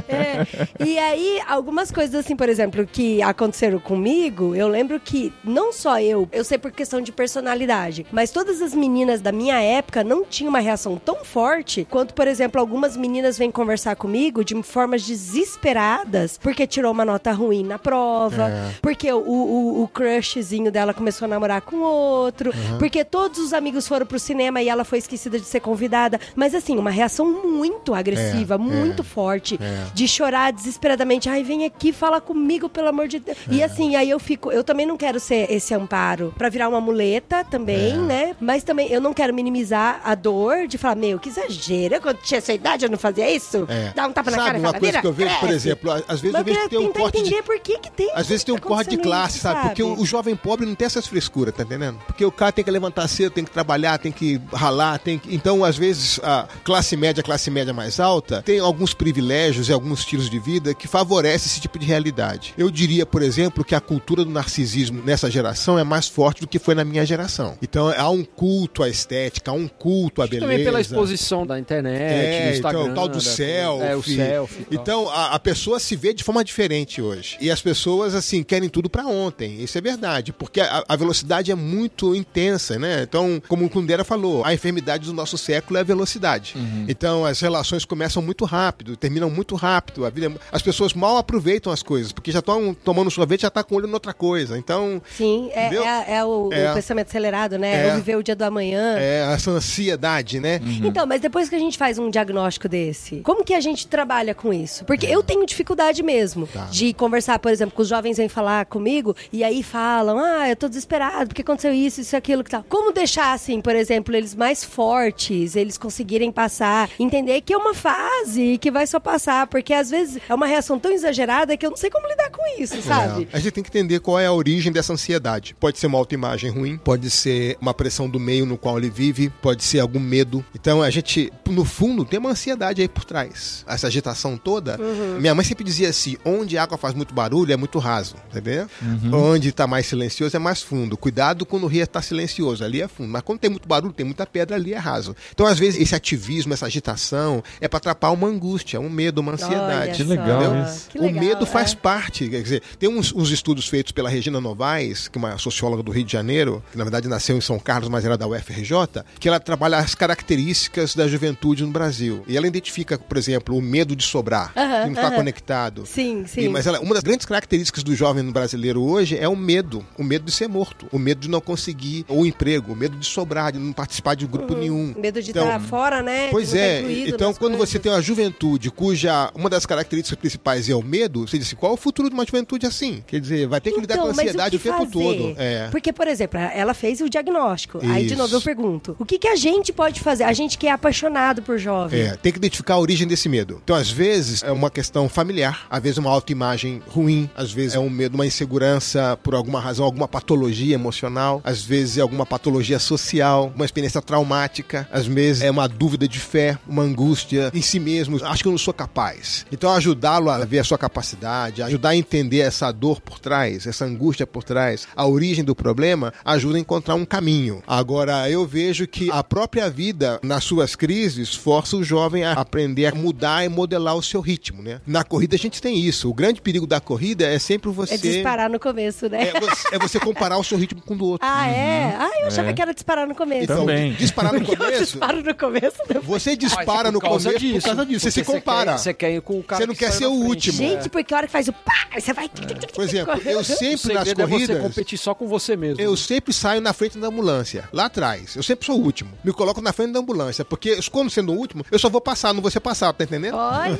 É. 0.07 0.45
E 0.85 0.97
aí, 0.97 1.41
algumas 1.47 1.91
coisas 1.91 2.15
assim, 2.15 2.35
por 2.35 2.49
exemplo, 2.49 2.85
que 2.85 3.21
aconteceram 3.21 3.79
comigo, 3.79 4.55
eu 4.55 4.67
lembro 4.67 4.99
que 4.99 5.31
não 5.43 5.71
só 5.73 5.99
eu, 5.99 6.27
eu 6.31 6.43
sei 6.43 6.57
por 6.57 6.71
questão 6.71 7.01
de 7.01 7.11
personalidade, 7.11 8.05
mas 8.11 8.31
todas 8.31 8.61
as 8.61 8.73
meninas 8.73 9.21
da 9.21 9.31
minha 9.31 9.59
época 9.61 10.03
não 10.03 10.23
tinham 10.25 10.49
uma 10.49 10.59
reação 10.59 10.97
tão 10.97 11.23
forte 11.23 11.85
quanto, 11.89 12.13
por 12.13 12.27
exemplo, 12.27 12.59
algumas 12.59 12.95
meninas 12.97 13.37
vêm 13.37 13.51
conversar 13.51 13.95
comigo 13.95 14.43
de 14.43 14.61
formas 14.63 15.03
desesperadas 15.05 16.37
porque 16.37 16.65
tirou 16.67 16.91
uma 16.91 17.05
nota 17.05 17.31
ruim 17.31 17.63
na 17.63 17.77
prova, 17.79 18.49
É. 18.49 18.71
porque 18.81 19.11
o, 19.11 19.17
o, 19.19 19.83
o 19.83 19.87
crushzinho 19.87 20.71
dela 20.71 20.93
começou 20.93 21.25
a 21.25 21.29
namorar 21.29 21.61
com 21.61 21.77
outro, 21.77 22.51
porque 22.79 23.03
todos 23.03 23.39
os 23.39 23.53
amigos 23.53 23.87
foram 23.87 24.05
pro 24.05 24.19
cinema 24.19 24.61
e 24.61 24.69
ela 24.69 24.83
foi 24.83 24.99
esquecida 24.99 25.39
de 25.39 25.45
ser 25.45 25.59
convidada. 25.59 26.19
Mas 26.35 26.53
assim, 26.55 26.77
uma 26.77 26.89
reação 26.91 27.25
muito 27.31 27.93
agressiva, 27.93 28.55
É, 28.55 28.57
muito 28.57 29.01
é, 29.01 29.05
forte, 29.05 29.59
é. 29.61 29.80
De 29.93 30.07
chorar 30.07 30.51
desesperadamente. 30.51 31.29
Ai, 31.29 31.43
vem 31.43 31.65
aqui, 31.65 31.91
fala 31.91 32.19
comigo, 32.21 32.69
pelo 32.69 32.87
amor 32.89 33.07
de 33.07 33.19
Deus. 33.19 33.37
É. 33.49 33.53
E 33.55 33.63
assim, 33.63 33.95
aí 33.95 34.09
eu 34.09 34.19
fico, 34.19 34.51
eu 34.51 34.63
também 34.63 34.85
não 34.85 34.97
quero 34.97 35.19
ser 35.19 35.51
esse 35.51 35.73
amparo 35.73 36.33
pra 36.37 36.49
virar 36.49 36.67
uma 36.69 36.81
muleta 36.81 37.43
também, 37.43 37.93
É. 37.93 37.97
né? 37.97 38.35
Mas 38.39 38.63
também 38.63 38.91
eu 38.91 39.01
não 39.01 39.13
quero 39.13 39.33
minimizar 39.33 40.01
a 40.03 40.15
dor 40.15 40.67
de 40.67 40.77
falar, 40.77 40.95
meu, 40.95 41.19
que 41.19 41.29
exagero. 41.29 41.95
Eu, 41.95 42.01
Quando 42.01 42.17
tinha 42.17 42.37
essa 42.39 42.53
idade, 42.53 42.85
eu 42.85 42.89
não 42.91 42.97
fazia 42.97 43.29
isso? 43.29 43.65
É. 43.69 43.91
Dá 43.95 44.07
um 44.07 44.11
tapa 44.13 44.31
na 44.31 44.37
sabe 44.37 44.45
cara 44.47 44.57
e 44.57 44.61
uma 44.61 44.67
fala, 44.69 44.79
coisa 44.79 44.91
"Vira, 44.91 45.01
que 45.01 45.07
eu 45.07 45.13
vejo, 45.13 45.29
por 45.39 45.47
cresce." 45.47 45.55
exemplo, 45.69 45.91
a- 45.91 45.95
às 46.07 46.19
vezes 46.21 46.31
Mas 46.33 46.35
eu 46.39 46.43
vejo 46.45 46.59
que 46.61 46.69
tem 46.69 46.79
um 46.79 46.91
corte 46.93 47.17
de 47.17 47.27
entender 47.27 47.43
por 47.43 47.59
que 47.59 47.77
que 47.79 47.91
tem 47.91 48.11
Às 48.13 48.27
vezes 48.27 48.43
tem 48.43 48.53
um 48.55 48.57
corte 48.57 48.89
de 48.91 48.97
classe, 48.97 49.35
isso, 49.35 49.43
sabe? 49.43 49.61
Porque 49.67 49.83
o, 49.83 49.99
o 49.99 50.05
jovem 50.05 50.35
pobre 50.35 50.65
não 50.65 50.75
tem 50.75 50.85
essas 50.85 51.07
frescuras, 51.07 51.53
tá 51.55 51.63
entendendo? 51.63 51.99
Porque 52.07 52.25
o 52.25 52.31
cara 52.31 52.51
tem 52.51 52.63
que 52.63 52.71
levantar 52.71 53.07
cedo, 53.07 53.31
tem 53.31 53.43
que 53.43 53.51
trabalhar, 53.51 53.97
tem 53.99 54.11
que 54.11 54.39
ralar, 54.53 54.97
tem 54.99 55.17
que... 55.19 55.33
Então, 55.33 55.63
às 55.63 55.77
vezes, 55.77 56.19
a 56.23 56.47
classe 56.63 56.95
média, 56.97 57.21
a 57.21 57.23
classe 57.23 57.49
média 57.51 57.73
mais 57.73 57.99
alta, 57.99 58.41
tem 58.41 58.59
alguns 58.59 58.93
privilégios 58.93 59.69
e 59.71 59.73
alguns 59.73 59.99
estilos 59.99 60.29
de 60.29 60.37
vida 60.39 60.73
que 60.73 60.87
favorecem 60.87 61.47
esse 61.47 61.59
tipo 61.59 61.79
de 61.79 61.85
realidade. 61.85 62.53
Eu 62.57 62.69
diria, 62.69 63.05
por 63.05 63.21
exemplo, 63.21 63.63
que 63.63 63.73
a 63.73 63.79
cultura 63.81 64.23
do 64.25 64.29
narcisismo 64.31 65.01
nessa 65.03 65.29
geração 65.31 65.79
é 65.79 65.83
mais 65.83 66.07
forte 66.07 66.41
do 66.41 66.47
que 66.47 66.59
foi 66.59 66.75
na 66.75 66.83
minha 66.83 67.05
geração. 67.05 67.57
Então, 67.61 67.87
há 67.95 68.09
um 68.09 68.23
culto 68.23 68.83
à 68.83 68.89
estética, 68.89 69.51
há 69.51 69.53
um 69.53 69.67
culto 69.67 70.21
à 70.21 70.27
beleza. 70.27 70.45
Também 70.47 70.63
pela 70.63 70.81
exposição 70.81 71.45
da 71.45 71.57
internet, 71.59 72.01
É, 72.01 72.49
do 72.49 72.55
Instagram. 72.55 72.81
então, 72.81 72.91
o 72.91 72.95
tal 72.95 73.07
do 73.07 73.15
da- 73.15 73.19
selfie. 73.21 73.83
É, 73.85 73.95
o 73.95 74.03
selfie. 74.47 74.67
Então, 74.71 75.09
a, 75.09 75.35
a 75.35 75.39
pessoa 75.39 75.79
se 75.79 75.95
vê 75.95 76.13
de 76.13 76.23
forma 76.23 76.43
diferente 76.43 77.01
hoje. 77.01 77.37
E 77.39 77.49
as 77.49 77.61
pessoas, 77.61 78.13
assim, 78.13 78.43
querem 78.43 78.69
tudo 78.69 78.89
pra 78.89 79.05
ontem. 79.05 79.61
Isso 79.63 79.77
é 79.77 79.81
verdade. 79.81 80.33
Porque 80.33 80.59
a, 80.61 80.83
a 80.87 80.95
velocidade 80.95 81.51
é 81.51 81.55
muito 81.55 82.13
intensa, 82.15 82.77
né? 82.77 83.03
Então, 83.03 83.41
como 83.47 83.65
o 83.65 83.69
Kundera 83.69 84.03
falou, 84.03 84.43
a 84.45 84.53
enfermidade 84.53 85.05
do 85.05 85.13
nosso 85.13 85.37
século 85.37 85.77
é 85.77 85.81
a 85.81 85.83
velocidade. 85.83 86.55
Então, 86.87 87.25
as 87.25 87.39
relações 87.39 87.85
começam 87.85 88.21
muito 88.21 88.45
rápido, 88.45 88.95
terminam 88.95 89.29
muito 89.29 89.55
rápido. 89.61 90.05
A 90.05 90.09
vida 90.09 90.27
é- 90.27 90.31
as 90.51 90.61
pessoas 90.61 90.93
mal 90.93 91.17
aproveitam 91.17 91.71
as 91.71 91.83
coisas, 91.83 92.11
porque 92.11 92.31
já 92.31 92.39
estão 92.39 92.73
tomando 92.73 93.11
sorvete, 93.11 93.41
já 93.41 93.49
tá 93.49 93.63
com 93.63 93.75
o 93.75 93.77
olho 93.77 93.87
em 93.87 93.93
outra 93.93 94.13
coisa. 94.13 94.57
Então, 94.57 95.01
Sim, 95.15 95.49
é, 95.53 95.73
é, 95.75 96.15
é 96.17 96.25
o, 96.25 96.47
o 96.49 96.53
É. 96.53 96.73
pensamento 96.73 97.07
acelerado, 97.07 97.57
né? 97.59 97.87
É. 97.87 97.91
Eu 97.91 97.95
viver 97.95 98.15
o 98.17 98.23
dia 98.23 98.35
do 98.35 98.43
amanhã. 98.43 98.95
é 98.97 99.31
essa 99.33 99.51
ansiedade, 99.51 100.39
né? 100.39 100.59
Então, 100.83 101.05
mas 101.05 101.21
depois 101.21 101.47
que 101.49 101.55
a 101.55 101.59
gente 101.59 101.77
faz 101.77 101.99
um 101.99 102.09
diagnóstico 102.09 102.67
desse, 102.67 103.17
como 103.21 103.43
que 103.43 103.53
a 103.53 103.59
gente 103.61 103.87
trabalha 103.87 104.33
com 104.33 104.51
isso? 104.53 104.83
Porque 104.85 105.05
eu 105.05 105.21
tenho 105.21 105.45
dificuldade 105.45 106.01
mesmo 106.01 106.47
Tá. 106.47 106.65
de 106.65 106.93
conversar, 106.93 107.37
por 107.39 107.51
exemplo, 107.51 107.75
com 107.75 107.81
os 107.83 107.87
jovens 107.87 108.17
vêm 108.17 108.27
falar 108.29 108.65
comigo 108.65 109.15
e 109.31 109.43
aí 109.43 109.61
falam: 109.61 110.17
"Ah, 110.19 110.49
eu 110.49 110.55
tô 110.55 110.67
desesperado 110.67 111.27
porque 111.27 111.41
aconteceu 111.41 111.73
isso, 111.73 112.01
isso, 112.01 112.15
aquilo 112.15 112.43
que 112.43 112.49
tal". 112.49 112.63
Como 112.67 112.91
deixar 112.91 113.33
assim, 113.33 113.61
por 113.61 113.75
exemplo, 113.75 114.15
eles 114.15 114.33
mais 114.35 114.63
fortes, 114.63 115.55
eles 115.55 115.77
conseguirem 115.77 116.31
passar, 116.31 116.89
entender 116.99 117.41
que 117.41 117.53
é 117.53 117.57
uma 117.57 117.73
fase 117.73 118.57
que 118.57 118.71
vai 118.71 118.85
só 118.87 118.99
passar, 118.99 119.47
porque 119.51 119.73
às 119.73 119.89
vezes 119.89 120.19
é 120.27 120.33
uma 120.33 120.47
reação 120.47 120.79
tão 120.79 120.91
exagerada 120.91 121.55
que 121.57 121.65
eu 121.65 121.69
não 121.69 121.77
sei 121.77 121.89
como 121.89 122.07
lidar 122.07 122.31
com 122.31 122.41
isso, 122.57 122.81
sabe? 122.81 123.27
É. 123.31 123.37
A 123.37 123.39
gente 123.39 123.51
tem 123.51 123.63
que 123.63 123.69
entender 123.69 123.99
qual 123.99 124.17
é 124.17 124.25
a 124.25 124.31
origem 124.33 124.71
dessa 124.71 124.93
ansiedade. 124.93 125.55
Pode 125.59 125.77
ser 125.77 125.87
uma 125.87 125.97
autoimagem 125.97 126.49
ruim, 126.49 126.77
pode 126.77 127.09
ser 127.09 127.57
uma 127.59 127.73
pressão 127.73 128.09
do 128.09 128.19
meio 128.19 128.45
no 128.45 128.57
qual 128.57 128.77
ele 128.77 128.89
vive, 128.89 129.29
pode 129.41 129.63
ser 129.63 129.79
algum 129.79 129.99
medo. 129.99 130.43
Então 130.55 130.81
a 130.81 130.89
gente, 130.89 131.31
no 131.49 131.65
fundo, 131.65 132.05
tem 132.05 132.17
uma 132.17 132.31
ansiedade 132.31 132.81
aí 132.81 132.87
por 132.87 133.03
trás. 133.03 133.65
Essa 133.67 133.87
agitação 133.87 134.37
toda. 134.37 134.79
Minha 135.19 135.35
mãe 135.35 135.43
sempre 135.43 135.65
dizia 135.65 135.89
assim: 135.89 136.15
onde 136.23 136.57
a 136.57 136.63
água 136.63 136.77
faz 136.77 136.95
muito 136.95 137.13
barulho 137.13 137.51
é 137.51 137.57
muito 137.57 137.77
raso, 137.77 138.15
entendeu? 138.29 138.67
Onde 139.13 139.49
está 139.49 139.67
mais 139.67 139.85
silencioso 139.85 140.35
é 140.35 140.39
mais 140.39 140.61
fundo. 140.61 140.95
Cuidado 140.95 141.45
quando 141.45 141.65
o 141.65 141.67
rio 141.67 141.83
está 141.83 142.01
silencioso, 142.01 142.63
ali 142.63 142.81
é 142.81 142.87
fundo. 142.87 143.09
Mas 143.09 143.21
quando 143.21 143.39
tem 143.39 143.49
muito 143.49 143.67
barulho, 143.67 143.93
tem 143.93 144.05
muita 144.05 144.25
pedra, 144.25 144.55
ali 144.55 144.73
é 144.73 144.77
raso. 144.77 145.13
Então, 145.33 145.45
às 145.45 145.59
vezes, 145.59 145.81
esse 145.81 145.93
ativismo, 145.93 146.53
essa 146.53 146.67
agitação 146.67 147.43
é 147.59 147.67
para 147.67 147.77
atrapalhar 147.77 148.13
uma 148.13 148.27
angústia, 148.27 148.79
um 148.79 148.89
medo, 148.89 149.19
uma 149.19 149.30
ansiedade. 149.33 149.97
Que 149.97 150.03
legal 150.03 150.63
isso. 150.63 150.89
Que 150.89 150.99
o 150.99 151.03
legal, 151.03 151.23
medo 151.23 151.45
faz 151.45 151.73
é. 151.73 151.75
parte, 151.75 152.27
quer 152.29 152.41
dizer, 152.41 152.61
tem 152.79 152.89
uns, 152.89 153.13
uns 153.13 153.29
estudos 153.31 153.67
feitos 153.67 153.91
pela 153.91 154.09
Regina 154.09 154.39
Novaes, 154.41 155.07
que 155.07 155.17
é 155.17 155.19
uma 155.21 155.37
socióloga 155.37 155.83
do 155.83 155.91
Rio 155.91 156.03
de 156.05 156.11
Janeiro, 156.11 156.63
que 156.71 156.77
na 156.77 156.83
verdade 156.83 157.07
nasceu 157.07 157.37
em 157.37 157.41
São 157.41 157.59
Carlos, 157.59 157.89
mas 157.89 158.05
era 158.05 158.17
da 158.17 158.27
UFRJ, 158.27 159.03
que 159.19 159.27
ela 159.27 159.39
trabalha 159.39 159.77
as 159.77 159.95
características 159.95 160.95
da 160.95 161.07
juventude 161.07 161.63
no 161.63 161.71
Brasil. 161.71 162.23
E 162.27 162.37
ela 162.37 162.47
identifica, 162.47 162.97
por 162.97 163.17
exemplo, 163.17 163.55
o 163.57 163.61
medo 163.61 163.95
de 163.95 164.03
sobrar, 164.03 164.51
Aham, 164.55 164.79
que 164.81 164.85
não 164.85 164.93
está 164.93 165.07
aham. 165.07 165.15
conectado. 165.15 165.85
Sim, 165.85 166.25
sim. 166.27 166.41
E- 166.41 166.49
mas 166.49 166.65
ela- 166.67 166.79
uma 166.79 166.93
das 166.93 167.03
grandes 167.03 167.25
características 167.25 167.83
do 167.83 167.95
jovem 167.95 168.23
brasileiro 168.31 168.81
hoje 168.81 169.17
é 169.17 169.27
o 169.27 169.35
medo, 169.35 169.85
o 169.97 170.03
medo 170.03 170.25
de 170.25 170.31
ser 170.31 170.47
morto, 170.47 170.87
o 170.91 170.99
medo 170.99 171.21
de 171.21 171.29
não 171.29 171.41
conseguir 171.41 172.05
o 172.07 172.25
emprego, 172.25 172.73
o 172.73 172.75
medo 172.75 172.95
de 172.97 173.05
sobrar, 173.05 173.51
de 173.51 173.59
não 173.59 173.73
participar 173.73 174.15
de 174.15 174.25
grupo 174.25 174.55
nenhum. 174.55 174.93
Medo 174.97 175.21
de 175.21 175.31
Então, 175.31 175.45
estar 175.45 175.59
fora, 175.59 176.01
né? 176.01 176.29
Pois 176.31 176.53
é, 176.53 176.81
então 177.07 177.33
quando 177.33 177.53
coisas. 177.57 177.69
você 177.69 177.79
tem 177.79 177.91
uma 177.91 178.01
juventude 178.01 178.69
cuja 178.71 179.20
uma 179.35 179.49
das 179.49 179.65
características 179.65 180.17
principais 180.17 180.69
é 180.69 180.75
o 180.75 180.81
medo, 180.81 181.27
você 181.27 181.37
diz 181.37 181.47
assim, 181.47 181.55
qual 181.55 181.71
é 181.71 181.75
o 181.75 181.77
futuro 181.77 182.09
de 182.09 182.13
uma 182.15 182.25
juventude 182.25 182.65
assim? 182.65 183.03
Quer 183.05 183.19
dizer, 183.19 183.47
vai 183.47 183.59
ter 183.61 183.71
que 183.71 183.79
lidar 183.81 183.95
com 183.97 184.01
a 184.01 184.11
Então, 184.11 184.23
ansiedade 184.23 184.55
o, 184.55 184.59
que 184.59 184.63
tempo 184.69 184.77
fazer? 184.85 184.91
todo. 184.91 185.35
É. 185.37 185.67
Porque, 185.69 185.91
por 185.93 186.07
exemplo, 186.07 186.39
ela 186.39 186.73
fez 186.73 187.01
o 187.01 187.09
diagnóstico. 187.09 187.79
Aí, 187.83 188.05
de 188.05 188.13
Isso. 188.13 188.17
novo, 188.17 188.35
eu 188.35 188.41
pergunto: 188.41 188.95
o 188.97 189.05
que, 189.05 189.17
que 189.19 189.27
a 189.27 189.35
gente 189.35 189.71
pode 189.73 189.99
fazer? 189.99 190.23
A 190.23 190.33
gente 190.33 190.57
que 190.57 190.67
é 190.67 190.71
apaixonado 190.71 191.41
por 191.41 191.57
jovem. 191.57 192.01
É, 192.01 192.15
tem 192.15 192.31
que 192.31 192.37
identificar 192.37 192.75
a 192.75 192.79
origem 192.79 193.07
desse 193.07 193.27
medo. 193.29 193.59
Então, 193.63 193.75
às 193.75 193.89
vezes, 193.91 194.43
é 194.43 194.51
uma 194.51 194.69
questão 194.69 195.07
familiar, 195.09 195.65
às 195.69 195.81
vezes 195.81 195.97
uma 195.97 196.09
autoimagem 196.09 196.81
ruim, 196.87 197.29
às 197.35 197.51
vezes 197.51 197.75
é 197.75 197.79
um 197.79 197.89
medo, 197.89 198.15
uma 198.15 198.25
insegurança 198.25 199.17
por 199.23 199.33
alguma 199.35 199.59
razão, 199.59 199.85
alguma 199.85 200.07
patologia 200.07 200.73
emocional, 200.75 201.41
às 201.43 201.63
vezes 201.63 201.97
é 201.97 202.01
alguma 202.01 202.25
patologia 202.25 202.79
social, 202.79 203.51
uma 203.55 203.65
experiência 203.65 204.01
traumática, 204.01 204.87
às 204.91 205.05
vezes 205.07 205.41
é 205.43 205.51
uma 205.51 205.67
dúvida 205.67 206.07
de 206.07 206.19
fé, 206.19 206.57
uma 206.67 206.83
angústia 206.83 207.51
em 207.53 207.61
si 207.61 207.79
mesmo. 207.79 208.23
Acho 208.25 208.43
que 208.43 208.47
eu 208.47 208.51
não 208.51 208.57
sou 208.59 208.73
capaz. 208.73 209.10
Então, 209.51 209.71
ajudá-lo 209.73 210.29
a 210.29 210.43
ver 210.45 210.59
a 210.59 210.63
sua 210.63 210.77
capacidade, 210.77 211.61
ajudar 211.63 211.89
a 211.89 211.95
entender 211.95 212.39
essa 212.39 212.71
dor 212.71 213.01
por 213.01 213.19
trás, 213.19 213.65
essa 213.67 213.85
angústia 213.85 214.25
por 214.27 214.43
trás, 214.43 214.87
a 214.95 215.05
origem 215.05 215.43
do 215.43 215.55
problema, 215.55 216.13
ajuda 216.23 216.57
a 216.57 216.59
encontrar 216.59 216.95
um 216.95 217.05
caminho. 217.05 217.63
Agora, 217.67 218.29
eu 218.29 218.45
vejo 218.45 218.87
que 218.87 219.09
a 219.11 219.23
própria 219.23 219.69
vida, 219.69 220.19
nas 220.23 220.43
suas 220.43 220.75
crises, 220.75 221.33
força 221.35 221.75
o 221.77 221.83
jovem 221.83 222.23
a 222.23 222.33
aprender 222.33 222.85
a 222.87 222.95
mudar 222.95 223.43
e 223.45 223.49
modelar 223.49 223.95
o 223.95 224.03
seu 224.03 224.21
ritmo, 224.21 224.61
né? 224.61 224.79
Na 224.85 225.03
corrida 225.03 225.35
a 225.35 225.39
gente 225.39 225.61
tem 225.61 225.77
isso. 225.79 226.09
O 226.09 226.13
grande 226.13 226.41
perigo 226.41 226.65
da 226.67 226.79
corrida 226.79 227.25
é 227.25 227.39
sempre 227.39 227.69
você... 227.71 227.95
É 227.95 227.97
disparar 227.97 228.49
no 228.49 228.59
começo, 228.59 229.07
né? 229.09 229.29
É 229.29 229.39
você, 229.39 229.75
é 229.75 229.79
você 229.79 229.99
comparar 229.99 230.37
o 230.37 230.43
seu 230.43 230.57
ritmo 230.57 230.81
com 230.81 230.93
o 230.93 230.97
do 230.97 231.05
outro. 231.05 231.27
Ah, 231.27 231.47
é? 231.47 231.95
Ah, 231.97 232.11
eu 232.21 232.27
achava 232.27 232.49
É. 232.49 232.53
que 232.53 232.61
era 232.61 232.73
disparar 232.73 233.07
no 233.07 233.15
começo. 233.15 233.43
Então, 233.43 233.59
Também. 233.61 233.93
disparar 233.93 234.33
no 234.33 234.39
Porque 234.39 234.53
eu 234.55 234.57
começo... 234.57 234.83
disparo 234.83 235.23
no 235.23 235.35
começo. 235.35 235.77
depois- 235.87 236.05
Você 236.23 236.35
dispara 236.35 236.89
Ah, 236.89 236.91
no 236.91 236.99
começo 236.99 237.29
por 237.29 237.61
causa 237.63 237.85
disso. 237.85 237.99
Você 237.99 238.11
se 238.11 238.23
compara. 238.23 238.71
quer- 238.73 238.77
Você 238.77 238.93
quer 239.01 239.11
ir 239.15 239.21
com 239.21 239.39
o 239.39 239.43
cara 239.43 239.61
Você 239.61 239.67
não 239.67 239.73
que 239.73 239.79
quer 239.79 239.91
ser 239.91 240.05
o 240.05 240.11
frente. 240.11 240.27
último. 240.27 240.57
Gente, 240.57 240.89
porque 240.89 241.11
a 241.13 241.17
hora 241.17 241.25
que 241.27 241.33
faz 241.33 241.47
o 241.47 241.53
pá, 241.53 241.73
você 241.99 242.13
vai... 242.13 242.29
Por 242.29 242.83
exemplo, 242.83 243.19
eu 243.25 243.39
O 243.39 243.43
sempre 243.43 243.93
nas 243.93 244.07
segredo 244.07 244.21
é 244.21 244.25
você 244.25 244.29
corridas... 244.29 244.61
competir 244.61 244.97
só 244.99 245.13
com 245.15 245.27
você 245.27 245.57
mesmo. 245.57 245.81
Eu 245.81 245.97
sempre 245.97 246.31
saio 246.33 246.61
na 246.61 246.71
frente 246.71 246.97
da 246.99 247.07
ambulância, 247.07 247.67
lá 247.73 247.85
atrás. 247.85 248.35
Eu 248.35 248.43
sempre 248.43 248.65
sou 248.65 248.77
o 248.79 248.83
último. 248.83 249.11
Me 249.23 249.33
coloco 249.33 249.59
na 249.61 249.73
frente 249.73 249.91
da 249.93 249.99
ambulância, 249.99 250.45
porque 250.45 250.77
quando 250.91 251.09
sendo 251.09 251.31
o 251.33 251.35
último, 251.35 251.65
eu 251.71 251.79
só 251.79 251.89
vou 251.89 251.99
passar, 252.01 252.33
não 252.33 252.41
vou 252.41 252.51
ser 252.51 252.59
passado, 252.59 252.95
tá 252.95 253.03
entendendo? 253.03 253.35
Olha 253.35 253.75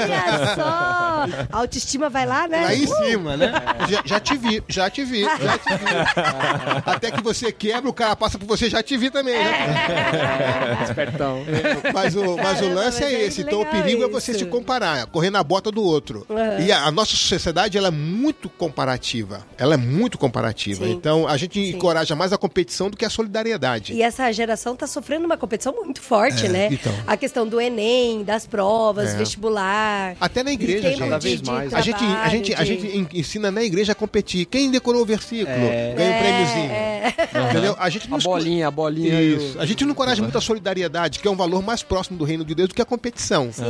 só! 0.55 0.61
A 0.61 1.27
autoestima 1.59 2.09
vai 2.09 2.25
lá, 2.25 2.47
né? 2.47 2.63
Lá 2.65 2.73
em 2.75 2.85
Uh! 2.85 2.95
cima, 3.05 3.37
né? 3.37 3.51
Já, 3.89 4.01
já 4.05 4.19
te 4.19 4.35
vi, 4.37 4.63
já 4.67 4.89
te 4.89 5.03
vi, 5.03 5.21
já 5.21 5.57
te 5.57 5.69
vi. 5.75 6.81
Até 6.85 7.11
que 7.11 7.21
você 7.21 7.51
quebra, 7.51 7.89
o 7.89 7.93
cara 7.93 8.15
passa 8.15 8.39
por 8.39 8.45
você, 8.47 8.69
já 8.69 8.81
te 8.81 8.97
vi 8.97 9.09
também, 9.11 9.35
né? 9.37 10.79
Espertão. 10.83 11.43
Mas 11.93 12.15
o, 12.15 12.35
mas 12.37 12.57
o 12.57 12.61
Caramba, 12.61 12.75
lance 12.81 13.01
mas 13.01 13.11
é 13.11 13.13
é 13.15 13.25
esse. 13.25 13.41
Então 13.41 13.61
o 13.61 13.65
perigo 13.65 14.03
é 14.03 14.07
você 14.07 14.31
isso. 14.31 14.39
se 14.41 14.45
comparar, 14.45 15.05
correr 15.11 15.29
na 15.29 15.43
bota 15.43 15.71
do 15.71 15.83
outro. 15.83 16.25
Uhum. 16.29 16.65
E 16.65 16.71
a, 16.71 16.85
a 16.85 16.91
nossa 16.91 17.15
sociedade 17.15 17.77
ela 17.77 17.87
é 17.89 17.91
muito 17.91 18.49
comparativa. 18.49 19.45
Ela 19.57 19.73
é 19.73 19.77
muito 19.77 20.17
comparativa. 20.17 20.85
Sim. 20.85 20.91
Então 20.91 21.27
a 21.27 21.37
gente 21.37 21.53
Sim. 21.59 21.75
encoraja 21.75 22.15
mais 22.15 22.31
a 22.33 22.37
competição 22.37 22.89
do 22.89 22.97
que 22.97 23.05
a 23.05 23.09
solidariedade. 23.09 23.93
E 23.93 24.01
essa 24.01 24.31
geração 24.31 24.75
tá 24.75 24.87
sofrendo 24.87 25.25
uma 25.25 25.37
competição 25.37 25.73
muito 25.73 26.01
forte, 26.01 26.45
É, 26.45 26.49
né? 26.49 26.69
então. 26.71 26.93
A 27.05 27.17
questão 27.17 27.47
do 27.47 27.59
Enem, 27.59 28.23
das 28.23 28.45
provas, 28.47 29.09
É. 29.13 29.17
vestibular. 29.17 30.15
Até 30.19 30.43
na 30.43 30.51
igreja, 30.51 30.89
gente. 30.89 30.99
Cada 30.99 31.17
vez 31.19 31.41
de 31.41 31.49
mais. 31.51 31.73
A 31.73 31.81
gente, 31.81 32.03
a, 32.03 32.29
gente, 32.29 32.53
a 32.53 32.63
gente 32.63 32.87
en- 32.87 33.07
ensina 33.13 33.51
na 33.51 33.63
igreja 33.63 33.91
a 33.91 33.95
competir. 33.95 34.45
Quem 34.45 34.71
decorou 34.71 35.01
o 35.01 35.05
versículo 35.05 35.55
É. 35.57 35.93
ganha 35.95 36.09
um 36.09 36.13
É, 36.13 36.19
prêmiozinho. 36.19 36.71
é. 36.71 37.13
Entendeu? 37.51 37.75
A 37.79 37.89
gente 37.89 38.07
A 38.07 38.09
não 38.09 38.17
bolinha, 38.19 38.67
a 38.67 38.71
bolinha. 38.71 39.21
e 39.21 39.33
o- 39.33 39.37
Isso. 39.37 39.59
A 39.59 39.65
gente 39.65 39.83
não 39.83 39.91
encoraja 39.91 40.21
muito 40.21 40.37
a 40.37 40.41
solidariedade, 40.41 41.19
que 41.19 41.27
é 41.27 41.31
um 41.31 41.35
valor 41.35 41.61
mais 41.61 41.83
próximo 41.83 42.17
do 42.17 42.23
reino 42.23 42.43
de 42.45 42.53
Deus 42.55 42.69
do 42.69 42.75
que 42.75 42.81
a 42.81 42.85
competição. 42.85 43.51
Sim, 43.51 43.63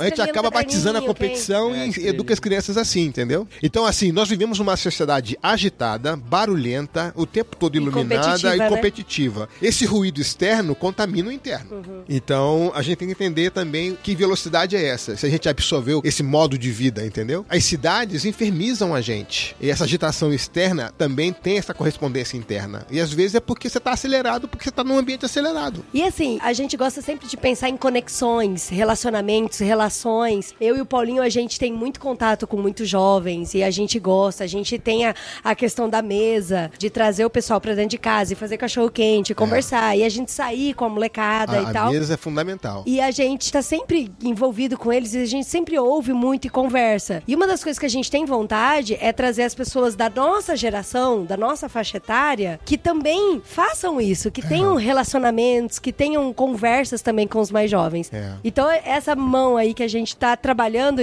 A 0.00 0.04
gente 0.04 0.20
acaba 0.20 0.48
no 0.48 0.52
batizando 0.72 0.98
a 0.98 1.02
competição 1.02 1.72
quem? 1.72 1.90
e 1.90 2.06
É, 2.06 2.08
educa 2.08 2.32
as 2.32 2.40
crianças 2.40 2.76
assim, 2.76 3.02
entendeu? 3.02 3.46
Então, 3.62 3.84
assim, 3.84 4.12
nós 4.12 4.28
vivemos 4.28 4.58
uma 4.58 4.76
sociedade 4.76 5.36
agitada, 5.42 6.16
barulhenta, 6.16 7.12
o 7.16 7.26
tempo 7.26 7.56
todo 7.56 7.76
iluminada 7.76 8.20
competitiva, 8.22 8.56
e 8.56 8.58
né? 8.58 8.68
competitiva. 8.68 9.48
Esse 9.60 9.84
ruído 9.84 10.20
externo 10.20 10.74
contamina 10.74 11.28
o 11.28 11.32
interno. 11.32 11.76
Uhum. 11.76 12.02
Então, 12.08 12.72
a 12.74 12.82
gente 12.82 12.96
tem 12.96 13.08
que 13.08 13.12
entender 13.12 13.50
também 13.50 13.96
que 14.02 14.14
velocidade 14.14 14.76
é 14.76 14.84
essa. 14.84 15.16
Se 15.16 15.26
a 15.26 15.30
gente 15.30 15.48
absorveu 15.48 16.00
esse 16.04 16.22
modo 16.22 16.58
de 16.58 16.70
vida, 16.70 17.04
entendeu? 17.04 17.44
As 17.48 17.64
cidades 17.64 18.24
enfermizam 18.24 18.94
a 18.94 19.00
gente. 19.00 19.56
E 19.60 19.70
essa 19.70 19.84
agitação 19.84 20.32
externa 20.32 20.92
também 20.96 21.32
tem 21.32 21.58
essa 21.58 21.74
correspondência 21.74 22.36
interna. 22.36 22.86
E 22.90 23.00
às 23.00 23.12
vezes 23.12 23.34
é 23.34 23.40
porque 23.40 23.68
você 23.68 23.78
está 23.78 23.92
acelerado, 23.92 24.48
porque 24.48 24.64
você 24.64 24.70
está 24.70 24.84
num 24.84 24.96
ambiente 24.96 25.24
acelerado. 25.24 25.84
E 25.92 26.02
assim, 26.02 26.38
a 26.42 26.52
gente 26.52 26.76
gosta 26.76 27.00
sempre 27.00 27.26
de 27.26 27.36
pensar 27.36 27.68
em 27.68 27.76
conexões, 27.76 28.68
relacionamentos, 28.68 29.58
relações. 29.58 30.54
Eu 30.62 30.76
e 30.76 30.80
o 30.80 30.86
Paulinho, 30.86 31.20
a 31.20 31.28
gente 31.28 31.58
tem 31.58 31.72
muito 31.72 31.98
contato 31.98 32.46
com 32.46 32.56
muitos 32.56 32.88
jovens 32.88 33.52
e 33.52 33.64
a 33.64 33.70
gente 33.70 33.98
gosta. 33.98 34.44
A 34.44 34.46
gente 34.46 34.78
tem 34.78 35.04
a, 35.04 35.12
a 35.42 35.56
questão 35.56 35.88
da 35.88 36.00
mesa, 36.00 36.70
de 36.78 36.88
trazer 36.88 37.24
o 37.24 37.30
pessoal 37.30 37.60
pra 37.60 37.74
dentro 37.74 37.90
de 37.90 37.98
casa 37.98 38.32
e 38.32 38.36
fazer 38.36 38.56
cachorro 38.58 38.88
quente, 38.88 39.34
conversar. 39.34 39.98
E 39.98 40.04
a 40.04 40.08
gente 40.08 40.30
sair 40.30 40.72
com 40.74 40.84
a 40.84 40.88
molecada 40.88 41.58
A, 41.58 41.62
e 41.62 41.66
a 41.66 41.72
tal. 41.72 41.90
mesa 41.90 42.14
é 42.14 42.16
fundamental. 42.16 42.84
E 42.86 43.00
a 43.00 43.10
gente 43.10 43.50
tá 43.50 43.60
sempre 43.60 44.12
envolvido 44.22 44.78
com 44.78 44.92
eles 44.92 45.14
e 45.14 45.18
a 45.18 45.26
gente 45.26 45.48
sempre 45.48 45.76
ouve 45.76 46.12
muito 46.12 46.46
e 46.46 46.48
conversa. 46.48 47.24
E 47.26 47.34
uma 47.34 47.48
das 47.48 47.64
coisas 47.64 47.76
que 47.76 47.86
a 47.86 47.90
gente 47.90 48.08
tem 48.08 48.24
vontade 48.24 48.96
é 49.00 49.12
trazer 49.12 49.42
as 49.42 49.56
pessoas 49.56 49.96
da 49.96 50.08
nossa 50.08 50.54
geração, 50.54 51.24
da 51.24 51.36
nossa 51.36 51.68
faixa 51.68 51.96
etária, 51.96 52.60
que 52.64 52.78
também 52.78 53.42
façam 53.44 54.00
isso, 54.00 54.30
que 54.30 54.40
tenham 54.40 54.76
relacionamentos, 54.76 55.80
que 55.80 55.92
tenham 55.92 56.32
conversas 56.32 57.02
também 57.02 57.26
com 57.26 57.40
os 57.40 57.50
mais 57.50 57.68
jovens. 57.68 58.12
É. 58.12 58.34
Então, 58.44 58.70
essa 58.70 59.16
mão 59.16 59.56
aí 59.56 59.74
que 59.74 59.82
a 59.82 59.88
gente 59.88 60.16
tá 60.16 60.36
trabalhando 60.36 60.51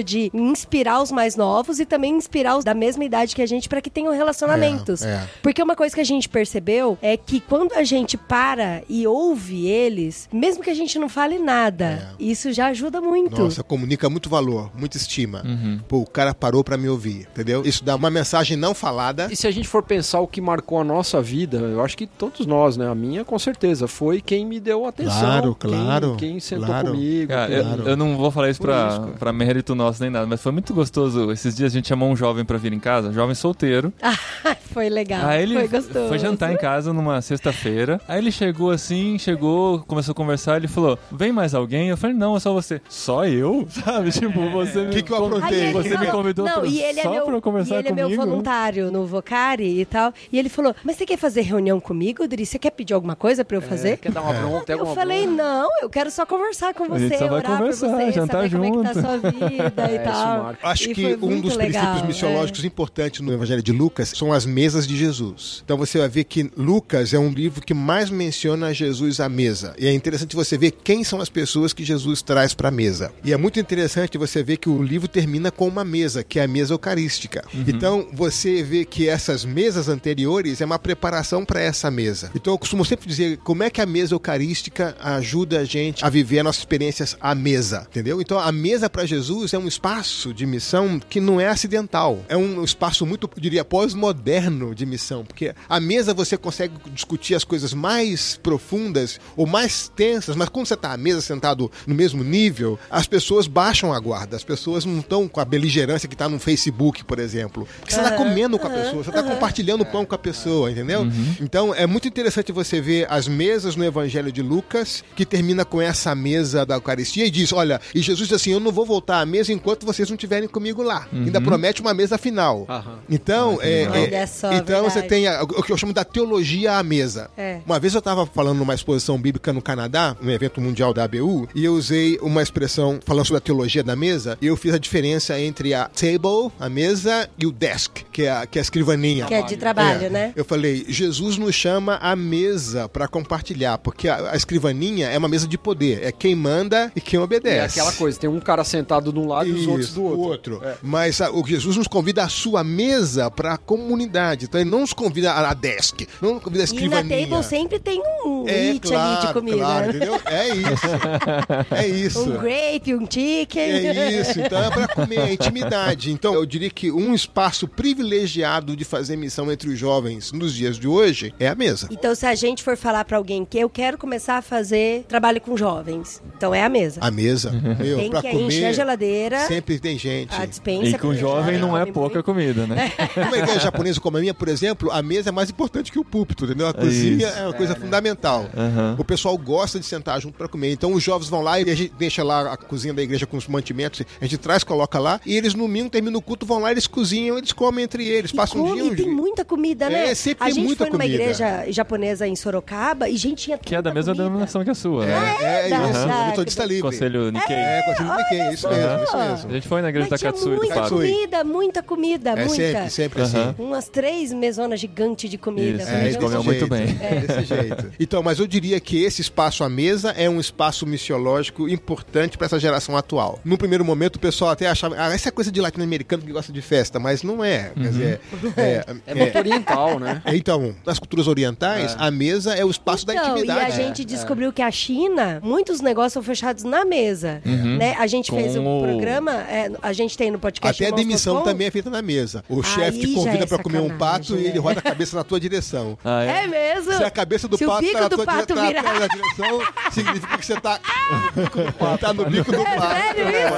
de 0.04 0.30
inspirar 0.34 1.02
os 1.02 1.12
mais 1.12 1.36
novos 1.36 1.80
e 1.80 1.86
também 1.86 2.14
inspirar 2.16 2.58
os 2.58 2.64
da 2.64 2.74
mesma 2.74 3.04
idade 3.04 3.36
que 3.36 3.42
a 3.42 3.46
gente 3.46 3.68
para 3.70 3.82
que 3.82 3.90
tenham 3.90 4.14
relacionamentos. 4.14 5.02
É, 5.04 5.10
é. 5.16 5.30
Porque 5.42 5.62
uma 5.62 5.76
coisa 5.76 5.94
que 5.96 6.02
a 6.02 6.06
gente 6.06 6.28
percebeu 6.30 6.98
é 7.02 7.18
que 7.18 7.40
quando 7.40 7.74
a 7.74 7.84
gente 7.84 8.18
para 8.18 8.82
e 8.90 9.06
ouve 9.08 9.68
eles, 9.68 10.30
mesmo 10.32 10.64
que 10.64 10.70
a 10.70 10.74
gente 10.74 10.98
não 11.00 11.10
fale 11.10 11.38
nada, 11.40 12.14
isso 12.20 12.52
já 12.54 12.68
ajuda 12.68 13.02
muito. 13.02 13.42
Nossa, 13.42 13.64
comunica 13.64 14.10
muito 14.10 14.30
valor, 14.30 14.72
muita 14.78 14.98
estima. 14.98 15.44
Pô, 15.88 15.98
o 16.00 16.06
cara 16.10 16.34
parou 16.34 16.64
pra 16.64 16.78
me 16.78 16.88
ouvir, 16.90 17.28
entendeu? 17.32 17.64
Isso 17.66 17.84
dá 17.84 17.96
uma 17.96 18.10
mensagem 18.10 18.56
não 18.58 18.74
falada. 18.74 19.28
E 19.32 19.36
se 19.36 19.48
a 19.48 19.52
gente 19.52 19.68
for 19.68 19.84
pensar 19.84 20.20
o 20.20 20.28
que 20.28 20.40
marcou 20.42 20.80
a 20.80 20.84
nossa 20.84 21.22
vida, 21.22 21.58
eu 21.58 21.82
acho 21.84 21.98
que 21.98 22.06
todos 22.08 22.46
nós, 22.46 22.78
né? 22.78 22.88
A 22.90 22.96
minha, 22.96 23.24
com 23.26 23.38
certeza, 23.40 23.88
foi 23.88 24.22
quem 24.22 24.46
me 24.46 24.60
deu 24.60 24.86
atenção. 24.86 25.20
Claro, 25.20 25.56
quem- 25.56 25.70
claro, 25.72 26.16
Quem, 26.18 26.40
sentou 26.40 26.66
claro. 26.68 26.92
comigo. 26.92 27.30
Cara, 27.30 27.48
quem- 27.48 27.58
eu, 27.86 27.88
eu 27.90 27.98
não 27.98 28.18
vou 28.18 28.32
falar 28.32 28.50
isso 28.50 28.62
pra, 28.62 28.88
isso, 28.90 29.00
cara. 29.02 29.14
Pra 29.30 29.34
mérito 29.34 29.76
nosso 29.76 30.02
nem 30.02 30.10
nada, 30.12 30.26
mas 30.26 30.42
foi 30.42 30.52
muito 30.52 30.74
gostoso. 30.74 31.32
Esses 31.32 31.56
dias 31.56 31.72
a 31.72 31.76
gente 31.76 31.88
chamou 31.88 32.10
um 32.10 32.16
jovem 32.16 32.44
pra 32.44 32.58
vir 32.58 32.74
em 32.74 32.80
casa, 32.80 33.12
jovem 33.12 33.36
solteiro. 33.36 33.94
foi 34.74 34.90
legal. 34.90 35.26
Aí 35.26 35.44
ele 35.44 35.56
foi 35.56 35.68
gostoso. 35.68 36.08
foi 36.10 36.20
jantar 36.20 36.52
em 36.52 36.58
casa 36.58 36.92
numa 36.94 37.22
sexta-feira. 37.22 38.00
Aí 38.08 38.18
ele 38.20 38.32
chegou 38.32 38.72
assim, 38.72 39.18
chegou, 39.18 39.80
começou 39.82 40.12
a 40.12 40.16
conversar. 40.16 40.58
Ele 40.58 40.68
falou: 40.68 40.98
Vem 41.12 41.32
mais 41.32 41.54
alguém? 41.54 41.90
Eu 41.90 41.98
falei: 41.98 42.16
Não, 42.16 42.36
é 42.36 42.40
só 42.40 42.54
você. 42.54 42.82
Só 42.90 43.26
eu? 43.26 43.68
Sabe? 43.70 44.12
Tipo, 44.12 44.50
você 44.50 44.84
me. 44.84 44.94
Que 44.94 45.04
que 45.04 45.12
eu 45.12 45.26
aprontei? 45.26 45.72
Você 45.74 45.90
me 45.90 45.98
falou- 45.98 46.12
convidou 46.12 46.46
não, 46.46 46.60
pra, 46.62 46.68
e 46.70 46.82
ele 46.82 47.02
só 47.02 47.10
é 47.10 47.12
meu, 47.16 47.26
pra 47.26 47.42
conversar 47.42 47.76
e 47.76 47.80
ele 47.80 47.88
é 47.90 47.92
meu 47.94 48.06
comigo. 48.06 48.26
voluntário 48.26 48.92
no 48.92 49.06
Vocari 49.06 49.80
e 49.80 49.86
tal. 49.86 50.14
E 50.32 50.38
ele 50.40 50.50
falou: 50.50 50.76
Mas 50.84 50.96
você 50.98 51.06
quer 51.06 51.18
fazer 51.18 51.42
reunião 51.42 51.80
comigo, 51.80 52.28
Dri? 52.28 52.46
Você 52.46 52.60
quer 52.60 52.72
pedir 52.72 52.94
alguma 52.94 53.16
coisa 53.16 53.44
pra 53.46 53.58
eu 53.58 53.62
fazer? 53.62 53.90
É, 53.90 53.98
quer 53.98 54.12
dar 54.12 54.22
uma 54.22 54.34
bronca, 54.34 54.72
Eu 54.74 54.86
falei, 54.96 55.26
bronca? 55.26 55.44
não, 55.44 55.70
eu 55.82 55.90
quero 55.90 56.12
só 56.12 56.26
conversar 56.26 56.74
com 56.74 56.84
A 56.94 57.00
gente 57.00 57.10
você, 57.14 57.18
só 57.18 57.28
vai 57.28 57.40
orar 57.40 57.58
conversar, 57.58 57.88
você, 57.90 58.12
jantar 58.12 58.50
saber 58.50 58.52
como 58.52 58.66
é 58.66 58.72
que 58.72 58.78
tá 58.84 58.90
a 58.90 58.94
junto. 58.94 59.08
sua 59.08 59.18
vida 59.20 59.92
e 59.92 59.96
É, 59.96 60.00
tal. 60.00 60.56
Acho 60.64 60.90
E 60.90 60.96
que 60.96 61.18
um 61.22 61.40
dos 61.40 61.56
legal, 61.56 61.84
princípios 61.84 62.08
missiológicos 62.08 62.64
importantes 62.64 63.22
no 63.22 63.34
Evangelho 63.34 63.62
de 63.62 63.72
Lucas 63.72 64.14
são 64.16 64.32
as 64.32 64.46
mesas 64.46 64.88
de 64.88 64.98
Jesus. 64.98 65.62
Então 65.64 65.78
você 65.78 65.98
vai 66.00 66.10
ver 66.10 66.24
que 66.24 66.50
Lucas 66.56 67.14
é 67.14 67.20
um 67.20 67.30
livro 67.30 67.62
que 67.62 67.74
mais 67.74 68.10
menciona 68.10 68.74
Jesus 68.74 69.20
à 69.20 69.28
mesa. 69.30 69.76
E 69.78 69.88
é 69.88 69.94
interessante 69.94 70.36
você 70.36 70.58
ver 70.58 70.72
quem 70.72 71.04
são 71.04 71.22
as 71.22 71.30
pessoas 71.30 71.74
que 71.74 71.84
Jesus 71.84 72.22
traz 72.22 72.54
para 72.54 72.70
a 72.70 72.72
mesa. 72.72 73.12
E 73.24 73.34
é 73.34 73.38
muito 73.38 73.60
interessante 73.60 74.18
você 74.18 74.44
ver 74.44 74.58
que 74.58 74.70
o 74.70 74.82
livro 74.82 75.08
termina 75.08 75.52
com 75.52 75.68
uma 75.68 75.84
mesa, 75.84 76.24
que 76.24 76.40
é 76.40 76.44
a 76.44 76.48
mesa 76.48 76.74
eucarística. 76.74 77.44
Então 77.68 78.08
você 78.14 78.64
vê 78.64 78.86
que 78.86 79.08
essas 79.08 79.46
mesas 79.46 79.90
anteriores 79.90 80.62
é 80.62 80.66
uma 80.66 80.80
preparação 80.80 81.46
para 81.46 81.62
essa 81.62 81.90
mesa. 81.92 82.32
Então 82.36 82.54
eu 82.54 82.58
costumo 82.58 82.86
sempre 82.86 83.08
dizer 83.08 83.38
como 83.38 83.64
é 83.64 83.70
que 83.70 83.82
a 83.82 83.86
mesa 83.86 84.14
eucarística 84.14 84.96
ajuda 85.00 85.60
a 85.60 85.64
gente 85.66 86.04
a 86.04 86.10
viver 86.10 86.40
as 86.40 86.46
nossas 86.46 86.62
experiências 86.62 87.18
à 87.20 87.34
mesa, 87.34 87.88
entendeu? 87.90 88.22
Então 88.22 88.40
a 88.40 88.52
mesa 88.52 88.90
para 88.90 89.06
Jesus 89.10 89.54
é 89.54 89.58
um 89.58 89.68
espaço 89.68 90.34
de 90.34 90.46
missão 90.46 91.00
que 91.00 91.20
não 91.20 91.42
é 91.42 91.48
acidental. 91.48 92.24
É 92.30 92.38
um 92.38 92.64
espaço 92.64 93.06
muito, 93.06 93.30
eu 93.36 93.42
diria, 93.42 93.66
pós-moderno 93.66 94.76
de 94.76 94.86
missão, 94.86 95.26
porque 95.26 95.54
a 95.68 95.80
mesa 95.80 96.14
você 96.14 96.38
consegue 96.38 96.76
discutir 96.94 97.36
as 97.36 97.44
coisas 97.44 97.74
mais 97.74 98.38
profundas 98.38 99.20
ou 99.36 99.48
mais 99.48 99.92
tensas, 99.96 100.36
mas 100.36 100.50
quando 100.50 100.68
você 100.68 100.76
está 100.76 100.94
à 100.94 100.98
mesa 100.98 101.22
sentado 101.22 101.72
no 101.88 101.96
mesmo 101.96 102.24
nível, 102.24 102.78
as 102.90 103.08
pessoas 103.08 103.48
baixam 103.48 103.92
a 103.92 104.00
guarda, 104.00 104.36
as 104.36 104.44
pessoas 104.44 104.86
não 104.86 105.00
estão 105.00 105.28
com 105.28 105.40
a 105.40 105.46
beligerância 105.46 106.08
que 106.08 106.16
está 106.16 106.30
no 106.30 106.40
Facebook, 106.40 107.04
por 107.04 107.18
exemplo. 107.20 107.68
Porque 107.80 107.94
você 107.94 108.00
está 108.00 108.12
comendo 108.12 108.60
com 108.60 108.68
a 108.68 108.70
pessoa, 108.70 109.04
você 109.04 109.10
está 109.10 109.24
compartilhando 109.24 109.86
pão 109.86 110.06
com 110.06 110.16
a 110.16 110.20
pessoa, 110.20 110.72
entendeu? 110.72 111.08
Então 111.42 111.74
é 111.74 111.88
muito 111.88 112.08
interessante 112.08 112.52
você 112.52 112.80
ver 112.80 113.08
as 113.10 113.28
mesas 113.28 113.76
no 113.76 113.84
Evangelho 113.84 114.32
de 114.32 114.42
Lucas, 114.42 115.04
que 115.16 115.26
termina 115.26 115.66
com 115.66 115.82
essa 115.82 116.14
mesa 116.14 116.66
da 116.66 116.76
Eucaristia 116.76 117.26
e 117.26 117.32
diz: 117.32 117.52
Olha, 117.52 117.82
e 117.96 118.02
Jesus 118.02 118.28
diz 118.28 118.36
assim: 118.36 118.52
Eu 118.52 118.60
não 118.60 118.72
vou 118.72 118.86
voltar 118.86 118.99
à 119.08 119.26
mesa 119.26 119.52
enquanto 119.54 119.86
vocês 119.86 120.10
não 120.10 120.16
estiverem 120.16 120.48
comigo 120.48 120.82
lá. 120.82 121.08
Ainda 121.12 121.40
promete 121.42 121.82
uma 121.82 121.94
mesa 121.94 122.18
final. 122.18 122.66
Aham. 122.70 123.00
Então, 123.10 123.60
é, 123.62 123.84
é- 123.84 123.90
Olha 123.90 124.28
só. 124.28 124.52
Então 124.54 124.84
você 124.84 125.02
tem 125.02 125.28
a- 125.28 125.44
o 125.44 125.64
que 125.64 125.72
eu 125.72 125.78
chamo 125.78 125.94
da 125.94 126.04
teologia 126.04 126.74
à 126.78 126.84
mesa. 126.84 127.30
É. 127.38 127.60
Uma 127.66 127.80
vez 127.80 127.94
eu 127.94 128.00
estava 128.00 128.26
falando 128.26 128.58
numa 128.58 128.74
exposição 128.74 129.18
bíblica 129.18 129.52
no 129.54 129.62
Canadá, 129.62 130.16
no 130.22 130.32
evento 130.32 130.60
mundial 130.62 130.94
da 130.94 131.04
ABU, 131.04 131.48
e 131.56 131.64
eu 131.66 131.74
usei 131.74 132.18
uma 132.22 132.42
expressão 132.42 133.00
falando 133.06 133.26
sobre 133.26 133.38
a 133.38 133.42
teologia 133.42 133.84
da 133.84 133.96
mesa, 133.96 134.38
e 134.42 134.48
eu 134.48 134.56
fiz 134.58 134.74
a 134.74 134.78
diferença 134.78 135.40
entre 135.40 135.74
a 135.74 135.86
table, 135.90 136.52
a 136.60 136.70
mesa, 136.70 137.30
e 137.38 137.46
o 137.46 137.52
desk, 137.52 138.04
que 138.12 138.24
é 138.24 138.32
a, 138.32 138.46
que 138.46 138.58
é 138.58 138.62
a 138.62 138.64
escrivaninha. 138.64 139.26
Que 139.26 139.34
é 139.34 139.42
de 139.42 139.58
trabalho, 139.58 140.06
É. 140.06 140.10
né? 140.10 140.34
Eu 140.36 140.46
falei, 140.46 140.86
Jesus 140.88 141.38
nos 141.38 141.56
chama 141.56 141.96
à 142.02 142.16
mesa 142.16 142.88
para 142.90 143.08
compartilhar, 143.08 143.78
porque 143.78 144.08
a, 144.08 144.32
a 144.32 144.36
escrivaninha 144.36 145.08
é 145.10 145.18
uma 145.18 145.28
mesa 145.28 145.48
de 145.48 145.58
poder, 145.58 146.04
é 146.04 146.12
quem 146.12 146.36
manda 146.36 146.92
e 146.96 147.02
quem 147.02 147.20
obedece. 147.20 147.80
É 147.80 147.82
aquela 147.82 147.92
coisa, 147.96 148.20
tem 148.20 148.30
um 148.30 148.40
cara 148.40 148.64
sentado 148.64 148.89
de 149.12 149.20
um 149.20 149.28
lado 149.28 149.48
e 149.48 149.52
os 149.52 149.68
outros 149.68 149.94
do 149.94 150.02
Isso, 150.02 150.02
outro. 150.04 150.54
outro. 150.56 150.62
É. 150.68 150.76
Mas 150.82 151.22
a- 151.22 151.32
o 151.32 151.46
Jesus 151.46 151.78
nos 151.78 151.88
convida 151.88 152.24
à 152.24 152.30
sua 152.30 152.64
mesa 152.64 153.30
para 153.30 153.54
a 153.54 153.58
comunidade. 153.58 154.46
Então 154.46 154.60
ele 154.60 154.70
não 154.70 154.80
nos 154.82 154.94
convida 154.94 155.32
à 155.34 155.54
desk, 155.54 156.08
não 156.22 156.34
nos 156.36 156.44
convida 156.44 156.64
à 156.64 156.66
E 156.66 156.70
na 156.70 156.74
escrivaninha. 156.76 157.28
table 157.28 157.44
sempre 157.44 157.80
tem 157.80 158.02
um 158.26 158.46
é, 158.48 158.72
hit 158.72 158.88
claro, 158.88 159.18
ali 159.20 159.28
de 159.28 159.34
comida. 159.34 159.58
Claro, 159.58 159.86
né? 159.86 159.90
entendeu? 159.90 160.22
É 160.26 160.48
isso. 160.50 161.74
É 161.76 161.88
isso. 162.06 162.20
Um 162.30 162.38
grape, 162.40 162.96
um 162.96 163.06
chicken. 163.10 163.62
É 163.88 164.22
isso, 164.22 164.40
então 164.40 164.64
é 164.64 164.70
para 164.72 164.88
comer, 164.88 165.20
é 165.20 165.34
intimidade. 165.34 166.12
Então 166.12 166.34
eu 166.34 166.46
diria 166.46 166.70
que 166.70 166.92
um 166.92 167.14
espaço 167.14 167.68
privilegiado 167.68 168.76
de 168.76 168.84
fazer 168.86 169.16
missão 169.16 169.52
entre 169.52 169.70
os 169.70 169.78
jovens 169.78 170.32
nos 170.32 170.54
dias 170.54 170.78
de 170.78 170.88
hoje 170.88 171.34
é 171.40 171.48
a 171.48 171.56
mesa. 171.56 171.88
Então, 171.92 172.16
se 172.16 172.26
a 172.26 172.34
gente 172.36 172.64
for 172.64 172.78
falar 172.78 173.04
pra 173.06 173.18
alguém 173.18 173.46
que 173.46 173.60
eu 173.60 173.70
quero 173.70 173.98
começar 173.98 174.38
a 174.38 174.42
fazer 174.42 175.04
trabalho 175.08 175.42
com 175.42 175.56
jovens, 175.58 176.22
então 176.38 176.54
é 176.56 176.64
a 176.64 176.70
mesa. 176.70 177.00
A 177.04 177.12
mesa, 177.12 177.52
meu, 177.52 177.98
Tem 177.98 178.10
para 178.10 178.22
que 178.22 178.30
comer. 178.32 178.44
encher 178.46 178.66
a 178.66 178.72
geladeira, 178.80 179.40
Sempre 179.48 179.80
tem 179.80 179.98
gente. 179.98 180.34
a 180.34 180.46
dispensa. 180.46 180.96
E 180.96 181.00
com 181.00 181.14
jovem 181.14 181.58
não 181.58 181.78
é 181.78 181.86
pouca 181.86 182.22
comida, 182.24 182.66
né? 182.68 182.92
Numa 183.16 183.38
igreja 183.38 183.60
japonesa 183.60 184.00
como 184.00 184.18
a 184.18 184.20
minha, 184.22 184.34
por 184.34 184.48
exemplo, 184.48 184.92
a 184.92 185.02
mesa 185.02 185.30
é 185.30 185.32
mais 185.32 185.50
importante 185.50 185.92
que 185.92 186.00
o 186.00 186.04
púlpito, 186.06 186.46
entendeu? 186.46 186.68
A 186.68 186.74
cozinha 186.74 187.28
é 187.28 187.44
uma 187.44 187.54
coisa 187.54 187.76
fundamental. 187.76 188.46
Aham. 188.56 188.96
O 188.98 189.04
pessoal 189.04 189.38
gosta 189.38 189.80
de 189.80 189.86
sentar 189.86 190.20
junto 190.22 190.38
para 190.38 190.48
comer. 190.48 190.72
Então 190.72 190.94
os 190.94 191.04
jovens 191.04 191.30
vão 191.30 191.42
lá 191.42 191.60
e 191.60 191.70
a 191.70 191.76
gente 191.76 191.94
deixa 191.98 192.24
lá 192.24 192.54
a 192.54 192.58
cozinha 192.58 192.94
da 192.94 193.02
igreja 193.02 193.26
com 193.26 193.38
os 193.38 193.48
mantimentos, 193.48 194.02
a 194.20 194.26
gente 194.26 194.38
traz, 194.38 194.64
coloca 194.64 195.00
lá, 195.00 195.20
e 195.26 195.36
eles 195.36 195.54
no 195.54 195.64
domingo 195.70 195.90
termina 195.90 196.18
o 196.18 196.22
culto, 196.22 196.46
vão 196.46 196.60
lá, 196.60 196.72
eles 196.72 196.88
cozinham, 196.88 197.38
eles 197.38 197.52
comem 197.52 197.84
entre 197.86 198.08
eles, 198.08 198.32
E, 198.32 198.36
passam 198.36 198.62
um 198.64 198.74
dia. 198.74 198.84
um 198.86 198.88
tem 198.96 199.06
dia. 199.06 199.14
muita 199.14 199.46
comida, 199.46 199.90
né? 199.90 200.10
É, 200.10 200.16
sempre 200.16 200.44
a 200.44 200.46
tem 200.48 200.56
gente 200.56 200.66
muita 200.66 200.84
foi 200.86 200.92
numa 200.92 201.04
comida. 201.04 201.22
igreja 201.24 201.66
japonesa 201.72 202.28
em 202.28 202.36
Sorocaba 202.36 203.08
e 203.10 203.18
gente 203.18 203.44
tinha 203.44 203.58
Que 203.58 203.76
é 203.76 203.82
da 203.82 203.94
mesma 203.94 204.14
comida. 204.14 204.24
denominação 204.24 204.64
que 204.64 204.70
a 204.70 204.74
sua, 204.76 205.06
né? 205.06 205.36
É, 205.42 205.68
é 205.68 205.70
Da- 205.70 205.90
isso, 205.90 206.08
da- 206.08 206.26
metodista 206.28 206.66
livre. 206.66 206.82
Conselho 206.84 207.32
Nikkei. 207.32 207.56
É, 207.56 207.82
conselho 207.84 208.16
Nikkei, 208.18 208.50
isso 208.54 208.68
mesmo, 208.70 209.04
isso 209.04 209.18
A 209.18 209.26
mesmo. 209.30 209.52
gente 209.52 209.68
foi 209.68 209.82
na 209.82 209.90
igreja 209.90 210.08
Mas 210.10 210.22
da 210.22 210.30
tinha 210.30 210.32
Katsui 210.34 210.56
muita. 210.58 210.74
Katsui. 210.76 211.12
comida, 211.12 211.44
muita 211.44 211.84
comida, 211.84 212.30
É 212.32 212.36
muita. 212.46 212.54
sempre, 212.56 212.90
sempre 212.90 213.22
assim. 213.22 213.56
Umas 213.58 213.88
três 213.90 214.32
mesonas 214.34 214.80
gigantes 214.80 215.30
de 215.30 215.38
comida. 215.38 215.84
Isso, 215.84 215.92
Foi 215.92 216.00
a 216.00 216.04
gente 216.04 216.18
comeu 216.20 216.44
muito 216.44 216.68
bem. 216.68 216.86
É, 217.02 217.16
desse 217.22 217.44
jeito. 217.46 217.92
Então, 218.00 218.22
mas 218.24 218.40
eu 218.40 218.48
diria 218.48 218.80
que 218.80 219.04
esse 219.04 219.22
espaço 219.22 219.64
à 219.64 219.70
mesa 219.70 220.12
é 220.18 220.30
um 220.30 220.40
espaço 220.40 220.86
missiológico 220.86 221.68
importante 221.70 222.38
para 222.38 222.46
essa 222.46 222.60
geração 222.60 222.96
atual. 222.96 223.40
No 223.44 223.58
primeiro 223.58 223.84
momento, 223.86 224.16
o 224.18 224.20
pessoal 224.20 224.52
até 224.52 224.68
achava, 224.68 224.96
ah, 224.98 225.14
essa 225.14 225.30
é 225.30 225.32
coisa 225.32 225.52
de 225.52 225.60
latino-americano 225.62 226.24
que 226.24 226.32
gosta 226.32 226.52
de 226.52 226.62
festa, 226.62 227.00
mas 227.00 227.24
não 227.24 227.44
é. 227.44 227.72
Quer 227.76 227.90
dizer, 227.90 228.22
é, 228.58 228.86
É 229.08 229.16
muito 229.16 229.38
oriental, 229.38 230.00
né? 230.00 230.22
é, 230.26 230.36
então, 230.36 230.76
nas 230.86 231.00
culturas 231.00 231.28
orientais, 231.28 231.96
a 231.98 232.10
mesa 232.12 232.54
é 232.56 232.64
o 232.66 232.70
espaço 232.70 233.06
da 233.06 233.14
Então, 233.14 233.26
e 233.30 233.30
a 233.30 233.34
intimidade. 233.44 233.76
gente 233.76 234.06
descobriu 234.06 234.52
que 234.54 234.62
a 234.62 234.72
China, 234.72 235.40
muitos 235.44 235.82
negócios 235.82 236.14
são 236.14 236.24
fechados 236.24 236.64
na 236.64 236.84
mesa. 236.86 237.42
Né? 237.46 237.96
A 237.98 238.08
gente 238.08 238.32
fez 238.32 238.56
Com 238.56 238.59
o- 238.66 238.84
programa, 238.84 239.32
é, 239.32 239.72
a 239.82 239.94
gente 239.94 240.18
tem 240.18 240.32
no 240.32 240.40
podcast. 240.40 240.84
Até 240.84 240.92
a 240.94 240.96
demissão 240.96 241.42
também 241.42 241.68
é 241.68 241.72
feita 241.72 241.90
na 241.90 242.02
mesa. 242.02 242.44
O 242.50 242.62
chefe 242.64 243.00
te 243.00 243.14
convida 243.14 243.44
é 243.44 243.48
para 243.48 243.58
comer 243.62 243.80
um 243.80 243.98
pato 243.98 244.36
e 244.36 244.42
né? 244.44 244.50
ele 244.50 244.60
roda 244.60 244.80
a 244.80 244.84
cabeça 244.84 245.16
na 245.18 245.24
tua 245.24 245.40
direção. 245.40 245.98
Ah, 246.04 246.24
É 246.24 246.48
mesmo? 246.48 246.94
Se 246.94 247.04
a 247.04 247.10
cabeça 247.12 247.48
do 247.48 247.58
Se 247.58 247.66
o 247.66 247.68
pato 247.68 247.82
bico 247.82 247.94
tá 247.94 248.00
na 248.02 248.08
do 248.08 248.16
tua 248.16 248.26
pato 248.26 248.54
dire- 248.54 248.68
virar. 248.68 248.84
tá 248.84 248.94
na 249.00 249.08
direção, 249.08 249.62
significa 249.92 250.38
que 250.38 250.46
você 250.46 250.60
tá, 250.60 250.80
tá 252.00 252.14
no 252.14 252.26
bico 252.26 252.52
do 252.52 252.62
É 252.62 252.76
pato. 252.76 252.94
sério 252.96 253.26
isso 253.30 253.58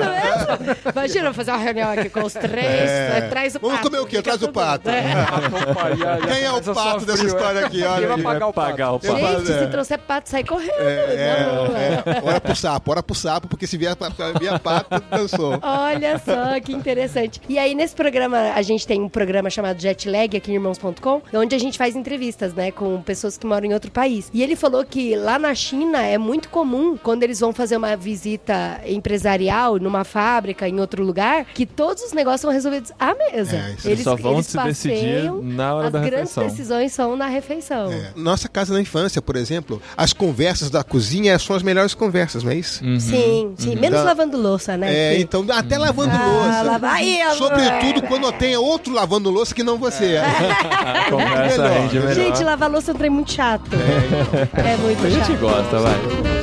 mesmo? 0.67 0.91
Imagina 0.93 1.27
eu 1.29 1.33
fazer 1.33 1.51
uma 1.51 1.57
reunião 1.59 1.91
aqui 1.91 2.09
com 2.09 2.23
os 2.23 2.33
três, 2.33 2.65
É. 2.89 3.11
aí 3.23 3.29
traz 3.29 3.55
o 3.55 3.59
Vamos 3.59 3.77
pato. 3.77 3.89
comer 3.89 4.01
o 4.01 4.05
quê? 4.05 4.21
Traz 4.21 4.41
o 4.41 4.49
pato. 4.51 4.89
É. 4.89 5.01
Quem 6.33 6.43
é 6.43 6.51
o 6.51 6.61
pato 6.73 7.05
dessa 7.05 7.25
história 7.25 7.65
aqui? 7.65 7.83
Olha 7.83 8.07
Quem 8.07 8.07
vai 8.07 8.33
pagar 8.33 8.47
o 8.47 8.53
pagar 8.53 8.91
pato? 8.91 9.07
o 9.07 9.11
pato. 9.19 9.39
Gente, 9.45 9.51
É. 9.51 9.59
se 9.59 9.67
trouxer 9.67 9.99
pato, 9.99 10.29
sai 10.29 10.43
correndo. 10.43 10.71
É, 10.79 11.43
rua. 11.43 11.77
é. 11.77 12.21
Ora 12.23 12.41
pro 12.41 12.55
sapo, 12.55 12.91
ora 12.91 13.03
pro 13.03 13.15
sapo, 13.15 13.47
porque 13.47 13.67
se 13.67 13.77
vier, 13.77 13.95
vier 14.39 14.59
pato, 14.59 14.90
dançou. 15.09 15.59
Olha 15.61 16.19
só, 16.19 16.59
que 16.59 16.73
interessante. 16.73 17.41
E 17.47 17.57
aí, 17.57 17.73
nesse 17.75 17.95
programa, 17.95 18.53
a 18.55 18.61
gente 18.61 18.85
tem 18.85 19.01
um 19.01 19.09
programa 19.09 19.49
chamado 19.49 19.79
Jetlag 19.81 20.35
aqui 20.37 20.51
em 20.51 20.55
irmãos.com, 20.55 21.21
onde 21.33 21.55
a 21.55 21.59
gente 21.59 21.77
faz 21.77 21.95
entrevistas, 21.95 22.53
né, 22.53 22.71
com 22.71 23.01
pessoas 23.01 23.37
que 23.37 23.45
moram 23.45 23.67
em 23.67 23.73
outro 23.73 23.91
país. 23.91 24.29
E 24.33 24.41
ele 24.43 24.55
falou 24.55 24.83
que 24.85 25.15
lá 25.15 25.37
na 25.39 25.53
China 25.55 26.01
é 26.01 26.17
muito 26.17 26.49
comum, 26.49 26.97
quando 26.97 27.23
eles 27.23 27.39
vão 27.39 27.53
fazer 27.53 27.77
uma 27.77 27.95
visita 27.95 28.81
empresarial 28.85 29.77
numa 29.79 30.03
fábrica, 30.03 30.67
em 30.67 30.79
outro 30.79 31.03
lugar, 31.03 31.45
que 31.45 31.65
todos 31.65 32.03
os 32.03 32.13
negócios 32.13 32.41
são 32.41 32.51
resolvidos 32.51 32.91
à 32.99 33.13
mesa. 33.13 33.55
É, 33.57 33.71
isso 33.77 33.87
Eles 33.89 34.03
só 34.03 34.15
vão 34.15 34.41
se 34.41 34.57
decidir 34.57 35.31
na 35.43 35.75
hora 35.75 35.87
as 35.87 35.93
da 35.93 35.99
grandes 35.99 36.35
refeição. 36.35 36.43
decisões 36.47 36.91
são 36.93 37.15
na 37.15 37.27
refeição. 37.27 37.91
É. 37.91 38.11
Nossa 38.15 38.47
casa 38.47 38.73
na 38.73 38.81
infância, 38.81 39.21
por 39.21 39.35
exemplo, 39.35 39.81
as 39.95 40.13
conversas 40.13 40.69
da 40.69 40.83
cozinha 40.83 41.37
são 41.39 41.55
as 41.55 41.63
melhores 41.63 41.93
conversas, 41.93 42.43
não 42.43 42.51
é 42.51 42.55
isso? 42.55 42.83
Uhum. 42.83 42.99
Sim, 42.99 43.53
sim. 43.57 43.75
Menos 43.75 43.99
Tá. 43.99 44.05
lavando 44.05 44.37
louça, 44.37 44.70
né? 44.77 45.11
É, 45.11 45.15
Que- 45.15 45.21
então, 45.21 45.45
até 45.51 45.77
lavando 45.77 46.11
Ah, 46.15 46.25
louça. 46.25 46.61
lava- 46.63 46.91
Aí. 46.91 47.19
Sobretudo 47.37 48.01
quando 48.03 48.31
tenha 48.33 48.59
outro 48.59 48.93
lavando 48.93 49.29
louça 49.29 49.53
que 49.55 49.63
não 49.63 49.77
você. 49.77 50.17
A 50.17 51.09
conversa 51.09 51.61
melhor. 51.63 51.79
rende 51.81 51.99
melhor. 51.99 52.13
Gente, 52.15 52.43
lavar 52.43 52.69
louça 52.69 52.91
é 52.91 52.93
um 52.93 52.97
trem 52.97 53.09
muito 53.09 53.31
chato. 53.31 53.69
É, 53.73 54.77
muito 54.77 55.05
a 55.05 55.09
gente 55.09 55.25
chato. 55.27 55.39
gosta, 55.39 55.79
vai. 55.79 56.40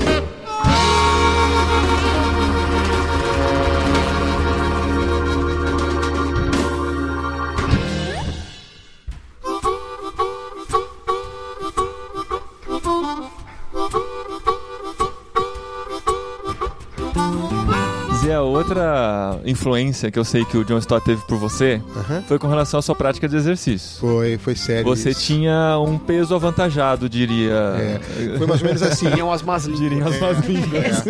Zé, 18.29 18.39
outra 18.39 19.41
influência 19.47 20.11
que 20.11 20.19
eu 20.19 20.25
sei 20.25 20.45
que 20.45 20.59
o 20.59 20.65
John 20.65 20.77
Stott 20.79 21.03
teve 21.03 21.23
por 21.23 21.39
você 21.39 21.81
Aham. 21.97 22.23
foi 22.29 22.39
com 22.39 22.47
relação 22.47 22.79
à 22.79 22.83
sua 22.83 22.95
prática 22.95 23.27
de 23.27 23.35
exercício. 23.35 23.99
Foi, 23.99 24.37
foi 24.37 24.55
sério. 24.55 24.85
Você 24.85 25.11
isso. 25.11 25.23
tinha 25.23 25.79
um 25.79 25.99
peso 25.99 26.35
avantajado, 26.35 27.09
diria. 27.09 27.53
É, 27.53 28.01
foi 28.37 28.47
mais 28.47 28.61
ou 28.61 28.67
menos 28.67 28.83
assim. 28.83 29.11
Tinham 29.11 29.33
as 29.33 29.41
más 29.41 29.65
línguas. 29.65 29.81
Diriam 29.81 30.07
as 30.07 30.21
más 30.21 30.39
línguas. 30.47 31.05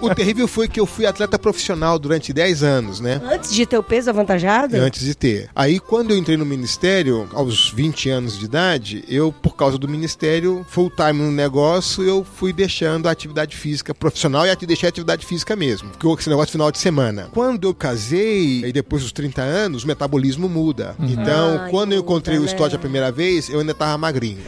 O 0.00 0.14
terrível 0.14 0.48
foi 0.48 0.66
que 0.66 0.80
eu 0.80 0.86
fui 0.86 1.04
atleta 1.04 1.38
profissional 1.38 1.98
durante 1.98 2.32
10 2.32 2.62
anos, 2.62 3.00
né? 3.00 3.20
Antes 3.24 3.52
de 3.52 3.66
ter 3.66 3.76
o 3.76 3.82
peso 3.82 4.08
avantajado? 4.08 4.76
Antes 4.76 5.04
de 5.04 5.14
ter. 5.14 5.50
Aí, 5.54 5.78
quando 5.78 6.12
eu 6.12 6.16
entrei 6.16 6.36
no 6.36 6.46
ministério, 6.46 7.28
aos 7.34 7.70
20 7.70 8.08
anos 8.08 8.38
de 8.38 8.46
idade, 8.46 9.04
eu, 9.08 9.30
por 9.30 9.56
causa 9.56 9.76
do 9.76 9.88
ministério, 9.88 10.64
full 10.68 10.90
time 10.90 11.22
no 11.22 11.30
negócio, 11.30 12.02
eu 12.02 12.24
fui 12.24 12.52
deixando 12.52 13.08
a 13.08 13.10
atividade 13.10 13.56
física 13.56 13.94
profissional 13.94 14.46
e 14.46 14.50
até 14.50 14.64
deixei 14.64 14.86
a 14.86 14.90
atividade 14.90 15.26
física 15.26 15.54
mesmo. 15.54 15.90
Porque 15.90 16.22
esse 16.22 16.30
negócio 16.30 16.45
final 16.52 16.70
de 16.70 16.78
semana. 16.78 17.28
Quando 17.32 17.66
eu 17.68 17.74
casei, 17.74 18.64
e 18.64 18.72
depois 18.72 19.02
dos 19.02 19.12
30 19.12 19.42
anos, 19.42 19.84
o 19.84 19.86
metabolismo 19.86 20.48
muda. 20.48 20.94
Então, 21.00 21.56
Ah, 21.56 21.68
quando 21.70 21.92
eu 21.92 21.98
muda, 21.98 22.06
encontrei 22.12 22.38
o 22.38 22.42
né? 22.42 22.46
Stott 22.46 22.74
a 22.74 22.78
primeira 22.78 23.10
vez, 23.12 23.48
eu 23.48 23.60
ainda 23.60 23.74
tava 23.74 23.96
magrinho. 23.98 24.38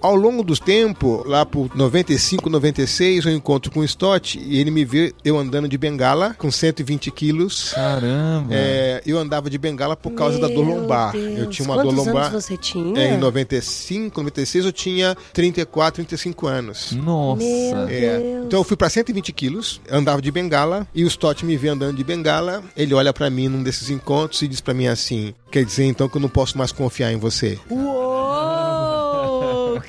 Ao 0.00 0.14
longo 0.14 0.44
dos 0.44 0.60
tempos, 0.60 1.22
lá 1.26 1.44
por 1.44 1.70
95, 1.74 2.48
96, 2.48 3.24
eu 3.26 3.32
encontro 3.32 3.70
com 3.72 3.80
o 3.80 3.84
Stott 3.84 4.38
e 4.38 4.58
ele 4.60 4.70
me 4.70 4.84
vê 4.84 5.12
eu 5.24 5.36
andando 5.36 5.66
de 5.68 5.76
bengala 5.76 6.34
com 6.38 6.50
120 6.50 7.10
quilos. 7.10 7.72
Caramba. 7.74 8.48
É, 8.54 9.02
eu 9.04 9.18
andava 9.18 9.50
de 9.50 9.58
bengala 9.58 9.96
por 9.96 10.12
causa 10.12 10.38
da 10.38 10.46
dor 10.46 10.64
Meu 10.64 10.76
lombar. 10.82 11.12
Deus. 11.12 11.38
Eu 11.38 11.46
tinha 11.50 11.66
uma 11.66 11.74
Quantos 11.76 11.94
dor 11.94 12.04
lombar. 12.06 12.26
anos 12.30 12.44
você 12.44 12.56
tinha? 12.56 12.96
É, 13.00 13.14
em 13.14 13.18
95, 13.18 14.20
96 14.20 14.64
eu 14.66 14.72
tinha 14.72 15.16
34, 15.32 15.94
35 16.04 16.46
anos. 16.46 16.92
Nossa. 16.92 17.42
Meu 17.42 17.88
É. 17.88 18.18
Deus. 18.18 18.44
Então 18.46 18.60
eu 18.60 18.64
fui 18.64 18.76
pra 18.76 18.88
120 18.88 19.32
quilos, 19.32 19.80
andava 19.90 20.22
de 20.22 20.30
bengala, 20.30 20.86
e 20.94 21.02
o 21.04 21.08
Stott 21.08 21.44
me 21.48 21.56
vê 21.56 21.68
andando 21.68 21.96
de 21.96 22.04
bengala. 22.04 22.62
Ele 22.76 22.92
olha 22.94 23.12
pra 23.12 23.30
mim 23.30 23.48
num 23.48 23.62
desses 23.62 23.88
encontros 23.88 24.42
e 24.42 24.48
diz 24.48 24.60
pra 24.60 24.74
mim 24.74 24.86
assim: 24.86 25.34
Quer 25.50 25.64
dizer 25.64 25.84
então 25.84 26.08
que 26.08 26.16
eu 26.16 26.20
não 26.20 26.28
posso 26.28 26.58
mais 26.58 26.70
confiar 26.70 27.10
em 27.10 27.16
você? 27.16 27.58
Uou! 27.70 28.07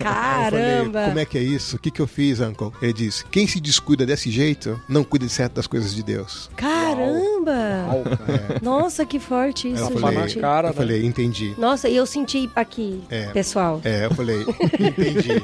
Caramba! 0.04 0.92
falei, 0.92 1.08
como 1.08 1.20
é 1.20 1.26
que 1.26 1.38
é 1.38 1.44
isso? 1.44 1.76
O 1.76 1.80
que, 1.80 1.92
que 1.92 2.00
eu 2.02 2.08
fiz, 2.08 2.40
Uncle? 2.40 2.72
Ele 2.82 2.94
disse: 2.94 3.26
quem 3.26 3.46
se 3.48 3.60
descuida 3.60 4.06
desse 4.06 4.30
jeito, 4.32 4.80
não 4.88 5.04
cuida 5.04 5.26
de 5.26 5.32
certas 5.32 5.68
coisas 5.68 5.94
de 5.94 6.04
Deus. 6.04 6.50
Caramba! 6.56 7.52
Uau, 7.88 8.04
cara. 8.04 8.60
Nossa, 8.62 9.06
que 9.06 9.20
forte 9.20 9.72
isso, 9.72 9.84
eu 9.92 10.00
falei, 10.00 10.28
gente. 10.28 10.40
cara, 10.40 10.68
eu 10.68 10.72
né? 10.72 10.76
falei, 10.78 11.06
entendi. 11.06 11.54
Nossa, 11.58 11.88
e 11.90 11.96
eu 11.96 12.06
senti 12.06 12.50
aqui, 12.56 13.02
É. 13.10 13.28
pessoal. 13.28 13.82
É, 13.84 14.06
eu 14.06 14.14
falei, 14.16 14.42
entendi. 14.80 15.42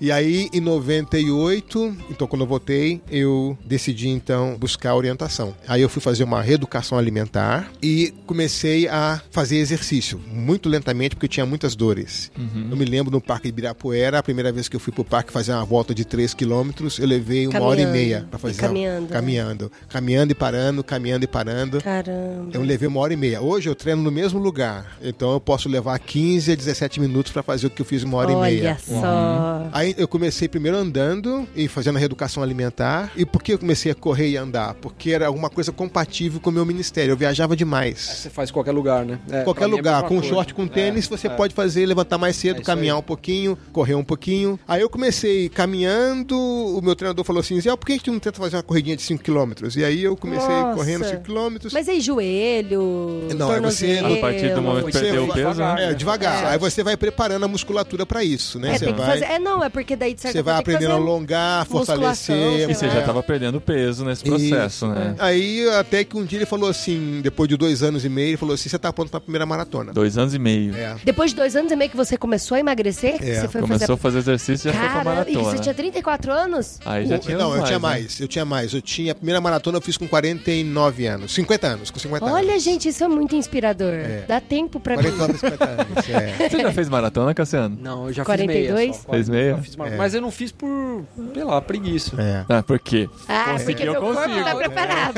E 0.00 0.10
aí, 0.12 0.48
em 0.52 0.60
98, 0.60 1.96
então 2.10 2.26
quando 2.26 2.42
eu 2.42 2.46
voltei, 2.46 3.00
eu 3.10 3.56
decidi 3.64 4.08
então 4.08 4.56
buscar 4.58 4.94
orientação. 4.94 5.54
Aí 5.68 5.82
eu 5.82 5.88
fui 5.88 6.00
fazer 6.02 6.24
uma 6.24 6.40
reeducação 6.42 6.98
alimentar 6.98 7.70
e 7.82 8.12
comecei 8.26 8.88
a 8.88 9.20
fazer 9.30 9.56
exercício, 9.56 10.20
muito 10.32 10.68
lentamente, 10.68 11.14
porque 11.14 11.26
eu 11.26 11.30
tinha 11.30 11.46
muitas 11.46 11.74
dores. 11.74 12.30
Eu 12.70 12.76
me 12.76 12.84
lembro 12.84 13.10
no 13.10 13.20
Parque 13.20 13.48
Ibirapuera, 13.60 14.18
a 14.18 14.22
primeira 14.22 14.50
vez 14.50 14.68
que 14.68 14.74
eu 14.76 14.80
fui 14.80 14.92
pro 14.92 15.04
parque 15.04 15.30
fazer 15.32 15.52
uma 15.52 15.64
volta 15.64 15.94
de 15.94 16.04
3 16.04 16.32
quilômetros, 16.34 16.98
eu 16.98 17.06
levei 17.06 17.46
uma 17.46 17.60
hora 17.60 17.80
e 17.80 17.84
Caminhando. 17.84 17.92
meia 17.92 18.26
para 18.30 18.38
fazer. 18.38 18.54
E 18.54 18.58
caminhando, 18.58 19.02
né? 19.02 19.08
Caminhando. 19.12 19.72
Caminhando 19.88 20.32
e 20.32 20.34
parando, 20.34 20.82
caminhando 20.84 21.24
e 21.24 21.26
parando. 21.28 21.80
Caramba. 21.82 22.50
Eu 22.52 22.62
levei 22.62 22.88
uma 22.88 23.00
hora 23.00 23.12
e 23.12 23.16
meia. 23.16 23.40
Hoje 23.42 23.68
eu 23.68 23.74
treino 23.74 24.02
no 24.02 24.10
mesmo 24.10 24.38
lugar. 24.40 24.96
Então 25.02 25.32
eu 25.32 25.40
posso 25.40 25.68
levar 25.68 25.98
15 25.98 26.52
a 26.52 26.54
17 26.54 27.00
minutos 27.00 27.30
para 27.32 27.42
fazer 27.42 27.66
o 27.66 27.70
que 27.70 27.82
eu 27.82 27.86
fiz 27.86 28.02
uma 28.02 28.16
hora 28.16 28.32
e 28.32 28.36
meia. 28.36 28.62
Olha 28.70 28.78
só. 28.78 29.68
Aí 29.72 29.94
eu 29.98 30.08
comecei 30.08 30.48
primeiro 30.48 30.76
andando 30.78 31.46
e 31.54 31.68
fazendo 31.68 31.96
a 31.96 31.98
reeducação 31.98 32.42
alimentar. 32.42 33.12
E 33.16 33.24
por 33.26 33.42
que 33.42 33.52
eu 33.52 33.58
comecei 33.58 33.92
a 33.92 33.94
correr 33.94 34.28
e 34.30 34.36
andar? 34.36 34.74
Porque 34.74 35.10
era 35.10 35.26
alguma 35.26 35.50
coisa 35.50 35.70
compatível 35.72 36.40
com 36.40 36.50
o 36.50 36.52
meu 36.52 36.64
ministério. 36.64 37.12
Eu 37.12 37.16
viajava 37.16 37.54
demais. 37.56 37.98
Você 38.00 38.30
faz 38.30 38.50
qualquer 38.50 38.72
lugar, 38.72 39.04
né? 39.04 39.18
É, 39.30 39.42
Qualquer 39.42 39.64
é 39.64 39.66
lugar, 39.66 39.94
mesma 39.96 40.08
com 40.08 40.14
um 40.16 40.20
coisa. 40.20 40.34
short, 40.34 40.54
com 40.54 40.66
tênis, 40.66 41.06
É, 41.06 41.08
você 41.16 41.26
é. 41.26 41.30
pode 41.30 41.54
fazer, 41.54 41.84
levantar 41.86 42.18
mais 42.18 42.36
cedo, 42.36 42.60
É 42.60 42.64
caminhar 42.64 42.94
aí. 42.96 43.00
um 43.00 43.02
pouquinho, 43.02 43.49
correr 43.72 43.94
um 43.94 44.04
pouquinho. 44.04 44.58
Aí 44.66 44.80
eu 44.80 44.88
comecei 44.88 45.48
caminhando, 45.48 46.36
o 46.36 46.80
meu 46.82 46.94
treinador 46.94 47.24
falou 47.24 47.40
assim, 47.40 47.60
Zé, 47.60 47.74
por 47.76 47.86
que 47.86 47.92
a 47.92 47.96
gente 47.96 48.10
não 48.10 48.18
tenta 48.18 48.38
fazer 48.38 48.56
uma 48.56 48.62
corridinha 48.62 48.96
de 48.96 49.02
5 49.02 49.22
km? 49.22 49.52
E 49.76 49.84
aí 49.84 50.02
eu 50.02 50.16
comecei 50.16 50.48
Nossa. 50.48 50.74
correndo 50.76 51.04
5 51.04 51.22
km. 51.22 51.68
Mas 51.72 51.88
aí, 51.88 52.00
joelho, 52.00 53.28
Não, 53.36 53.52
é 53.52 53.60
você-. 53.60 53.98
A 53.98 54.20
partir 54.20 54.54
do 54.54 54.62
momento 54.62 54.86
que 54.86 54.92
perdeu 54.92 55.24
o 55.24 55.28
peso, 55.28 55.48
devagar, 55.50 55.76
né? 55.76 55.90
É, 55.90 55.94
devagar. 55.94 56.44
É. 56.44 56.46
Aí 56.48 56.58
você 56.58 56.82
vai 56.82 56.96
preparando 56.96 57.44
a 57.44 57.48
musculatura 57.48 58.04
pra 58.06 58.22
isso, 58.24 58.58
né? 58.58 58.74
É, 58.74 58.78
você 58.78 58.84
tem 58.86 58.94
que 58.94 59.00
vai, 59.00 59.10
fazer... 59.20 59.32
É, 59.32 59.38
não, 59.38 59.62
é 59.62 59.68
porque 59.68 59.96
daí, 59.96 60.14
de 60.14 60.20
certa 60.20 60.38
você 60.38 60.42
vai 60.42 60.58
aprendendo 60.58 60.92
a 60.92 60.94
alongar, 60.94 61.66
fortalecer. 61.66 62.68
E 62.70 62.74
você 62.74 62.86
já 62.88 62.94
lá. 62.94 63.00
estava 63.00 63.22
perdendo 63.22 63.60
peso 63.60 64.04
nesse 64.04 64.24
processo, 64.24 64.86
Isso. 64.86 64.88
né? 64.88 65.14
Aí 65.18 65.68
até 65.78 66.04
que 66.04 66.16
um 66.16 66.24
dia 66.24 66.38
ele 66.38 66.46
falou 66.46 66.68
assim, 66.68 67.20
depois 67.22 67.48
de 67.48 67.56
dois 67.56 67.82
anos 67.82 68.04
e 68.04 68.08
meio, 68.08 68.30
ele 68.30 68.36
falou 68.36 68.54
assim, 68.54 68.68
você 68.68 68.78
tá 68.78 68.92
pronto 68.92 69.10
pra 69.10 69.20
primeira 69.20 69.46
maratona. 69.46 69.92
Dois 69.92 70.16
anos 70.18 70.34
e 70.34 70.38
meio. 70.38 70.74
É. 70.74 70.96
Depois 71.04 71.30
de 71.30 71.36
dois 71.36 71.56
anos 71.56 71.70
e 71.70 71.76
meio 71.76 71.90
que 71.90 71.96
você 71.96 72.16
começou 72.16 72.56
a 72.56 72.60
emagrecer, 72.60 73.16
É, 73.20 73.39
você 73.40 73.48
foi 73.48 73.60
Começou 73.62 73.94
a 73.94 73.98
fazer... 73.98 74.18
exercício 74.18 74.68
e 74.68 74.72
já 74.72 74.78
foi 74.78 74.88
pra 74.88 74.98
Cara, 75.04 75.10
e 75.30 75.34
maratona. 75.34 75.42
você 75.56 75.58
tinha 75.62 75.74
34 75.74 76.32
anos? 76.32 76.78
Aí 76.84 77.06
já 77.06 77.16
O- 77.16 77.18
tinha 77.18 77.38
não, 77.38 77.54
eu 77.56 77.62
tinha 77.64 77.78
né? 77.78 77.82
mais, 77.82 78.20
eu 78.20 78.28
tinha 78.28 78.44
mais. 78.44 78.72
Eu 78.74 78.80
tinha 78.82 79.12
a 79.12 79.14
primeira 79.14 79.40
maratona 79.40 79.78
eu 79.78 79.82
fiz 79.82 79.96
com 79.96 80.06
49 80.08 81.06
anos, 81.06 81.32
50 81.34 81.66
anos, 81.66 81.90
com 81.90 81.98
50 81.98 82.24
Olha, 82.26 82.50
anos. 82.52 82.62
gente, 82.62 82.88
isso 82.88 83.02
é 83.04 83.08
muito 83.08 83.34
inspirador. 83.36 83.92
Dá 84.28 84.40
tempo 84.40 84.78
pra 84.80 84.96
mim. 84.96 85.02
49 85.02 85.38
50 85.38 85.64
anos, 85.64 86.08
é. 86.08 86.48
Você 86.50 86.60
já 86.60 86.72
fez 86.72 86.88
maratona, 86.88 87.34
Cassiano? 87.34 87.78
Não, 87.80 88.06
eu 88.08 88.12
já 88.12 88.24
42? 88.24 88.68
fiz 88.68 88.74
meia. 88.74 88.92
Só, 88.94 89.10
Fez 89.12 89.28
meia? 89.28 89.56
Fiz 89.58 89.76
mar- 89.76 89.92
É. 89.92 89.96
Mas 89.96 90.14
eu 90.14 90.20
não 90.20 90.30
fiz 90.30 90.52
por, 90.52 91.04
sei 91.34 91.44
lá, 91.44 91.60
preguiça. 91.60 92.20
É. 92.20 92.44
Ah, 92.48 92.62
por 92.62 92.78
quê? 92.78 93.08
Ah, 93.28 93.44
Consegui, 93.52 93.72
porque 93.74 93.88
eu 93.88 93.92
meu 93.92 94.00
corpo 94.02 94.20
consigo. 94.22 94.44
tá 94.44 94.54
preparado. 94.56 95.14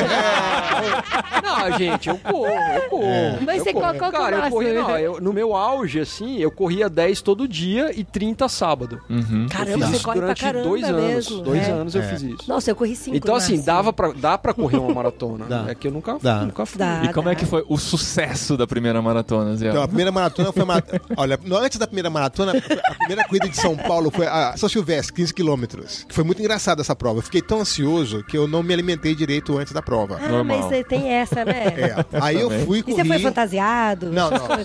Não, 1.42 1.78
gente, 1.78 2.08
eu 2.08 2.18
corro, 2.18 2.46
eu 2.46 2.82
corro. 2.88 3.38
Mas 3.44 3.58
eu 3.58 3.64
você 3.64 3.72
corro. 3.72 3.84
qual- 3.86 3.94
qual 3.98 4.10
é 4.10 4.30
Cara, 4.32 4.46
eu 4.46 4.50
corri, 4.50 4.72
não, 4.72 4.98
eu- 4.98 5.20
no 5.20 5.32
meu 5.32 5.54
auge, 5.56 6.00
assim, 6.00 6.38
eu 6.38 6.50
corria 6.50 6.88
10 6.88 7.20
todo 7.22 7.46
dia 7.48 7.90
e 7.94 8.04
30 8.12 8.48
sábado. 8.48 9.00
Uhum. 9.08 9.46
Caramba, 9.50 9.86
você 9.86 9.98
corre 10.02 10.18
pra 10.18 10.26
durante 10.26 10.40
caramba 10.40 10.68
dois 10.68 10.84
anos. 10.84 11.02
mesmo. 11.02 11.42
Dois 11.42 11.68
É. 11.68 11.70
anos 11.72 11.94
eu 11.94 12.02
É. 12.02 12.08
fiz 12.08 12.22
isso. 12.22 12.44
Nossa, 12.48 12.70
eu 12.70 12.76
corri 12.76 12.94
5 12.94 13.16
Então, 13.16 13.34
assim, 13.34 13.60
dava 13.60 13.92
pra, 13.92 14.12
dá 14.12 14.36
pra 14.38 14.52
correr 14.54 14.76
uma 14.78 14.92
maratona. 14.94 15.46
Dá. 15.46 15.64
É 15.68 15.74
que 15.74 15.88
eu 15.88 15.92
nunca, 15.92 16.18
Dá. 16.20 16.40
nunca 16.44 16.66
fui. 16.66 16.78
Dá. 16.78 17.02
E 17.04 17.12
como 17.12 17.28
é 17.28 17.34
que 17.34 17.46
foi 17.46 17.64
o 17.68 17.76
sucesso 17.78 18.56
da 18.56 18.66
primeira 18.66 19.00
maratona, 19.00 19.56
Zé? 19.56 19.68
Então, 19.70 19.82
a 19.82 19.86
primeira 19.88 20.12
maratona 20.12 20.52
foi 20.52 20.62
uma. 20.62 20.82
Olha, 21.16 21.38
antes 21.60 21.78
da 21.78 21.86
primeira 21.86 22.10
maratona, 22.10 22.52
a 22.52 22.94
primeira 22.94 23.24
corrida 23.24 23.48
de 23.48 23.56
São 23.56 23.76
Paulo 23.76 24.10
foi 24.10 24.26
a 24.26 24.54
São 24.56 24.68
Silvestre, 24.68 25.12
15 25.14 25.32
quilômetros. 25.34 26.04
Que 26.08 26.14
foi 26.14 26.24
muito 26.24 26.40
engraçada 26.40 26.80
essa 26.82 26.94
prova. 26.94 27.18
Eu 27.18 27.22
fiquei 27.22 27.40
tão 27.42 27.60
ansioso 27.60 28.22
que 28.24 28.36
eu 28.36 28.46
não 28.46 28.62
me 28.62 28.72
alimentei 28.74 29.14
direito 29.14 29.56
antes 29.58 29.72
da 29.72 29.80
prova. 29.82 30.18
Ah, 30.22 30.28
Normal. 30.28 30.58
mas 30.58 30.66
você 30.66 30.84
tem 30.84 31.08
essa, 31.08 31.44
né? 31.44 31.64
É. 31.66 31.96
Aí 32.20 32.40
eu 32.40 32.50
fui 32.50 32.78
E 32.78 32.82
correr. 32.82 32.96
você 33.02 33.04
foi 33.08 33.18
fantasiado? 33.20 34.10
Não, 34.10 34.30
não. 34.30 34.36
Eu 34.36 34.48
fui. 34.48 34.62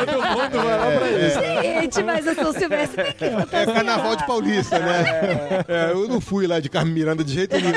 é, 0.00 0.06
todo 0.06 0.22
mundo 0.22 0.64
vai 0.64 0.78
lá 0.78 0.98
pra 0.98 1.10
isso. 1.12 1.38
Gente, 1.92 2.04
mas 2.04 2.26
a 2.28 2.34
São 2.34 2.52
Silvestre 2.52 3.04
tem 3.04 3.12
que 3.14 3.24
É 3.24 3.30
fantasiar. 3.30 3.74
carnaval 3.74 4.16
de 4.16 4.26
Paulista, 4.26 4.78
né? 4.78 5.04
É, 5.68 5.90
eu 5.92 6.08
não 6.08 6.20
fui 6.20 6.46
lá 6.46 6.60
de 6.60 6.68
Carmen 6.68 6.94
Miranda 6.94 7.22
de 7.24 7.32
jeito 7.34 7.56
nenhum. 7.56 7.72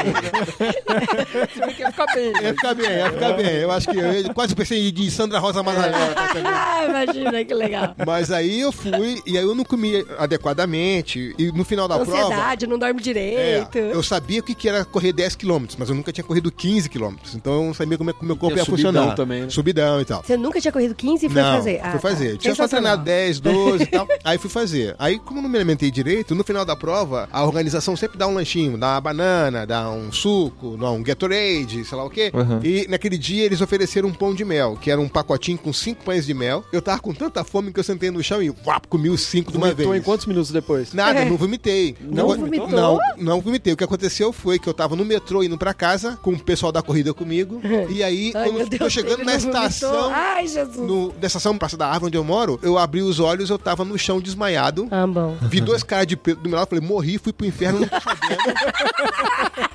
Se 1.54 1.60
bem 1.60 1.73
que 1.76 1.82
ia 1.82 1.91
ficar 1.91 2.06
bem. 2.13 2.32
Ia 2.41 2.54
ficar 2.54 2.73
bem, 2.73 2.86
ia 2.89 3.12
ficar 3.12 3.34
bem. 3.34 3.47
Eu 3.56 3.71
acho 3.71 3.89
que 3.89 3.97
eu 3.97 4.34
quase 4.34 4.56
pensei 4.56 4.89
em 4.89 5.10
Sandra 5.10 5.39
Rosa 5.39 5.63
Madalena. 5.63 6.13
tá? 6.13 6.30
Ah, 6.45 6.86
imagina, 6.86 7.43
que 7.45 7.54
legal. 7.54 7.95
Mas 8.06 8.32
aí 8.32 8.60
eu 8.62 8.71
fui 8.71 9.21
e 9.26 9.38
aí 9.38 9.43
eu 9.43 9.56
não 9.56 9.63
comi 9.63 10.06
adequadamente. 10.17 11.34
E 11.38 11.52
no 11.52 11.63
final 11.63 11.88
da 11.88 11.95
prova. 11.95 12.12
Ansiedade, 12.26 12.67
não 12.67 12.78
dorme 12.78 12.99
É, 12.99 13.04
direito. 13.04 13.78
eu 13.78 14.04
sabia 14.04 14.39
o 14.39 14.43
que 14.43 14.54
que 14.56 14.69
era 14.69 14.86
correr 14.86 15.13
10 15.13 15.36
km, 15.36 15.65
mas 15.78 15.89
eu 15.89 15.95
nunca 15.95 16.12
tinha 16.12 16.23
corrido 16.23 16.52
15 16.52 16.89
km. 16.89 17.15
Então 17.36 17.54
eu 17.54 17.63
não 17.65 17.73
sabia 17.73 17.97
como 17.97 18.10
é 18.10 18.13
que 18.13 18.21
o 18.21 18.26
meu 18.26 18.36
corpo 18.36 18.56
E 18.56 18.60
é 18.60 18.62
ia 18.62 18.65
funcionar. 18.65 18.99
subidão 18.99 19.15
também, 19.15 19.41
né? 19.43 19.49
Subidão 19.49 20.02
e 20.02 20.06
tal. 20.06 20.23
Você 20.23 20.38
nunca 20.38 20.60
tinha 20.62 20.71
corrido 20.71 20.93
15 20.95 21.26
e 21.26 21.30
foi 21.30 21.41
não, 21.41 21.56
fazer? 21.58 21.80
Ah, 21.84 21.91
fui 21.91 21.99
fazer. 21.99 22.32
tá. 22.34 22.38
Tinha 22.39 22.56
só 22.56 22.67
treinado 22.67 23.04
10, 23.04 23.39
12 23.39 23.84
e 23.84 23.88
tal. 23.88 24.02
Aí 24.23 24.37
fui 24.37 24.49
fazer. 24.49 24.95
Aí, 24.99 25.19
como 25.19 25.41
não 25.41 25.49
me 25.49 25.57
alimentei 25.57 25.89
direito, 25.91 26.33
no 26.35 26.43
final 26.43 26.65
da 26.65 26.75
prova, 26.75 27.27
a 27.31 27.43
organização 27.43 27.95
sempre 27.95 28.17
dá 28.17 28.27
um 28.27 28.33
lanchinho, 28.35 28.77
dá 28.77 28.91
uma 28.93 29.01
banana, 29.01 29.65
dá 29.65 29.89
um 29.89 30.11
suco, 30.11 30.77
dá 30.77 30.89
um 30.91 31.01
Gatorade, 31.03 31.83
sei 31.85 31.97
lá 31.97 32.03
o 32.03 32.09
quê. 32.09 32.31
Uhum. 32.33 32.59
E 32.63 32.87
naquele 32.89 33.17
dia 33.17 33.43
eles 33.45 33.61
ofereceram 33.61 34.09
um 34.09 34.13
pão 34.13 34.33
de 34.33 34.43
mel, 34.45 34.77
que 34.79 34.91
era 34.91 34.99
um 34.99 35.07
pacotinho 35.09 35.57
com 35.57 35.71
cinco 35.73 36.03
pães 36.03 36.25
de 36.25 36.33
mel. 36.33 36.63
Eu 36.71 36.81
tava 36.81 36.99
com 37.01 37.13
tanta 37.13 37.43
fome 37.43 37.71
que 37.71 37.79
eu 37.79 37.83
sentei 37.83 38.11
no 38.11 38.23
chão 38.23 38.41
e 38.41 38.49
uap, 38.49 38.87
comi 38.87 39.09
os 39.09 39.21
cinco 39.21 39.51
de 39.51 39.57
uma 39.57 39.73
vez. 39.73 39.89
em 39.89 40.01
quantos 40.01 40.25
minutos 40.25 40.51
depois? 40.51 40.93
Nada, 40.93 41.25
não 41.25 41.37
vomitei. 41.37 41.95
Não 42.01 42.27
O 42.29 42.33
que- 42.33 42.39
vomitou? 42.41 42.69
Não, 42.69 42.99
não 43.17 43.41
vomitei. 43.41 43.73
O 43.73 43.77
que 43.77 43.83
aconteceu 43.83 44.31
foi 44.33 44.59
que 44.59 44.67
eu 44.67 44.73
tava 44.73 44.95
no 44.95 45.05
metrô 45.05 45.43
indo 45.43 45.57
pra 45.57 45.73
casa, 45.73 46.17
com 46.21 46.31
o 46.31 46.39
pessoal 46.39 46.71
da 46.71 46.81
corrida 46.81 47.13
comigo. 47.13 47.61
e 47.89 48.03
aí, 48.03 48.31
Ai, 48.35 48.49
quando 48.49 48.59
eu 48.73 48.79
tô 48.79 48.89
chegando 48.89 49.19
na 49.19 49.31
não 49.31 49.37
estação. 49.37 50.09
Ai, 50.11 50.47
Jesus. 50.47 50.77
No, 50.87 51.13
na 51.19 51.27
estação 51.27 51.57
Praça 51.57 51.77
da 51.77 51.87
Árvore, 51.87 52.07
onde 52.07 52.17
eu 52.17 52.23
moro, 52.23 52.59
eu 52.61 52.77
abri 52.77 53.01
os 53.01 53.19
olhos, 53.19 53.49
eu 53.49 53.57
tava 53.57 53.85
no 53.85 53.92
chão 53.97 54.19
desmaiado. 54.19 54.88
Ah, 54.91 55.06
bom. 55.08 55.38
Vi 55.41 55.62
dois 55.62 55.84
caras 55.84 56.08
de 56.08 56.15
peso 56.17 56.38
do 56.39 56.49
meu 56.49 56.58
lado, 56.60 56.69
falei, 56.69 56.86
morri, 56.86 57.17
fui 57.17 57.32
pro 57.34 57.45
inferno, 57.45 57.79
não 57.82 57.88
tô 57.88 57.99
sabendo. 58.01 58.43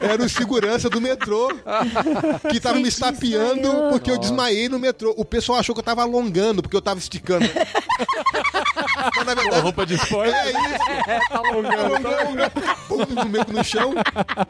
Era 0.01 0.23
o 0.23 0.29
segurança 0.29 0.89
do 0.89 1.01
metrô 1.01 1.49
que 2.51 2.61
tava 2.61 2.77
me 2.79 2.89
estapeando 2.89 3.69
porque 3.91 4.11
eu 4.11 4.19
desmaiei 4.19 4.69
no 4.69 4.79
metrô. 4.79 5.15
O 5.17 5.25
pessoal 5.25 5.59
achou 5.59 5.75
que 5.75 5.81
eu 5.81 5.85
tava 5.85 6.03
alongando, 6.03 6.63
porque 6.63 6.77
eu 6.77 6.83
tava 6.83 6.99
esticando. 6.99 7.47
Mas 9.17 9.27
na 9.27 9.35
verdade, 9.35 9.63
Roupa 9.63 9.87
de 9.87 9.95
esporte. 9.95 10.33
é 10.35 10.51
isso. 10.51 10.59
Tá 11.29 11.39
alongando. 11.39 12.09
Alongando, 12.09 12.51
pum, 12.89 12.97
no, 12.99 13.59
no 13.59 13.65
chão. 13.65 13.93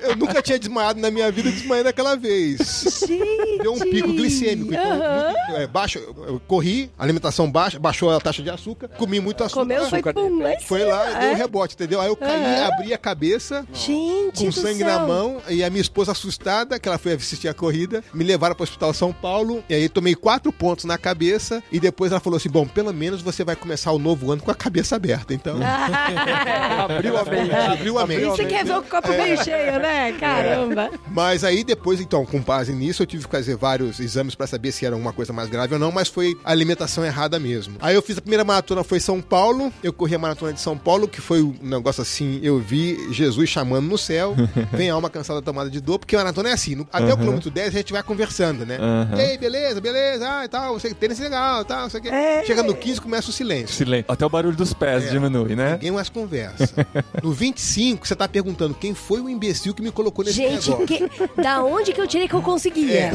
Eu 0.01 0.17
nunca 0.17 0.43
tinha 0.43 0.59
desmaiado 0.59 1.01
na 1.01 1.11
minha 1.11 1.31
vida, 1.31 1.51
desmaiei 1.51 1.85
naquela 1.85 2.17
vez. 2.17 2.59
Gente. 3.07 3.59
Deu 3.63 3.73
um 3.75 3.79
pico 3.79 4.09
glicêmico. 4.09 4.73
Então, 4.73 4.91
muito- 4.91 5.57
é, 5.63 5.67
baixo, 5.67 5.99
eu, 5.99 6.25
eu 6.27 6.43
corri, 6.47 6.91
alimentação 6.99 7.51
baixa, 7.51 7.79
baixou 7.79 8.11
a 8.15 8.21
taxa 8.21 8.43
de 8.43 8.51
açúcar, 8.51 8.89
comi 8.89 9.21
muito 9.21 9.43
açúcar. 9.45 9.58
Comeu, 9.59 9.87
foi 9.89 10.03
pum, 10.03 10.39
lá 10.43 10.55
em 10.55 10.61
Foi 10.61 10.85
lá, 10.85 11.05
deu 11.05 11.29
um 11.31 11.33
É. 11.33 11.35
rebote, 11.35 11.75
entendeu? 11.75 12.01
Aí 12.01 12.09
eu 12.09 12.17
caí, 12.17 12.45
Aham. 12.45 12.67
abri 12.69 12.93
a 12.95 12.99
cabeça, 12.99 13.67
Gente 13.73 14.45
com 14.45 14.53
sangue 14.53 14.79
céu. 14.79 14.87
na 14.87 14.99
mão, 15.01 15.41
e 15.49 15.63
a 15.65 15.71
minha 15.71 15.81
esposa 15.81 16.13
assustada, 16.13 16.79
que 16.79 16.89
ela 16.89 16.99
foi 16.99 17.13
assistir 17.13 17.49
a 17.49 17.55
corrida, 17.55 18.03
me 18.13 18.25
levaram 18.25 18.55
para 18.55 18.63
o 18.63 18.65
Hospital 18.65 18.93
São 18.95 19.13
Paulo, 19.13 19.63
e 19.69 19.75
aí 19.75 19.89
tomei 19.89 20.15
quatro 20.15 20.53
pontos 20.53 20.85
na 20.85 20.97
cabeça, 20.99 21.63
e 21.73 21.81
depois 21.81 22.13
ela 22.13 22.21
falou 22.21 22.37
assim: 22.37 22.49
bom, 22.49 22.67
pelo 22.67 22.93
menos 22.93 23.23
você 23.23 23.45
vai 23.45 23.57
começar 23.57 23.93
o 23.93 23.99
novo 23.99 24.31
ano 24.33 24.43
com 24.43 24.51
a 24.51 24.55
cabeça 24.55 24.97
aberta. 24.97 25.33
Então, 25.35 25.59
Abriu 26.79 27.17
a 27.17 27.25
mente. 27.25 27.55
abriu 27.55 27.99
a 27.99 28.05
E 28.05 28.07
mente. 28.07 28.25
você 28.25 28.45
quer 28.45 28.65
ver 28.65 28.77
o 28.77 28.83
copo 28.83 29.09
meio 29.09 29.43
cheio, 29.43 29.79
né? 29.79 30.13
Caramba. 30.13 30.91
Mas 31.11 31.45
aí 31.45 31.65
depois, 31.65 32.01
então, 32.01 32.25
com 32.25 32.41
base 32.41 32.73
nisso, 32.73 33.03
eu 33.03 33.07
tive 33.07 33.25
que 33.25 33.31
fazer 33.31 33.57
vários 33.57 34.01
exames 34.01 34.35
pra 34.35 34.47
saber 34.47 34.73
se 34.73 34.85
era 34.87 34.97
uma 34.97 35.13
coisa 35.13 35.33
mais 35.33 35.49
grave 35.49 35.75
ou 35.75 35.81
não, 35.81 35.91
mas 35.93 36.09
foi 36.09 36.37
a 36.45 36.51
alimentação 36.51 37.05
errada 37.05 37.39
mesmo. 37.39 37.77
Aí 37.81 37.95
eu 37.95 38.03
fiz 38.03 38.19
a 38.19 38.21
primeira 38.21 38.45
maratona, 38.45 38.83
foi 38.85 39.01
São 39.01 39.21
Paulo, 39.21 39.38
eu 39.83 39.93
corri 39.93 40.15
a 40.15 40.19
maratona 40.19 40.53
de 40.53 40.61
São 40.61 40.77
Paulo, 40.77 41.07
que 41.07 41.21
foi 41.21 41.43
um 41.43 41.55
negócio 41.63 42.03
assim, 42.03 42.41
eu 42.43 42.59
vi 42.59 43.13
Jesus 43.13 43.49
chamando 43.49 43.87
no 43.87 43.97
céu, 43.99 44.35
vem 44.73 44.91
a 44.91 44.95
alma 44.95 45.09
cansada 45.09 45.41
tomada 45.41 45.71
de 45.71 45.81
dor, 45.81 45.99
porque 45.99 46.17
a 46.17 46.19
maratona 46.19 46.49
é 46.51 46.53
assim, 46.53 46.75
no- 46.75 46.89
até 46.93 47.13
o 47.13 47.17
quilômetro 47.17 47.51
10 47.51 47.69
a 47.69 47.79
gente 47.79 47.93
vai 47.93 48.03
conversando, 48.03 48.67
né? 48.67 48.77
Aham. 48.81 49.17
E 49.17 49.21
aí, 49.21 49.39
beleza, 49.39 49.81
beleza, 49.81 50.27
ah, 50.29 50.45
e 50.45 50.49
tal, 50.49 50.75
você 50.75 50.93
tênis 50.95 51.19
legal, 51.19 51.65
tal, 51.65 51.83
não 51.83 51.91
sei 51.91 52.01
o 52.01 52.03
quê. 52.03 52.09
É. 52.09 52.45
Chega 52.45 52.63
no 52.63 52.75
15, 52.75 53.01
começa 53.01 53.31
o 53.31 53.33
silêncio. 53.33 53.75
Silêncio. 53.77 54.07
Até 54.11 54.27
o 54.27 54.29
barulho 54.29 54.57
dos 54.57 54.73
pés 54.73 55.05
É. 55.07 55.11
diminui, 55.11 55.55
né? 55.55 55.73
Ninguém 55.73 55.91
mais 55.93 56.09
conversa. 56.09 56.69
No 57.23 57.33
25, 57.33 58.07
você 58.07 58.15
tá 58.17 58.29
perguntando 58.29 58.75
quem 58.75 58.95
foi 58.95 59.21
o 59.21 59.29
imbecil 59.29 59.75
que 59.75 59.83
me 59.83 59.91
colocou 59.91 60.25
nesse 60.25 60.37
Gente, 60.37 60.71
negócio. 60.71 60.87
que- 60.87 61.09
da 61.43 61.63
onde 61.63 61.93
que 61.93 62.01
eu 62.01 62.07
tirei 62.07 62.29
que 62.29 62.35
eu 62.35 62.43
conseguia? 62.43 62.89
É. 62.99 63.13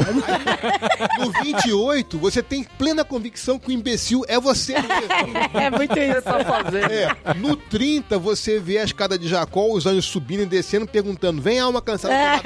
No 1.18 1.30
28, 1.42 2.18
você 2.18 2.42
tem 2.42 2.64
plena 2.78 3.04
convicção 3.04 3.58
que 3.58 3.68
o 3.68 3.72
imbecil 3.72 4.24
é 4.28 4.38
você 4.38 4.74
mesmo. 4.74 5.36
É, 5.54 5.70
muito 5.70 5.98
isso. 5.98 6.13
Você 6.14 6.22
tá 6.22 6.44
fazendo? 6.44 6.92
É, 6.92 7.16
no 7.36 7.56
30 7.56 8.18
você 8.18 8.58
vê 8.58 8.78
a 8.78 8.84
escada 8.84 9.18
de 9.18 9.28
Jacó, 9.28 9.66
os 9.72 9.86
anjos 9.86 10.04
subindo 10.06 10.42
e 10.42 10.46
descendo, 10.46 10.86
perguntando: 10.86 11.40
vem 11.40 11.58
alma 11.58 11.80
cansada. 11.80 12.14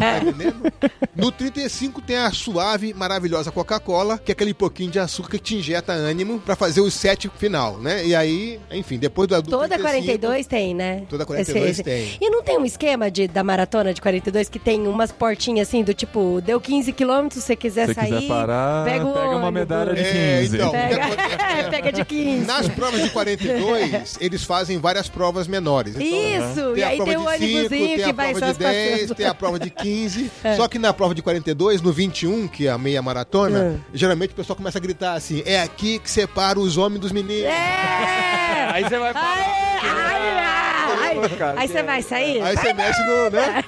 Tá 0.00 0.18
entendendo? 0.22 0.72
No 1.14 1.30
35 1.30 2.00
tem 2.00 2.16
a 2.16 2.30
suave, 2.30 2.94
maravilhosa 2.94 3.50
Coca-Cola, 3.50 4.18
que 4.18 4.30
é 4.30 4.34
aquele 4.34 4.54
pouquinho 4.54 4.90
de 4.90 4.98
açúcar 4.98 5.30
que 5.30 5.38
te 5.38 5.56
injeta 5.56 5.92
ânimo 5.92 6.38
pra 6.40 6.56
fazer 6.56 6.80
o 6.80 6.90
set 6.90 7.30
final, 7.36 7.78
né? 7.78 8.04
E 8.04 8.14
aí, 8.14 8.60
enfim, 8.70 8.98
depois 8.98 9.28
do, 9.28 9.40
do 9.42 9.50
Toda 9.50 9.68
35, 9.78 9.82
42 9.82 10.46
tem, 10.46 10.74
né? 10.74 11.02
Toda 11.08 11.24
42 11.26 11.80
tem. 11.80 12.16
E 12.20 12.30
não 12.30 12.42
tem 12.42 12.58
um 12.58 12.64
esquema 12.64 13.10
de, 13.10 13.28
da 13.28 13.42
maratona 13.44 13.92
de 13.94 14.00
42 14.00 14.48
que 14.48 14.58
tem 14.58 14.86
umas 14.86 15.12
portinhas 15.12 15.68
assim 15.68 15.82
do 15.82 15.92
tipo, 15.94 16.40
deu 16.44 16.60
15 16.60 16.92
quilômetros, 16.92 17.42
se 17.42 17.46
você 17.48 17.56
quiser 17.56 17.88
Se 17.88 17.94
sair, 17.94 18.12
quiser 18.14 18.28
parar, 18.28 18.84
pega, 18.84 19.04
o 19.04 19.12
pega 19.12 19.36
uma 19.36 19.50
medalha 19.50 19.94
de 19.94 20.00
É, 20.00 20.40
15. 20.42 20.56
então. 20.56 20.68
o 20.68 20.72
que 20.72 20.78
Pega, 20.78 21.70
pega 21.70 21.92
de 21.92 22.04
15. 22.04 22.46
Nas 22.46 22.68
provas 22.90 23.02
de 23.06 23.10
42, 23.10 24.18
eles 24.20 24.44
fazem 24.44 24.78
várias 24.78 25.08
provas 25.08 25.46
menores. 25.46 25.94
Então, 25.96 26.06
Isso, 26.06 26.70
e 26.72 26.74
Tem 26.74 26.84
a 26.84 26.88
aí 26.88 26.96
prova 26.96 27.10
tem 27.12 27.20
o 27.20 27.24
de 27.24 27.30
5, 27.30 27.44
ônibusinho 27.44 27.68
tem 27.68 27.96
que 27.96 28.02
a 28.02 28.12
vai 28.12 28.30
prova 28.32 28.46
só 28.46 28.52
de 28.52 28.58
10, 28.58 29.00
passando. 29.00 29.16
tem 29.16 29.26
a 29.26 29.34
prova 29.34 29.58
de 29.58 29.70
15. 29.70 30.30
Só 30.56 30.68
que 30.68 30.78
na 30.78 30.92
prova 30.92 31.14
de 31.14 31.22
42, 31.22 31.80
no 31.82 31.92
21, 31.92 32.48
que 32.48 32.66
é 32.66 32.70
a 32.70 32.78
meia 32.78 33.00
maratona, 33.02 33.80
geralmente 33.94 34.32
o 34.32 34.34
pessoal 34.34 34.56
começa 34.56 34.78
a 34.78 34.80
gritar 34.80 35.14
assim: 35.14 35.42
é 35.46 35.62
aqui 35.62 35.98
que 35.98 36.10
separa 36.10 36.58
os 36.58 36.76
homens 36.76 37.00
dos 37.00 37.12
meninos. 37.12 37.44
É! 37.44 38.68
Aí 38.72 38.82
você 38.84 38.98
vai 38.98 39.12
falar. 39.12 39.36
Ai, 39.82 39.82
ai, 39.82 40.69
ai. 41.18 41.28
cara, 41.36 41.60
Aí 41.60 41.68
você 41.68 41.78
é- 41.78 41.82
vai 41.82 42.02
sair? 42.02 42.42
Aí 42.42 42.56
você 42.56 42.72
mexe 42.72 43.02
no, 43.04 43.30
né? 43.30 43.62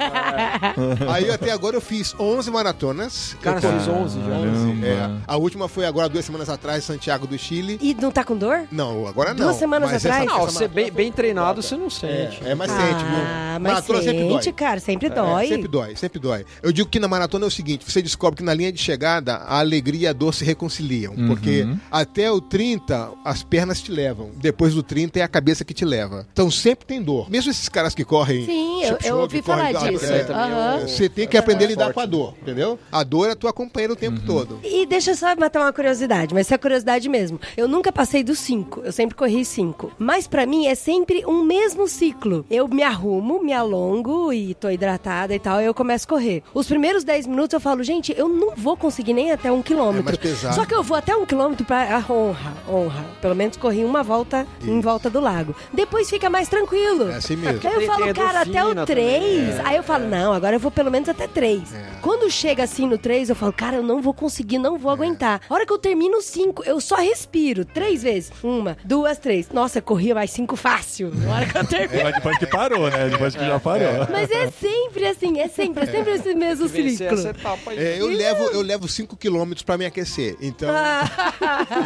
Aí 1.08 1.30
até 1.30 1.50
agora 1.52 1.76
eu 1.76 1.80
fiz 1.80 2.14
11 2.18 2.50
maratonas. 2.50 3.36
Cara, 3.40 3.60
Eu 3.62 3.72
fiz 3.78 3.88
11 3.88 4.20
já. 4.20 4.26
Caramba. 4.26 4.86
É, 4.86 5.10
a 5.26 5.36
última 5.36 5.68
foi 5.68 5.86
agora 5.86 6.08
duas 6.08 6.24
semanas 6.24 6.48
atrás, 6.48 6.84
Santiago 6.84 7.26
do 7.26 7.38
Chile. 7.38 7.78
E 7.80 7.94
não 7.94 8.10
tá 8.10 8.24
com 8.24 8.36
dor? 8.36 8.64
Não, 8.70 9.06
agora 9.06 9.30
não. 9.34 9.46
Duas 9.46 9.56
semanas 9.56 9.90
Mas 9.90 10.04
atrás? 10.04 10.24
essa- 10.24 10.32
Não, 10.38 10.44
essa 10.46 10.58
você 10.58 10.68
bem, 10.68 10.90
bem 10.90 11.12
treinado, 11.12 11.62
você 11.62 11.76
não 11.76 11.86
É, 11.86 11.90
sente. 11.90 12.40
é 12.44 12.54
mais 12.54 12.70
sente, 12.70 13.04
viu? 13.04 13.18
Ah, 13.24 13.58
mas 13.60 13.72
Maratona 13.74 14.02
sempre 14.02 14.18
sente, 14.28 14.44
dói. 14.44 14.52
cara, 14.52 14.80
sempre 14.80 15.06
É, 15.06 15.10
dói. 15.10 15.46
sempre 15.48 15.68
dói, 15.68 15.96
sempre 15.96 16.18
dói. 16.20 16.44
Eu 16.62 16.72
digo 16.72 16.88
que 16.88 16.98
na 16.98 17.08
maratona 17.08 17.44
é 17.44 17.48
o 17.48 17.50
seguinte: 17.50 17.84
você 17.90 18.00
descobre 18.02 18.38
que 18.38 18.42
na 18.42 18.54
linha 18.54 18.72
de 18.72 18.80
chegada 18.80 19.36
a 19.36 19.58
alegria 19.58 20.02
e 20.02 20.06
a 20.06 20.12
dor 20.12 20.32
se 20.34 20.44
reconciliam. 20.44 21.12
Uhum. 21.14 21.28
Porque 21.28 21.66
até 21.90 22.30
o 22.30 22.40
30, 22.40 23.10
as 23.24 23.42
pernas 23.42 23.80
te 23.80 23.90
levam. 23.92 24.30
Depois 24.36 24.74
do 24.74 24.82
30 24.82 25.18
é 25.18 25.22
a 25.22 25.28
cabeça 25.28 25.64
que 25.64 25.74
te 25.74 25.84
leva. 25.84 26.26
Então 26.32 26.50
sempre 26.50 26.86
tem 26.86 27.00
dor. 27.02 27.30
Mesmo 27.32 27.50
esses 27.50 27.68
caras 27.68 27.94
que 27.94 28.04
correm. 28.04 28.44
Sim, 28.44 28.84
eu, 28.84 28.98
eu 29.04 29.16
ouvi 29.20 29.40
correm 29.40 29.72
falar 29.72 29.84
da- 29.84 29.90
disso. 29.90 30.04
é, 30.12 30.26
Aham. 30.30 30.80
Você 30.86 31.08
tem 31.08 31.26
que 31.26 31.36
aprender 31.38 31.64
a 31.64 31.68
lidar 31.68 31.92
com 31.94 32.00
a 32.00 32.04
dor, 32.06 32.34
entendeu? 32.42 32.78
A 32.92 33.02
dor 33.02 33.28
é 33.28 33.32
a 33.32 33.36
tua 33.36 33.52
companheira 33.52 33.94
o 33.94 33.96
tempo 33.96 34.20
todo. 34.26 34.60
E 34.62 34.84
deixa 34.84 35.12
eu 35.12 35.16
só 35.16 35.34
matar 35.34 35.60
uma 35.62 35.72
curiosidade, 35.72 36.34
mas 36.34 36.46
isso 36.46 36.54
é 36.54 36.58
curiosidade 36.58 37.08
mesmo. 37.08 37.40
Eu 37.56 37.66
nunca 37.66 37.90
passei 37.90 38.22
dos 38.22 38.38
5, 38.40 38.82
eu 38.84 38.92
sempre 38.92 39.14
corri 39.16 39.44
5. 39.46 39.92
Mas 39.98 40.26
pra 40.26 40.44
mim 40.44 40.66
é 40.66 40.74
sempre 40.74 41.24
um 41.26 41.42
mesmo 41.42 41.88
ciclo. 41.88 42.44
Eu 42.50 42.68
me 42.68 42.82
arrumo, 42.82 43.42
me 43.42 43.52
alongo 43.54 44.30
e 44.32 44.52
tô 44.54 44.68
hidratada 44.68 45.34
e 45.34 45.38
tal, 45.38 45.58
e 45.60 45.64
eu 45.64 45.72
começo 45.72 46.04
a 46.04 46.08
correr. 46.08 46.42
Os 46.52 46.66
primeiros 46.66 47.02
10 47.02 47.26
minutos 47.26 47.54
eu 47.54 47.60
falo, 47.60 47.82
gente, 47.82 48.14
eu 48.16 48.28
não 48.28 48.54
vou 48.54 48.76
conseguir 48.76 49.14
nem 49.14 49.32
até 49.32 49.50
um 49.50 49.62
quilômetro. 49.62 50.00
É 50.00 50.04
mais 50.04 50.16
pesado. 50.18 50.54
Só 50.54 50.66
que 50.66 50.74
eu 50.74 50.82
vou 50.82 50.96
até 50.98 51.16
um 51.16 51.24
quilômetro 51.24 51.64
pra 51.64 51.96
a 51.96 52.12
honra, 52.12 52.52
honra. 52.68 53.04
Pelo 53.22 53.34
menos 53.34 53.56
corri 53.56 53.84
uma 53.84 54.02
volta 54.02 54.46
em 54.62 54.80
volta 54.80 55.08
do 55.08 55.18
lago. 55.20 55.54
Depois 55.72 56.10
fica 56.10 56.28
mais 56.28 56.48
tranquilo. 56.48 57.10
É 57.10 57.20
assim 57.22 57.36
mesmo. 57.36 57.60
Aí 57.64 57.74
eu 57.74 57.80
falo, 57.82 58.04
tem 58.04 58.14
cara, 58.14 58.40
até 58.40 58.50
o 58.64 58.70
endorfina 58.72 58.86
3. 58.86 59.54
também, 59.54 59.66
Aí 59.66 59.76
eu 59.76 59.82
falo, 59.82 60.08
não, 60.08 60.32
agora 60.32 60.56
eu 60.56 60.60
vou 60.60 60.70
pelo 60.70 60.90
menos 60.90 61.08
até 61.08 61.26
3. 61.26 61.74
É. 61.74 61.84
Quando 62.02 62.28
chega 62.30 62.64
assim 62.64 62.86
no 62.88 62.98
3, 62.98 63.30
eu 63.30 63.36
falo, 63.36 63.52
cara, 63.52 63.76
eu 63.76 63.82
não 63.82 64.02
vou 64.02 64.12
conseguir, 64.12 64.58
não 64.58 64.76
vou 64.76 64.90
aguentar. 64.90 65.40
A 65.48 65.54
hora 65.54 65.64
que 65.64 65.72
eu 65.72 65.78
termino 65.78 66.18
o 66.18 66.20
5, 66.22 66.64
eu 66.64 66.80
só 66.80 66.96
respiro 66.96 67.64
três 67.64 68.02
vezes. 68.02 68.32
Uma, 68.42 68.76
duas, 68.84 69.18
três. 69.18 69.48
Nossa, 69.50 69.80
corria 69.80 70.14
mais 70.14 70.30
5 70.32 70.56
fácil. 70.56 71.12
Na 71.14 71.34
hora 71.36 71.46
que 71.46 71.56
eu 71.56 71.64
termino. 71.64 72.02
Mas 72.02 72.14
depois 72.14 72.38
que 72.38 72.46
parou, 72.46 72.90
né? 72.90 73.08
Depois 73.08 73.34
que 73.36 73.44
já 73.46 73.60
parou. 73.60 73.88
Mas 74.10 74.30
é 74.30 74.50
sempre 74.50 75.06
assim, 75.06 75.38
é 75.38 75.46
sempre, 75.48 75.84
é 75.84 75.86
sempre 75.86 76.12
esse 76.14 76.34
mesmo 76.34 76.68
ciclo. 76.68 77.20
etapa 77.20 77.70
aí. 77.70 77.78
É, 77.78 78.00
eu 78.00 78.08
levo 78.08 78.42
eu 78.46 78.62
levo 78.62 78.88
5 78.88 79.16
quilômetros 79.16 79.62
pra 79.62 79.78
me 79.78 79.86
aquecer. 79.86 80.36
Então, 80.40 80.68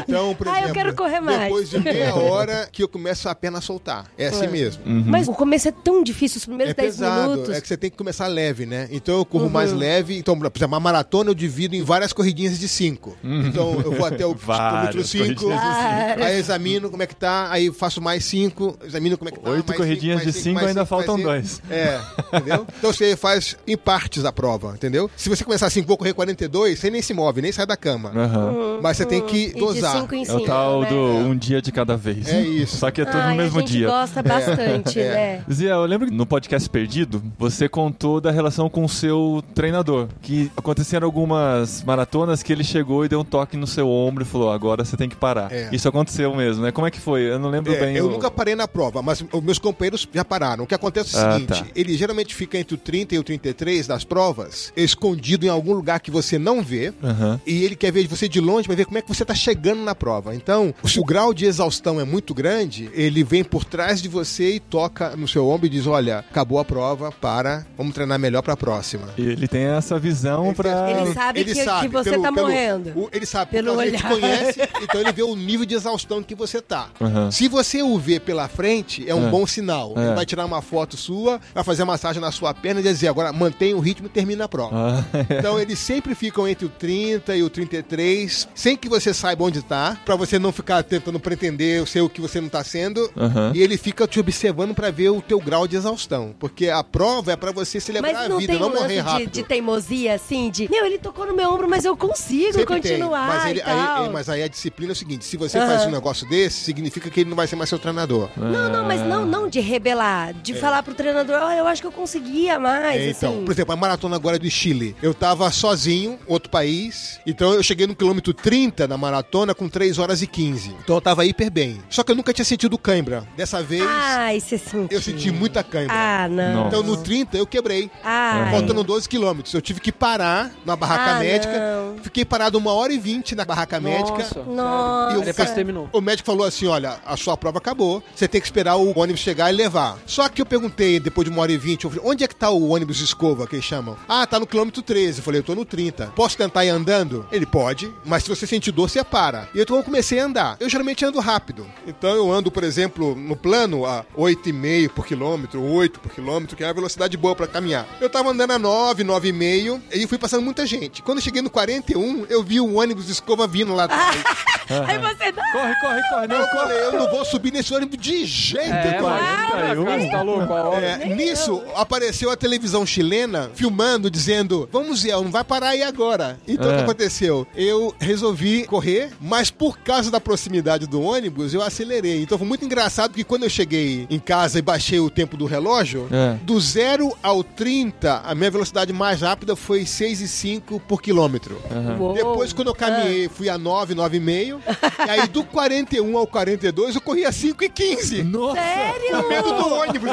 então, 0.08 0.34
por 0.34 0.48
Ah, 0.48 0.52
eu 0.52 0.56
exemplo, 0.56 0.74
quero 0.74 0.94
correr 0.94 1.20
mais. 1.20 1.42
depois 1.42 1.68
de 1.70 1.78
meia 1.78 2.14
hora 2.14 2.68
que 2.72 2.82
eu 2.82 2.88
começo 2.88 3.28
a 3.28 3.34
perna 3.34 3.58
a 3.58 3.60
soltar. 3.60 4.06
É 4.16 4.28
assim 4.28 4.48
mesmo. 4.48 4.82
Mas 4.86 5.28
o 5.28 5.32
começo 5.32 5.68
é 5.68 5.72
tão 5.72 6.02
difícil, 6.02 6.38
os 6.38 6.46
primeiros 6.46 6.72
É 6.72 6.74
10 6.74 6.94
pesado, 6.94 7.30
minutos. 7.32 7.54
é 7.54 7.60
que 7.60 7.68
você 7.68 7.76
tem 7.76 7.90
que 7.90 7.96
começar 7.96 8.26
leve, 8.28 8.64
né? 8.64 8.88
Então 8.90 9.18
eu 9.18 9.24
corro 9.24 9.50
mais 9.50 9.72
leve. 9.72 10.05
Então, 10.14 10.38
por 10.38 10.46
exemplo, 10.54 10.66
uma 10.74 10.80
maratona 10.80 11.30
eu 11.30 11.34
divido 11.34 11.74
em 11.74 11.82
várias 11.82 12.12
corridinhas 12.12 12.58
de 12.58 12.68
5. 12.68 13.16
Então 13.22 13.80
eu 13.84 13.92
vou 13.92 14.06
até 14.06 14.24
o 14.26 14.34
quilômetro 14.36 15.04
5, 15.04 15.24
corridinhas 15.24 15.60
de 15.60 15.66
cinco. 15.66 16.24
aí 16.24 16.38
examino 16.38 16.90
como 16.90 17.02
é 17.02 17.06
que 17.06 17.14
tá, 17.16 17.48
aí 17.50 17.70
faço 17.72 18.00
mais 18.00 18.24
5, 18.24 18.78
examino 18.84 19.16
como 19.18 19.28
é 19.28 19.32
que 19.32 19.40
tá. 19.40 19.50
Oito 19.50 19.66
mais 19.68 19.76
corridinhas 19.78 20.18
cinco, 20.20 20.24
mais 20.24 20.34
de 20.36 20.42
cinco, 20.42 20.58
cinco, 20.58 20.68
ainda 20.68 20.80
cinco, 20.80 20.86
faltam 20.86 21.16
cinco. 21.16 21.28
dois. 21.28 21.62
É, 21.70 22.00
entendeu? 22.34 22.66
Então 22.78 22.92
você 22.92 23.16
faz 23.16 23.56
em 23.66 23.76
partes 23.76 24.24
a 24.24 24.32
prova, 24.32 24.72
entendeu? 24.74 25.10
Se 25.16 25.28
você 25.28 25.44
começar 25.44 25.66
assim, 25.66 25.82
vou 25.82 25.96
correr 25.96 26.12
42, 26.12 26.78
você 26.78 26.90
nem 26.90 27.00
se 27.02 27.12
move, 27.14 27.40
nem 27.42 27.50
sai 27.52 27.66
da 27.66 27.76
cama. 27.76 28.10
Aham. 28.14 28.80
Mas 28.82 28.96
você 28.96 29.06
tem 29.06 29.20
que 29.22 29.46
E 29.46 29.52
de 29.54 29.60
dosar. 29.60 30.00
5 30.02 30.14
em 30.14 30.18
É 30.20 30.22
o 30.22 30.38
5. 30.38 30.44
tal 30.46 30.80
né? 30.82 30.88
do 30.88 30.96
um 30.96 31.36
dia 31.36 31.60
de 31.62 31.72
cada 31.72 31.96
vez. 31.96 32.28
É 32.28 32.40
isso. 32.40 32.76
Só 32.76 32.90
que 32.90 33.00
é 33.00 33.04
tudo 33.04 33.18
Ai, 33.18 33.30
no 33.30 33.36
mesmo 33.36 33.58
a 33.58 33.60
gente 33.62 33.72
dia. 33.72 33.86
gosta 33.86 34.22
bastante, 34.22 35.00
É. 35.00 35.42
né? 35.46 35.52
Zia, 35.52 35.70
eu 35.70 35.84
lembro 35.86 36.08
que 36.08 36.14
no 36.14 36.26
podcast 36.26 36.68
Perdido, 36.68 37.22
você 37.38 37.68
contou 37.68 38.20
da 38.20 38.30
relação 38.30 38.68
com 38.68 38.84
o 38.84 38.88
seu 38.88 39.42
treinador. 39.54 39.95
Que 40.22 40.50
aconteceram 40.56 41.06
algumas 41.06 41.82
maratonas 41.84 42.42
que 42.42 42.52
ele 42.52 42.64
chegou 42.64 43.04
e 43.04 43.08
deu 43.08 43.20
um 43.20 43.24
toque 43.24 43.56
no 43.56 43.66
seu 43.66 43.88
ombro 43.88 44.22
e 44.22 44.26
falou: 44.26 44.50
agora 44.50 44.84
você 44.84 44.96
tem 44.96 45.08
que 45.08 45.16
parar. 45.16 45.52
É. 45.52 45.68
Isso 45.72 45.88
aconteceu 45.88 46.34
mesmo, 46.34 46.62
né? 46.62 46.72
Como 46.72 46.86
é 46.86 46.90
que 46.90 47.00
foi? 47.00 47.22
Eu 47.22 47.38
não 47.38 47.48
lembro 47.50 47.72
É, 47.74 47.80
bem. 47.80 47.96
eu 47.96 48.06
o- 48.06 48.10
nunca 48.10 48.30
parei 48.30 48.54
na 48.54 48.66
prova, 48.68 49.02
mas 49.02 49.24
os 49.32 49.42
meus 49.42 49.58
companheiros 49.58 50.06
já 50.12 50.24
pararam. 50.24 50.64
O 50.64 50.66
que 50.66 50.74
acontece 50.74 51.16
é 51.16 51.18
o 51.20 51.26
Ah, 51.26 51.32
seguinte: 51.34 51.62
tá. 51.62 51.66
ele 51.74 51.96
geralmente 51.96 52.34
fica 52.34 52.58
entre 52.58 52.74
o 52.74 52.78
30 52.78 53.14
e 53.14 53.18
o 53.18 53.22
33 53.24 53.86
das 53.86 54.04
provas, 54.04 54.72
escondido 54.76 55.46
em 55.46 55.48
algum 55.48 55.72
lugar 55.72 56.00
que 56.00 56.10
você 56.10 56.38
não 56.38 56.62
vê. 56.62 56.92
Aham. 57.02 57.40
E 57.46 57.64
ele 57.64 57.76
quer 57.76 57.92
ver 57.92 58.06
você 58.06 58.28
de 58.28 58.40
longe 58.40 58.66
para 58.66 58.76
ver 58.76 58.84
como 58.86 58.98
é 58.98 59.02
que 59.02 59.08
você 59.08 59.24
tá 59.24 59.34
chegando 59.34 59.82
na 59.82 59.94
prova. 59.94 60.34
Então, 60.34 60.74
se 60.84 60.98
o 61.00 61.04
grau 61.04 61.32
de 61.34 61.44
exaustão 61.44 62.00
é 62.00 62.04
muito 62.04 62.34
grande, 62.34 62.90
ele 62.94 63.22
vem 63.24 63.42
por 63.44 63.64
trás 63.64 64.00
de 64.00 64.08
você 64.08 64.54
e 64.56 64.60
toca 64.60 65.16
no 65.16 65.26
seu 65.28 65.46
ombro 65.48 65.66
e 65.66 65.70
diz: 65.70 65.86
Olha, 65.86 66.18
acabou 66.18 66.58
a 66.58 66.64
prova, 66.64 67.10
para, 67.12 67.66
vamos 67.76 67.94
treinar 67.94 68.18
melhor 68.18 68.42
para 68.42 68.54
a 68.54 68.56
próxima. 68.56 69.08
E 69.18 69.22
ele 69.22 69.48
tem 69.48 69.64
essa 69.86 69.98
visão 69.98 70.52
pra. 70.54 70.90
Ele 70.90 71.14
sabe 71.14 71.44
que- 71.44 71.54
que 71.54 71.88
você 71.88 72.18
tá 72.18 72.30
morrendo. 72.32 72.92
o- 72.96 73.08
ele 73.12 73.24
sabe, 73.26 73.50
Pelo 73.52 73.74
porque 73.74 73.88
ele 73.88 73.96
te 73.98 74.06
olhar. 74.06 74.20
conhece, 74.20 74.60
então 74.82 75.00
ele 75.00 75.12
vê 75.12 75.22
o 75.22 75.34
nível 75.36 75.64
de 75.66 75.74
exaustão 75.74 76.22
que 76.22 76.34
você 76.34 76.60
tá. 76.60 76.88
Aham. 77.00 77.30
Se 77.30 77.48
você 77.48 77.82
o 77.82 77.98
vê 77.98 78.18
pela 78.20 78.48
frente, 78.48 79.08
é 79.08 79.14
um 79.14 79.28
É. 79.28 79.30
bom 79.30 79.46
sinal. 79.46 79.92
É. 79.96 80.06
Ele 80.06 80.14
vai 80.14 80.26
tirar 80.26 80.44
uma 80.44 80.60
foto 80.62 80.96
sua, 80.96 81.40
vai 81.54 81.62
fazer 81.64 81.82
a 81.82 81.86
massagem 81.86 82.20
na 82.20 82.30
sua 82.32 82.52
perna 82.52 82.80
e 82.80 82.82
dizer, 82.82 83.08
agora 83.08 83.32
mantenha 83.32 83.76
o 83.76 83.80
ritmo 83.80 84.06
e 84.06 84.10
termina 84.10 84.44
a 84.44 84.48
prova. 84.48 84.74
Ah, 84.76 85.04
Então 85.38 85.58
eles 85.60 85.78
sempre 85.78 86.14
ficam 86.14 86.46
entre 86.48 86.66
o 86.66 86.68
30 86.68 87.36
e 87.36 87.42
o 87.42 87.50
33, 87.50 88.48
sem 88.54 88.76
que 88.76 88.88
você 88.88 89.12
saiba 89.14 89.44
onde 89.44 89.62
tá, 89.62 89.96
pra 90.04 90.16
você 90.16 90.38
não 90.38 90.52
ficar 90.52 90.82
tentando 90.82 91.18
pretender 91.20 91.86
ser 91.86 92.00
o 92.00 92.08
que 92.08 92.20
você 92.20 92.40
não 92.40 92.48
tá 92.48 92.62
sendo. 92.64 93.10
Aham. 93.16 93.52
E 93.54 93.62
ele 93.62 93.76
fica 93.76 94.06
te 94.06 94.18
observando 94.18 94.74
pra 94.74 94.90
ver 94.90 95.10
o 95.10 95.20
teu 95.20 95.40
grau 95.40 95.66
de 95.68 95.76
exaustão, 95.76 96.34
porque 96.38 96.68
a 96.68 96.82
prova 96.82 97.32
é 97.32 97.36
pra 97.36 97.52
você 97.52 97.80
celebrar 97.80 98.30
a 98.30 98.36
vida, 98.36 98.58
não 98.58 98.70
morrer 98.70 98.94
de, 98.94 99.00
rápido. 99.00 99.30
de 99.30 99.42
teimosia, 99.76 100.14
assim, 100.14 100.50
de... 100.50 100.68
Meu, 100.70 100.84
ele 100.86 100.98
tocou 100.98 101.26
no 101.26 101.34
meu 101.34 101.50
ombro, 101.52 101.68
mas 101.68 101.84
eu 101.84 101.96
consigo 101.96 102.52
Sempre 102.54 102.80
tem. 102.80 102.92
continuar 102.92 103.26
Mas, 103.28 103.46
ele- 103.50 103.62
aí, 103.62 104.08
mas 104.10 104.28
aí 104.28 104.42
a 104.42 104.48
disciplina 104.48 104.92
é 104.92 104.94
o 104.94 104.96
seguinte: 104.96 105.24
se 105.24 105.36
você 105.36 105.58
faz 105.58 105.84
um 105.86 105.90
negócio 105.90 106.28
desse, 106.28 106.60
significa 106.64 107.10
que 107.10 107.20
ele 107.20 107.30
não 107.30 107.36
vai 107.36 107.46
ser 107.46 107.56
mais 107.56 107.68
seu 107.68 107.78
treinador. 107.78 108.28
Não, 108.36 108.68
não, 108.70 108.84
mas 108.84 109.00
não, 109.02 109.24
não 109.26 109.48
de 109.48 109.60
rebelar, 109.60 110.32
de 110.34 110.54
falar 110.54 110.82
pro 110.82 110.94
treinador, 110.94 111.36
ó, 111.42 111.50
eu 111.52 111.66
acho 111.66 111.80
que 111.82 111.86
eu 111.86 111.92
conseguia 111.92 112.58
mais, 112.58 113.00
É, 113.00 113.10
então, 113.10 113.32
assim. 113.34 113.44
por 113.44 113.52
exemplo, 113.52 113.72
a 113.72 113.76
maratona 113.76 114.16
agora 114.16 114.38
do 114.38 114.50
Chile. 114.50 114.96
Eu 115.02 115.12
tava 115.14 115.50
sozinho, 115.50 116.18
outro 116.26 116.50
país. 116.50 117.20
Então 117.26 117.52
eu 117.52 117.62
cheguei 117.62 117.86
no 117.86 117.94
quilômetro 117.94 118.32
30 118.32 118.86
na 118.88 118.96
maratona 118.96 119.54
com 119.54 119.68
3 119.68 119.98
horas 119.98 120.22
e 120.22 120.26
15. 120.26 120.74
Então 120.82 120.96
eu 120.96 121.00
tava 121.00 121.24
hiper 121.26 121.50
bem. 121.50 121.82
Só 121.90 122.02
que 122.02 122.10
eu 122.12 122.16
nunca 122.16 122.32
tinha 122.32 122.44
sentido 122.44 122.78
cãibra. 122.78 123.26
Dessa 123.36 123.62
vez 123.62 123.82
Ai, 123.86 124.40
você 124.40 124.58
sentiu. 124.58 124.88
eu 124.90 125.02
senti 125.02 125.30
muita 125.30 125.62
cãibra. 125.62 125.94
Ah, 125.96 126.28
não. 126.28 126.54
Não. 126.54 126.66
Então 126.68 126.82
no 126.82 126.96
30 126.96 127.36
eu 127.36 127.46
quebrei. 127.46 127.90
Ai. 128.04 128.50
Faltando 128.50 128.82
12 128.84 129.08
quilômetros. 129.08 129.52
Eu 129.54 129.60
tive 129.66 129.80
que 129.80 129.90
parar 129.90 130.52
na 130.64 130.76
barraca 130.76 131.16
Ah, 131.16 131.18
médica. 131.18 131.52
não. 131.58 131.96
Fiquei 132.02 132.24
parado 132.24 132.56
uma 132.56 132.72
hora 132.72 132.92
e 132.92 132.98
vinte 132.98 133.34
na 133.34 133.44
barraca 133.44 133.80
médica. 133.80 134.18
Nossa. 134.18 134.42
Nossa. 134.44 135.14
E 135.16 135.18
o 135.18 135.22
Depois 135.22 135.50
terminou. 135.50 135.88
O 135.92 136.00
médico 136.00 136.24
falou 136.26 136.46
assim: 136.46 136.66
olha, 136.68 136.98
a 137.04 137.16
sua 137.16 137.36
prova 137.36 137.58
acabou, 137.58 138.02
você 138.14 138.28
tem 138.28 138.40
que 138.40 138.46
esperar 138.46 138.76
o 138.76 138.96
ônibus 138.98 139.20
chegar 139.20 139.52
e 139.52 139.56
levar. 139.56 139.98
Só 140.06 140.28
que 140.28 140.40
eu 140.40 140.46
perguntei, 140.46 141.00
depois 141.00 141.24
de 141.26 141.32
uma 141.32 141.42
hora 141.42 141.50
e 141.52 141.58
vinte, 141.58 141.84
eu 141.84 141.90
falei, 141.90 142.04
onde 142.08 142.22
é 142.24 142.28
que 142.28 142.34
tá 142.36 142.48
o 142.50 142.68
ônibus 142.70 143.00
escova 143.00 143.46
que 143.46 143.56
eles 143.56 143.64
chamam? 143.64 143.96
Ah, 144.08 144.26
tá 144.26 144.38
no 144.38 144.46
quilômetro 144.46 144.82
13. 144.82 145.18
Eu 145.18 145.24
falei, 145.24 145.40
eu 145.40 145.44
tô 145.44 145.54
no 145.54 145.64
30. 145.64 146.12
Posso 146.14 146.36
tentar 146.36 146.64
ir 146.64 146.68
andando? 146.68 147.26
Ele 147.32 147.46
pode, 147.46 147.92
mas 148.04 148.22
se 148.22 148.28
você 148.28 148.46
sentir 148.46 148.70
dor, 148.70 148.88
você 148.88 149.02
para. 149.02 149.48
E 149.54 149.60
então 149.60 149.76
eu 149.76 149.82
comecei 149.82 150.20
a 150.20 150.24
andar. 150.26 150.56
Eu 150.60 150.68
geralmente 150.68 151.04
ando 151.04 151.18
rápido. 151.18 151.66
Então 151.86 152.10
eu 152.14 152.30
ando, 152.32 152.50
por 152.50 152.62
exemplo, 152.62 153.14
no 153.16 153.34
plano 153.34 153.84
a 153.84 154.04
8,5 154.16 154.90
por 154.90 155.04
quilômetro, 155.06 155.62
8 155.62 155.98
por 156.00 156.12
quilômetro, 156.12 156.56
que 156.56 156.62
é 156.62 156.66
uma 156.68 156.74
velocidade 156.74 157.16
boa 157.16 157.34
pra 157.34 157.46
caminhar. 157.48 157.86
Eu 158.00 158.08
tava 158.08 158.30
andando 158.30 158.52
a 158.52 158.58
9, 158.58 159.02
9,5 159.04 159.55
meio 159.56 159.82
e 159.92 160.06
fui 160.06 160.18
passando 160.18 160.42
muita 160.42 160.66
gente. 160.66 161.02
Quando 161.02 161.18
eu 161.18 161.24
cheguei 161.24 161.40
no 161.42 161.50
41, 161.50 162.26
eu 162.28 162.42
vi 162.42 162.60
um 162.60 162.78
ônibus 162.78 163.06
de 163.06 163.12
escova 163.12 163.46
vindo 163.46 163.74
lá 163.74 163.84
atrás. 163.84 164.16
Aí 164.68 164.98
você 164.98 165.30
não. 165.32 165.52
Corre, 165.52 165.74
corre, 165.80 166.02
corre. 166.10 166.26
Não, 166.26 166.36
eu 166.36 166.46
falei, 166.48 166.78
eu 166.78 166.92
não 166.92 167.10
vou 167.10 167.24
subir 167.24 167.52
nesse 167.52 167.72
ônibus 167.72 167.98
de 167.98 168.24
jeito 168.26 168.68
É, 168.72 169.00
mas 169.00 169.50
cara, 169.50 169.74
você 169.76 170.08
tá 170.10 170.22
louco 170.22 170.52
a 170.52 170.62
hora. 170.68 170.84
É, 170.84 171.14
nisso, 171.14 171.62
apareceu 171.74 172.30
a 172.30 172.36
televisão 172.36 172.84
chilena 172.84 173.50
filmando, 173.54 174.10
dizendo: 174.10 174.68
Vamos, 174.72 175.00
Ziel, 175.00 175.22
não 175.22 175.30
vai 175.30 175.44
parar 175.44 175.68
aí 175.70 175.82
agora. 175.82 176.38
Então, 176.48 176.68
o 176.68 176.72
É. 176.72 176.76
que 176.78 176.82
aconteceu? 176.82 177.46
Eu 177.54 177.94
resolvi 178.00 178.64
correr, 178.64 179.10
mas 179.20 179.50
por 179.50 179.78
causa 179.78 180.10
da 180.10 180.20
proximidade 180.20 180.86
do 180.86 181.00
ônibus, 181.00 181.54
eu 181.54 181.62
acelerei. 181.62 182.22
Então, 182.22 182.36
foi 182.36 182.46
muito 182.46 182.64
engraçado 182.64 183.14
que 183.14 183.22
quando 183.24 183.44
eu 183.44 183.50
cheguei 183.50 184.06
em 184.10 184.18
casa 184.18 184.58
e 184.58 184.62
baixei 184.62 184.98
o 184.98 185.08
tempo 185.08 185.36
do 185.36 185.46
relógio, 185.46 186.08
É. 186.10 186.34
do 186.42 186.58
0 186.60 187.16
ao 187.22 187.44
30, 187.44 188.22
a 188.24 188.34
minha 188.34 188.50
velocidade 188.50 188.92
mais 188.92 189.20
rápida 189.20 189.35
foi 189.56 189.82
6,5 189.82 190.80
por 190.86 191.02
quilômetro. 191.02 191.60
Uou. 191.98 192.14
Depois, 192.14 192.52
quando 192.52 192.68
eu 192.68 192.74
caminhei, 192.74 193.28
fui 193.28 193.48
a 193.48 193.58
9, 193.58 193.94
9,5. 193.94 194.60
e 195.06 195.10
aí, 195.10 195.26
do 195.28 195.44
41 195.44 196.16
ao 196.16 196.26
42, 196.26 196.94
eu 196.94 197.00
corri 197.00 197.24
a 197.24 197.32
5 197.32 197.64
e 197.64 197.68
15. 197.68 198.22
Nossa! 198.22 198.60
Sério? 198.60 199.24
Perto 199.28 199.52
do 199.52 199.74
ônibus. 199.74 200.10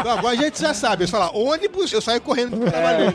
Então, 0.00 0.12
agora 0.12 0.34
a 0.34 0.36
gente 0.36 0.60
já 0.60 0.74
sabe. 0.74 1.04
Eu 1.04 1.08
falo, 1.08 1.36
ônibus, 1.38 1.92
eu 1.92 2.00
saio 2.00 2.20
correndo 2.20 2.56
pro 2.56 2.70
trabalho. 2.70 3.14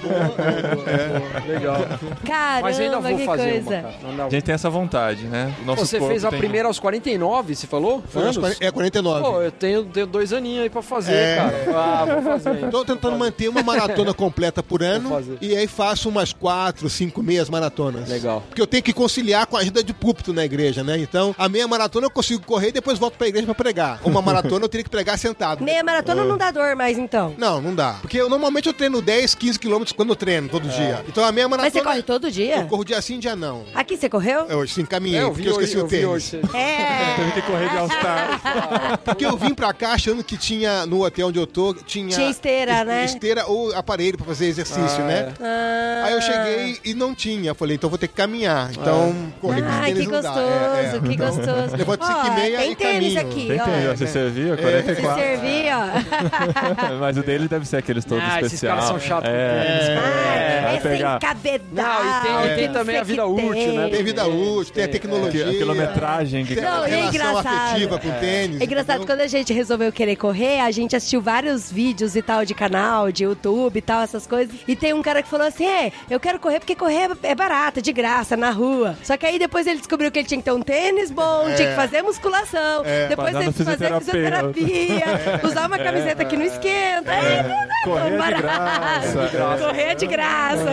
Legal. 1.47 1.77
Caramba, 2.25 2.61
Mas 2.61 2.79
ainda 2.79 2.99
vou 2.99 3.17
que 3.17 3.25
fazer 3.25 3.51
coisa. 3.63 3.69
uma, 3.69 3.81
cara. 3.81 4.25
A 4.25 4.29
gente 4.29 4.43
tem 4.43 4.55
essa 4.55 4.69
vontade, 4.69 5.23
né? 5.25 5.53
O 5.61 5.65
nosso 5.65 5.85
Você 5.85 5.97
corpo 5.97 6.11
fez 6.11 6.25
a 6.25 6.29
tem- 6.29 6.39
primeira 6.39 6.67
aos 6.67 6.79
49, 6.79 7.55
você 7.55 7.67
falou? 7.67 8.03
Foi 8.09 8.21
aos 8.27 8.37
Anos? 8.37 8.57
40 8.57 8.65
É 8.65 8.71
49. 8.71 9.21
Pô, 9.23 9.41
eu 9.41 9.51
tenho, 9.51 9.85
tenho 9.85 10.07
dois 10.07 10.31
aninhos 10.33 10.63
aí 10.63 10.69
pra 10.69 10.81
fazer, 10.81 11.13
É. 11.13 11.35
cara. 11.35 11.63
Ah, 11.75 12.05
vou 12.05 12.39
fazer. 12.39 12.69
Tô 12.69 12.85
tentando 12.85 13.17
manter 13.17 13.47
uma 13.49 13.63
maratona 13.63 14.13
completa 14.13 14.52
por 14.61 14.83
ano 14.83 15.37
e 15.41 15.55
aí 15.55 15.65
faço 15.67 16.09
umas 16.09 16.33
quatro, 16.33 16.89
cinco 16.89 17.23
meias 17.23 17.49
maratonas. 17.49 18.07
Legal. 18.09 18.43
Porque 18.47 18.61
eu 18.61 18.67
tenho 18.67 18.83
que 18.83 18.93
conciliar 18.93 19.47
com 19.47 19.57
a 19.57 19.61
agenda 19.61 19.83
de 19.83 19.93
púlpito 19.93 20.33
na 20.33 20.43
igreja, 20.45 20.83
né? 20.83 20.97
Então, 20.97 21.33
a 21.37 21.47
meia 21.49 21.67
maratona 21.67 22.05
eu 22.07 22.11
consigo 22.11 22.43
correr 22.45 22.67
e 22.67 22.71
depois 22.73 22.99
volto 22.99 23.15
pra 23.17 23.27
igreja 23.27 23.45
pra 23.45 23.55
pregar. 23.55 23.99
Uma 24.03 24.21
maratona 24.21 24.65
eu 24.65 24.69
teria 24.69 24.83
que 24.83 24.89
pregar 24.89 25.17
sentado. 25.17 25.63
Meia 25.63 25.83
maratona 25.83 26.23
não 26.25 26.37
dá 26.37 26.51
dor 26.51 26.75
mais, 26.75 26.97
então. 26.97 27.33
Não, 27.37 27.61
não 27.61 27.73
dá. 27.73 27.93
Porque 28.01 28.17
eu 28.19 28.29
normalmente 28.29 28.67
eu 28.67 28.73
treino 28.73 29.01
10, 29.01 29.33
15 29.35 29.57
quilômetros 29.59 29.93
quando 29.93 30.09
eu 30.09 30.15
treino, 30.15 30.49
todo 30.49 30.67
dia. 30.67 31.03
Então 31.07 31.23
a 31.23 31.31
meia 31.31 31.47
maratona... 31.47 31.71
Mas 31.73 31.81
você 31.81 31.81
corre 31.83 32.03
todo 32.03 32.29
dia? 32.29 32.57
Eu 32.57 32.67
corro 32.67 32.83
dia 32.83 33.01
sim, 33.01 33.19
dia 33.19 33.35
não. 33.35 33.63
Aqui 33.73 33.95
você 33.97 34.09
correu? 34.09 34.45
Eu 34.49 34.67
sim, 34.67 34.85
caminhei, 34.85 35.19
É, 35.19 35.23
eu 35.23 35.27
porque 35.29 35.41
vi 35.43 35.47
eu 35.47 35.51
esqueci 35.53 35.77
hoje, 35.77 35.77
o 35.77 35.79
eu 35.83 35.87
vi 35.87 35.95
tênis. 35.97 36.09
hoje. 36.09 36.41
É. 36.57 37.15
Teve 37.15 37.31
que 37.31 37.41
correr 37.43 37.69
de. 37.69 37.73
Porque 39.05 39.25
eu 39.25 39.37
vim 39.37 39.53
pra 39.53 39.73
cá 39.73 39.93
achando 39.93 40.23
que 40.23 40.35
tinha, 40.37 40.85
no 40.85 41.03
hotel 41.05 41.27
onde 41.27 41.39
eu 41.39 41.45
tô, 41.47 41.73
tinha... 41.73 42.09
Tinha 42.09 42.29
esteira, 42.29 42.81
es- 42.81 42.87
né? 42.87 43.05
Esteira 43.05 43.45
ou 43.47 43.73
aparelho 43.75 44.17
pra 44.17 44.25
fazer 44.25 44.42
exercício, 44.49 45.01
Ah, 45.03 45.07
né? 45.07 45.33
Ah. 45.41 46.03
Aí 46.05 46.13
eu 46.13 46.21
cheguei 46.21 46.79
e 46.83 46.93
não 46.93 47.13
tinha. 47.15 47.53
Falei, 47.53 47.75
então 47.75 47.89
vou 47.89 47.97
ter 47.99 48.07
que 48.07 48.13
caminhar. 48.13 48.69
Então, 48.71 49.13
correr 49.41 49.61
com 49.61 49.67
os 49.69 49.73
Ai, 49.75 49.85
tênis 49.93 50.05
que 50.07 50.11
não 50.13 50.21
dá. 50.21 50.29
gostoso, 50.29 50.49
É, 50.53 50.95
é. 50.95 50.99
que 50.99 51.15
gostoso. 51.17 51.75
Levanta 51.77 52.05
cinco 52.05 52.25
e 52.25 52.29
Ó, 52.29 52.33
meia 52.33 52.57
Tem 52.59 52.71
e 52.71 52.75
tênis 52.75 53.13
caminho. 53.15 53.19
aqui, 53.31 53.47
Tem, 53.47 53.61
ó. 53.61 53.63
tem, 53.65 53.89
ó, 53.89 53.95
você 53.95 54.07
servia, 54.07 54.55
Se 54.55 54.61
44. 54.61 55.21
servir, 55.23 55.65
ó. 55.73 56.93
Mas 56.99 57.17
o 57.17 57.23
dele 57.23 57.47
deve 57.47 57.65
ser 57.67 57.77
aqueles 57.77 58.05
todos 58.05 58.23
Ah, 58.23 58.39
esses 58.41 58.53
especial. 58.53 58.75
caras 58.77 58.89
são 58.89 58.99
chatos. 58.99 59.29
É. 59.29 60.61
Vai 60.63 60.75
é 60.75 60.79
pegar. 60.79 61.19
sem 61.19 61.29
cabedal. 61.29 62.03
Não, 62.03 62.05
e 62.05 62.21
tem- 62.21 62.51
e 62.51 62.55
tem 62.55 62.71
também 62.71 62.97
a 62.97 63.03
vida 63.03 63.25
útil, 63.25 63.73
né? 63.73 63.89
Tem 63.89 64.03
vida 64.03 64.27
útil, 64.27 64.73
tem 64.73 64.83
a 64.83 64.87
Que- 64.87 64.93
tecnologia. 64.93 65.49
A 65.49 65.51
quilometragem 65.53 66.45
que 66.45 66.55
Tem 66.55 66.63
Não, 66.63 66.87
e 66.87 66.91
é 66.91 66.95
relação 66.95 67.09
engraçado. 67.09 67.47
afetiva 67.47 67.99
com 67.99 68.07
o 68.07 68.11
tênis. 68.13 68.61
É 68.61 68.63
engraçado, 68.63 69.05
quando 69.05 69.21
a 69.21 69.27
gente 69.27 69.53
resolveu 69.53 69.91
querer 69.91 70.15
correr, 70.15 70.59
a 70.61 70.71
gente 70.71 70.95
assistiu 70.95 71.21
vários 71.21 71.71
vídeos 71.71 72.15
e 72.15 72.21
tal 72.21 72.45
de 72.45 72.53
canal, 72.53 73.11
de 73.11 73.23
YouTube 73.23 73.77
e 73.77 73.81
tal, 73.81 74.01
essas 74.01 74.25
coisas. 74.27 74.32
E 74.67 74.75
tem 74.75 74.93
um 74.93 75.01
cara 75.01 75.21
que 75.21 75.29
falou 75.29 75.47
assim: 75.47 75.65
é, 75.65 75.91
eu 76.09 76.19
quero 76.19 76.39
correr 76.39 76.59
porque 76.59 76.75
correr 76.75 77.09
é 77.23 77.35
barato, 77.35 77.81
de 77.81 77.91
graça, 77.91 78.35
na 78.37 78.49
rua. 78.51 78.97
Só 79.03 79.17
que 79.17 79.25
aí 79.25 79.37
depois 79.39 79.67
ele 79.67 79.77
descobriu 79.79 80.11
que 80.11 80.19
ele 80.19 80.27
tinha 80.27 80.37
que 80.37 80.45
ter 80.45 80.51
um 80.51 80.61
tênis 80.61 81.11
bom, 81.11 81.45
tinha 81.55 81.69
que 81.69 81.75
fazer 81.75 82.01
musculação, 82.01 82.83
depois 83.09 83.33
Passar 83.33 83.39
ele 83.39 83.47
no 83.47 83.53
fazer 83.65 83.99
fisioterapia, 83.99 85.05
usar 85.43 85.67
uma 85.67 85.77
camiseta 85.77 86.25
que 86.25 86.35
não 86.37 86.45
esquenta. 86.45 87.11
É, 87.11 87.43
não 87.43 87.55
é 87.55 87.67
Correr 87.83 88.17
tão 88.17 88.27
de 88.27 88.41
graça. 88.41 89.29
Correr 89.59 89.81
é 89.83 89.95
de 89.95 90.07
graça. 90.07 90.69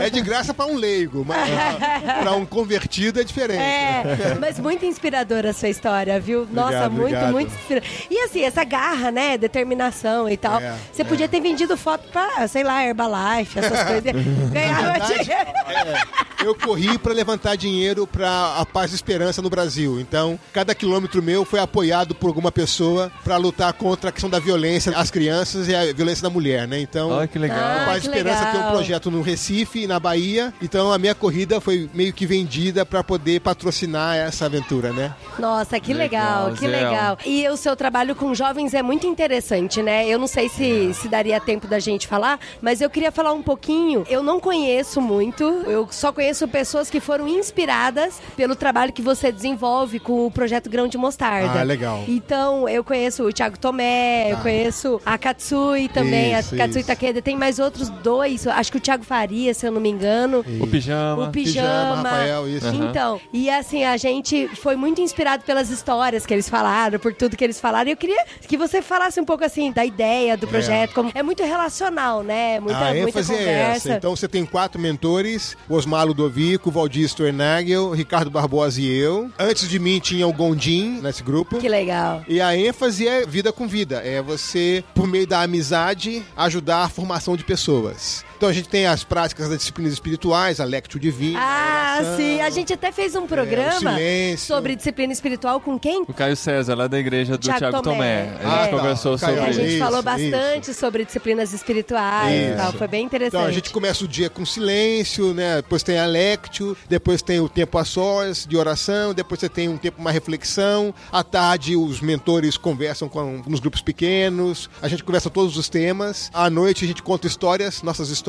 É 0.00 0.10
de 0.10 0.20
graça 0.20 0.54
pra 0.54 0.66
um 0.66 0.76
leigo, 0.76 1.24
mas 1.26 1.48
pra 2.22 2.32
um 2.32 2.44
convertido 2.44 3.20
é 3.20 3.24
diferente. 3.24 3.60
É, 3.60 4.02
mas 4.40 4.58
muito 4.58 4.84
inspiradora 4.84 5.50
a 5.50 5.52
sua 5.52 5.68
história, 5.68 6.18
viu? 6.20 6.46
Nossa, 6.50 6.86
Obrigado, 6.86 6.92
muito, 6.92 7.04
obrigado. 7.06 7.32
muito 7.32 7.54
inspiradora. 7.54 7.92
E 8.10 8.18
assim, 8.20 8.42
essa 8.42 8.64
garra, 8.64 9.10
né? 9.10 9.38
Determinação 9.38 10.28
e 10.28 10.36
tal. 10.36 10.60
É, 10.60 10.74
Você 10.92 11.04
podia 11.04 11.28
ter 11.28 11.40
vendido 11.40 11.76
foto 11.76 12.08
pra, 12.10 12.46
sei 12.48 12.62
lá, 12.62 12.75
Herbalife, 12.84 13.58
essas 13.58 13.82
coisas. 13.88 14.12
Ganhava 14.52 14.92
verdade, 14.92 15.24
dinheiro. 15.24 15.50
É, 15.68 16.44
eu 16.46 16.54
corri 16.54 16.98
pra 16.98 17.12
levantar 17.12 17.56
dinheiro 17.56 18.06
pra 18.06 18.56
a 18.58 18.66
Paz 18.66 18.92
e 18.92 18.94
Esperança 18.94 19.40
no 19.42 19.50
Brasil. 19.50 19.98
Então, 20.00 20.38
cada 20.52 20.74
quilômetro 20.74 21.22
meu 21.22 21.44
foi 21.44 21.58
apoiado 21.60 22.14
por 22.14 22.28
alguma 22.28 22.52
pessoa 22.52 23.10
pra 23.24 23.36
lutar 23.36 23.72
contra 23.72 24.10
a 24.10 24.12
questão 24.12 24.30
da 24.30 24.38
violência 24.38 24.92
às 24.96 25.10
crianças 25.10 25.68
e 25.68 25.74
a 25.74 25.92
violência 25.92 26.22
da 26.22 26.30
mulher, 26.30 26.66
né? 26.68 26.78
Então, 26.80 27.10
Olha 27.10 27.26
que 27.26 27.38
legal. 27.38 27.58
Ah, 27.58 27.82
a 27.82 27.86
Paz 27.86 27.98
e 28.04 28.08
que 28.08 28.16
Esperança 28.16 28.44
tem 28.46 28.54
um 28.54 28.56
legal. 28.58 28.72
projeto 28.72 29.10
no 29.10 29.22
Recife 29.22 29.82
e 29.82 29.86
na 29.86 29.98
Bahia. 29.98 30.52
Então, 30.62 30.92
a 30.92 30.98
minha 30.98 31.14
corrida 31.14 31.60
foi 31.60 31.88
meio 31.94 32.12
que 32.12 32.26
vendida 32.26 32.84
pra 32.86 33.02
poder 33.02 33.40
patrocinar 33.40 34.16
essa 34.16 34.46
aventura, 34.46 34.92
né? 34.92 35.14
Nossa, 35.38 35.78
que 35.80 35.92
legal, 35.92 36.46
Legal, 36.46 36.52
que 36.54 36.60
Zé. 36.60 36.66
legal. 36.68 37.18
E 37.26 37.48
o 37.48 37.56
seu 37.56 37.74
trabalho 37.74 38.14
com 38.14 38.34
jovens 38.34 38.72
é 38.74 38.82
muito 38.82 39.06
interessante, 39.06 39.82
né? 39.82 40.06
Eu 40.06 40.18
não 40.18 40.26
sei 40.26 40.48
se, 40.48 40.92
se 40.94 41.08
daria 41.08 41.40
tempo 41.40 41.66
da 41.66 41.78
gente 41.78 42.06
falar, 42.06 42.38
mas 42.66 42.80
eu 42.80 42.90
queria 42.90 43.12
falar 43.12 43.32
um 43.32 43.42
pouquinho. 43.44 44.04
Eu 44.10 44.24
não 44.24 44.40
conheço 44.40 45.00
muito, 45.00 45.44
eu 45.68 45.86
só 45.88 46.12
conheço 46.12 46.48
pessoas 46.48 46.90
que 46.90 46.98
foram 46.98 47.28
inspiradas 47.28 48.20
pelo 48.36 48.56
trabalho 48.56 48.92
que 48.92 49.00
você 49.00 49.30
desenvolve 49.30 50.00
com 50.00 50.26
o 50.26 50.30
projeto 50.32 50.68
Grão 50.68 50.88
de 50.88 50.98
Mostarda. 50.98 51.60
Ah, 51.60 51.62
legal. 51.62 52.02
Então, 52.08 52.68
eu 52.68 52.82
conheço 52.82 53.22
o 53.22 53.32
Thiago 53.32 53.56
Tomé, 53.56 54.32
eu 54.32 54.38
Ah. 54.38 54.40
conheço 54.40 55.00
a 55.06 55.16
Katsui 55.16 55.88
também, 55.88 56.36
Isso, 56.36 56.56
a 56.56 56.58
Katsui 56.58 56.80
isso. 56.80 56.88
Takeda. 56.88 57.22
Tem 57.22 57.36
mais 57.36 57.60
outros 57.60 57.88
dois, 57.88 58.44
acho 58.48 58.72
que 58.72 58.78
o 58.78 58.80
Thiago 58.80 59.04
Faria, 59.04 59.54
se 59.54 59.64
eu 59.64 59.70
não 59.70 59.80
me 59.80 59.88
engano. 59.88 60.40
O 60.60 60.66
pijama. 60.66 61.28
O 61.28 61.30
pijama. 61.30 61.32
Pijama, 61.32 61.94
Rafael, 62.10 62.48
isso. 62.48 62.66
Aham. 62.66 62.88
Então, 62.90 63.20
e 63.32 63.48
assim, 63.48 63.84
a 63.84 63.96
gente 63.96 64.48
foi 64.56 64.74
muito 64.74 65.00
inspirado 65.00 65.44
pelas 65.44 65.70
histórias 65.70 66.26
que 66.26 66.34
eles 66.34 66.48
falaram, 66.48 66.98
por 66.98 67.14
tudo 67.14 67.36
que 67.36 67.44
eles 67.44 67.60
falaram. 67.60 67.90
E 67.90 67.92
eu 67.92 67.96
queria 67.96 68.24
que 68.48 68.56
você 68.56 68.82
falasse 68.82 69.20
um 69.20 69.24
pouco 69.24 69.44
assim 69.44 69.70
da 69.70 69.84
ideia 69.84 70.36
do 70.36 70.48
projeto, 70.48 70.92
como 70.94 71.12
é 71.14 71.22
muito 71.22 71.44
relacional, 71.44 72.24
né? 72.24 72.55
Muita, 72.60 72.78
a 72.78 72.94
muita 72.94 73.08
ênfase 73.08 73.34
é 73.34 73.38
conversa. 73.38 73.88
essa. 73.88 73.92
Então 73.94 74.14
você 74.14 74.28
tem 74.28 74.44
quatro 74.44 74.80
mentores: 74.80 75.56
Osmar 75.68 76.06
Ludovico, 76.06 76.70
Valdir 76.70 77.04
Stornagel, 77.04 77.90
Ricardo 77.92 78.30
Barbosa 78.30 78.80
e 78.80 78.92
eu. 78.92 79.30
Antes 79.38 79.68
de 79.68 79.78
mim 79.78 79.98
tinha 80.00 80.26
o 80.26 80.32
Gondim 80.32 81.00
nesse 81.00 81.22
grupo. 81.22 81.58
Que 81.58 81.68
legal. 81.68 82.22
E 82.28 82.40
a 82.40 82.56
ênfase 82.56 83.06
é 83.06 83.24
vida 83.24 83.52
com 83.52 83.66
vida. 83.68 84.02
É 84.04 84.20
você, 84.20 84.82
por 84.94 85.06
meio 85.06 85.26
da 85.26 85.42
amizade, 85.42 86.22
ajudar 86.36 86.84
a 86.84 86.88
formação 86.88 87.36
de 87.36 87.44
pessoas. 87.44 88.25
Então 88.36 88.48
a 88.48 88.52
gente 88.52 88.68
tem 88.68 88.86
as 88.86 89.02
práticas 89.02 89.48
das 89.48 89.58
disciplinas 89.58 89.94
espirituais, 89.94 90.60
a 90.60 90.64
Lectio 90.64 91.00
Divina. 91.00 91.38
Ah, 91.40 91.94
a 91.94 91.96
oração. 92.00 92.16
sim. 92.18 92.40
A 92.40 92.50
gente 92.50 92.72
até 92.72 92.92
fez 92.92 93.14
um 93.14 93.24
o 93.24 93.26
programa 93.28 93.78
silêncio. 93.78 94.46
sobre 94.54 94.76
disciplina 94.76 95.12
espiritual 95.12 95.58
com 95.60 95.78
quem? 95.78 96.02
O 96.06 96.12
Caio 96.12 96.36
César, 96.36 96.74
lá 96.74 96.86
da 96.86 96.98
igreja 96.98 97.32
do 97.32 97.38
Thiago 97.38 97.58
Thiago, 97.58 97.82
Tomé. 97.82 98.24
Tomé. 98.26 98.44
A 98.44 98.58
É. 98.58 98.62
gente 98.64 98.70
conversou 98.76 99.14
Ah, 99.14 99.18
tá. 99.18 99.26
Caio, 99.26 99.36
sobre 99.38 99.50
A 99.50 99.52
gente 99.54 99.68
Isso, 99.70 99.78
falou 99.78 99.94
isso. 100.00 100.02
bastante 100.04 100.74
sobre 100.74 101.04
disciplinas 101.06 101.52
espirituais 101.54 102.32
e 102.32 102.48
Isso. 102.48 102.56
tal. 102.58 102.72
Foi 102.74 102.88
bem 102.88 103.06
interessante. 103.06 103.34
Então 103.36 103.46
a 103.48 103.52
gente 103.52 103.70
começa 103.70 104.04
o 104.04 104.08
dia 104.08 104.28
com 104.28 104.44
silêncio, 104.44 105.32
né? 105.32 105.56
Depois 105.56 105.82
tem 105.82 105.98
a 105.98 106.04
lectio, 106.06 106.76
depois 106.90 107.22
tem 107.22 107.40
o 107.40 107.48
tempo 107.48 107.78
a 107.78 107.84
sós 107.86 108.46
de 108.46 108.56
oração, 108.56 109.14
depois 109.14 109.40
você 109.40 109.48
tem 109.48 109.68
um 109.68 109.78
tempo 109.78 109.98
uma 110.00 110.10
reflexão. 110.12 110.94
À 111.10 111.24
tarde 111.24 111.74
os 111.74 112.02
mentores 112.02 112.58
conversam 112.58 113.08
com 113.08 113.42
nos 113.46 113.60
grupos 113.60 113.80
pequenos. 113.80 114.68
A 114.82 114.88
gente 114.88 115.02
conversa 115.02 115.30
todos 115.30 115.56
os 115.56 115.70
temas. 115.70 116.30
À 116.34 116.50
noite 116.50 116.84
a 116.84 116.88
gente 116.88 117.02
conta 117.02 117.26
histórias, 117.26 117.82
nossas 117.82 118.10
histórias 118.10 118.25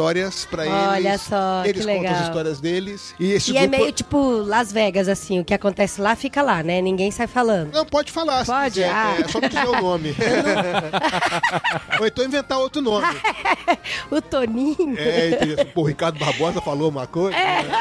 pra 0.49 0.65
eles. 0.65 0.77
Olha 0.77 1.17
só, 1.17 1.63
eles 1.65 1.85
que 1.85 1.87
contam 1.87 2.01
legal. 2.01 2.21
as 2.21 2.27
histórias 2.27 2.59
deles. 2.59 3.15
E 3.19 3.31
esse 3.31 3.51
E 3.51 3.57
é 3.57 3.61
grupo 3.61 3.77
meio 3.77 3.91
tipo 3.91 4.17
Las 4.45 4.71
Vegas, 4.71 5.07
assim, 5.07 5.39
o 5.39 5.45
que 5.45 5.53
acontece 5.53 5.99
lá 5.99 6.15
fica 6.15 6.41
lá, 6.41 6.63
né? 6.63 6.81
Ninguém 6.81 7.11
sai 7.11 7.27
falando. 7.27 7.73
Não, 7.73 7.85
pode 7.85 8.11
falar. 8.11 8.45
Pode? 8.45 8.75
quiser. 8.75 8.89
Ah. 8.89 9.17
É 9.19 9.27
só 9.27 9.41
não 9.41 9.49
dizer 9.49 9.67
o 9.67 9.81
nome. 9.81 10.15
Ou 11.99 12.07
então 12.07 12.25
inventar 12.25 12.59
outro 12.59 12.81
nome. 12.81 13.07
O 14.09 14.21
Toninho. 14.21 14.95
É? 14.97 15.65
Pô, 15.65 15.81
o 15.81 15.85
Ricardo 15.85 16.17
Barbosa 16.17 16.61
falou 16.61 16.89
uma 16.89 17.05
coisa. 17.05 17.37
É. 17.37 17.63
né? 17.63 17.73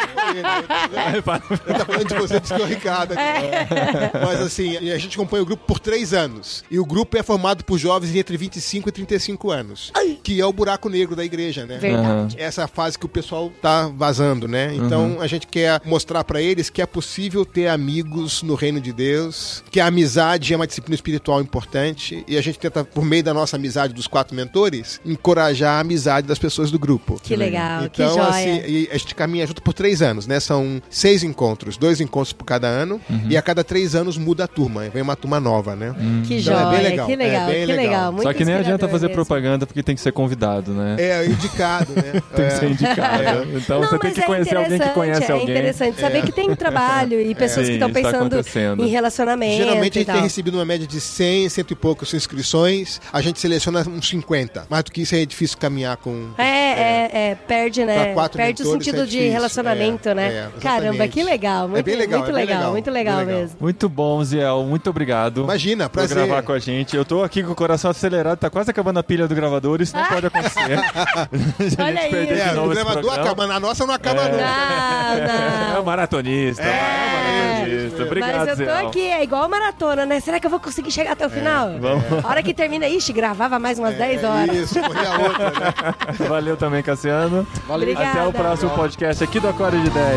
Ele, 1.12 1.22
tá 1.22 1.84
falando 1.84 2.08
de 2.08 2.14
você, 2.14 2.40
disse 2.40 2.54
que 2.54 2.60
é 2.60 2.64
o 2.64 2.68
Ricardo. 2.68 3.12
aqui. 3.12 4.18
Mas 4.24 4.40
assim, 4.40 4.76
a 4.76 4.98
gente 4.98 5.16
acompanha 5.16 5.42
o 5.42 5.46
grupo 5.46 5.64
por 5.64 5.78
três 5.78 6.12
anos. 6.12 6.64
E 6.70 6.78
o 6.78 6.84
grupo 6.84 7.16
é 7.16 7.22
formado 7.22 7.64
por 7.64 7.78
jovens 7.78 8.14
entre 8.14 8.36
25 8.36 8.88
e 8.88 8.92
35 8.92 9.50
anos. 9.50 9.92
Que 10.22 10.40
é 10.40 10.46
o 10.46 10.52
buraco 10.52 10.88
negro 10.88 11.14
da 11.14 11.24
igreja, 11.24 11.64
né? 11.66 11.78
Verdade. 11.78 12.05
Verdade. 12.06 12.36
essa 12.38 12.60
é 12.62 12.64
a 12.64 12.68
fase 12.68 12.98
que 12.98 13.06
o 13.06 13.08
pessoal 13.08 13.50
tá 13.62 13.88
vazando, 13.94 14.46
né? 14.48 14.72
Então 14.74 15.18
a 15.20 15.26
gente 15.26 15.46
quer 15.46 15.80
mostrar 15.84 16.24
pra 16.24 16.40
eles 16.40 16.70
que 16.70 16.80
é 16.82 16.86
possível 16.86 17.44
ter 17.44 17.68
amigos 17.68 18.42
no 18.42 18.54
reino 18.54 18.80
de 18.80 18.92
Deus, 18.92 19.62
que 19.70 19.80
a 19.80 19.86
amizade 19.86 20.52
é 20.52 20.56
uma 20.56 20.66
disciplina 20.66 20.94
espiritual 20.94 21.40
importante 21.40 22.24
e 22.26 22.36
a 22.36 22.40
gente 22.42 22.58
tenta, 22.58 22.84
por 22.84 23.04
meio 23.04 23.22
da 23.22 23.32
nossa 23.34 23.56
amizade 23.56 23.92
dos 23.94 24.06
quatro 24.06 24.34
mentores, 24.34 25.00
encorajar 25.04 25.76
a 25.76 25.80
amizade 25.80 26.26
das 26.26 26.38
pessoas 26.38 26.70
do 26.70 26.78
grupo. 26.78 27.18
Que 27.22 27.36
legal, 27.36 27.84
Então, 27.84 28.08
que 28.08 28.14
joia. 28.14 28.28
assim, 28.28 28.88
a 28.90 28.98
gente 28.98 29.14
caminha 29.14 29.46
junto 29.46 29.62
por 29.62 29.72
três 29.74 30.02
anos, 30.02 30.26
né? 30.26 30.40
São 30.40 30.80
seis 30.90 31.22
encontros, 31.22 31.76
dois 31.76 32.00
encontros 32.00 32.32
por 32.32 32.44
cada 32.44 32.66
ano, 32.68 33.00
e 33.28 33.36
a 33.36 33.42
cada 33.42 33.62
três 33.64 33.94
anos 33.94 34.16
muda 34.18 34.44
a 34.44 34.48
turma, 34.48 34.88
vem 34.88 35.02
uma 35.02 35.16
turma 35.16 35.40
nova, 35.40 35.74
né? 35.76 35.94
que 36.26 36.34
Então, 36.38 36.54
é 36.54 36.58
joia, 36.58 36.66
bem 36.70 36.82
legal, 36.82 37.06
que 37.06 37.12
é 37.12 37.16
legal, 37.16 37.46
bem 37.46 37.60
que 37.60 37.66
legal. 37.66 37.84
legal. 37.84 38.12
Muito 38.12 38.22
Só 38.24 38.32
que 38.32 38.44
nem 38.44 38.54
adianta 38.54 38.88
fazer 38.88 39.06
mesmo. 39.08 39.14
propaganda 39.14 39.66
porque 39.66 39.82
tem 39.82 39.94
que 39.94 40.00
ser 40.00 40.12
convidado, 40.12 40.72
né? 40.72 40.96
É, 40.98 41.26
indicado, 41.26 41.92
né? 41.96 42.22
Tem 42.34 42.44
É. 42.44 42.48
que 42.48 42.54
ser 42.56 42.70
indicado. 42.70 43.48
Então 43.56 43.80
Não, 43.80 43.88
você 43.88 43.98
tem 43.98 44.12
que 44.12 44.20
é 44.20 44.24
conhecer 44.24 44.56
alguém 44.56 44.78
que 44.78 44.88
conhece 44.90 45.22
é 45.24 45.32
alguém. 45.32 45.50
interessante 45.50 46.00
saber 46.00 46.22
que 46.22 46.32
tem 46.32 46.54
trabalho 46.54 47.20
e 47.20 47.34
pessoas 47.34 47.66
que 47.66 47.74
estão 47.74 47.88
tá 47.88 47.94
pensando 47.94 48.16
acontecendo. 48.36 48.84
em 48.84 48.88
relacionamento 48.88 49.56
Geralmente 49.56 49.98
a 49.98 50.02
gente 50.02 50.12
tem 50.12 50.22
recebido 50.22 50.54
uma 50.54 50.64
média 50.64 50.86
de 50.86 51.00
100, 51.00 51.48
cento 51.48 51.70
e 51.72 51.74
poucos 51.74 52.12
inscrições. 52.14 53.00
A 53.12 53.20
gente 53.20 53.40
seleciona 53.40 53.80
uns 53.88 54.08
50. 54.08 54.66
Mais 54.68 54.84
do 54.84 54.92
que 54.92 55.02
isso 55.02 55.14
é 55.14 55.24
difícil 55.24 55.56
caminhar 55.58 55.96
com. 55.96 56.30
É, 56.38 56.44
é, 56.44 57.10
é, 57.30 57.34
perde, 57.34 57.84
né? 57.84 58.14
Perde 58.14 58.62
o 58.62 58.66
mentores 58.66 58.84
sentido 58.84 59.02
é 59.02 59.06
de 59.06 59.28
relacionamento, 59.28 60.08
É, 60.10 60.14
né? 60.14 60.28
é. 60.56 60.60
Caramba, 60.60 61.08
que 61.08 61.22
legal. 61.22 61.68
Muito, 61.68 61.84
bem 61.84 61.96
legal, 61.96 62.20
muito 62.20 62.30
é 62.30 62.34
bem 62.34 62.44
legal, 62.46 62.58
legal, 62.58 62.72
muito 62.72 62.90
legal, 62.90 63.24
mesmo. 63.24 63.56
Muito 63.60 63.88
bom, 63.88 64.22
Ziel. 64.22 64.62
Muito 64.64 64.90
obrigado. 64.90 65.42
Imagina, 65.42 65.88
por 65.88 65.94
prazer. 65.98 66.16
gravar 66.16 66.42
com 66.42 66.52
a 66.52 66.58
gente. 66.58 66.96
Eu 66.96 67.04
tô 67.04 67.22
aqui 67.22 67.42
com 67.42 67.52
o 67.52 67.54
coração 67.54 67.90
acelerado, 67.90 68.38
tá 68.38 68.50
quase 68.50 68.70
acabando 68.70 68.98
a 68.98 69.02
pilha 69.02 69.26
do 69.26 69.34
gravador, 69.34 69.80
isso 69.80 69.96
não 69.96 70.04
pode 70.06 70.26
acontecer. 70.26 70.78
a 71.86 71.90
gente 71.90 71.98
Olha 71.98 72.06
aí. 72.06 72.10
perder 72.10 72.34
de 72.34 72.40
É, 72.40 72.52
novo 72.52 72.66
o 72.70 72.74
gravador 72.74 73.02
programa. 73.02 73.22
acaba, 73.30 73.54
a 73.54 73.60
nossa 73.60 73.86
não 73.86 73.94
acaba 73.94 74.22
É. 74.22 74.28
nunca. 74.28 74.36
Não, 74.44 75.66
É 75.70 75.72
não. 75.74 75.82
o 75.82 75.84
maratonista. 75.84 76.62
É, 76.62 76.66
o 76.68 77.62
maratonista. 77.66 78.02
Obrigado, 78.04 78.36
Mas 78.36 78.48
eu 78.48 78.66
tô 78.66 78.72
Ziel. 78.72 78.88
aqui, 78.88 79.08
é 79.08 79.22
igual 79.22 79.48
maratona, 79.48 80.06
né? 80.06 80.20
Será 80.20 80.38
que 80.40 80.46
eu 80.46 80.50
vou 80.50 80.60
conseguir 80.60 80.90
chegar 80.90 81.12
até 81.12 81.26
o 81.26 81.30
final? 81.30 81.70
vamos. 81.80 82.24
A 82.24 82.28
hora 82.28 82.42
que 82.42 82.52
termina, 82.54 82.86
ixi, 82.88 83.12
gravava 83.12 83.58
mais 83.58 83.78
umas 83.78 83.94
10 83.96 84.22
horas. 84.24 84.48
É, 84.50 84.54
Isso, 84.60 84.80
corria 84.80 85.10
outra, 85.22 85.50
né? 85.50 85.94
Valeu 86.28 86.56
também, 86.56 86.82
Cassiano. 86.82 87.46
Valeu. 87.66 87.88
Obrigada. 87.88 88.10
Até 88.20 88.26
o 88.28 88.32
próximo 88.32 88.70
podcast 88.70 89.22
aqui 89.24 89.40
do 89.40 89.48
Acorde 89.48 89.80
de 89.80 89.86
Ideias. 89.88 90.16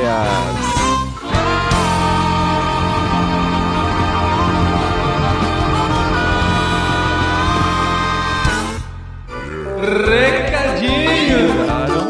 Recadinho! 10.79 11.39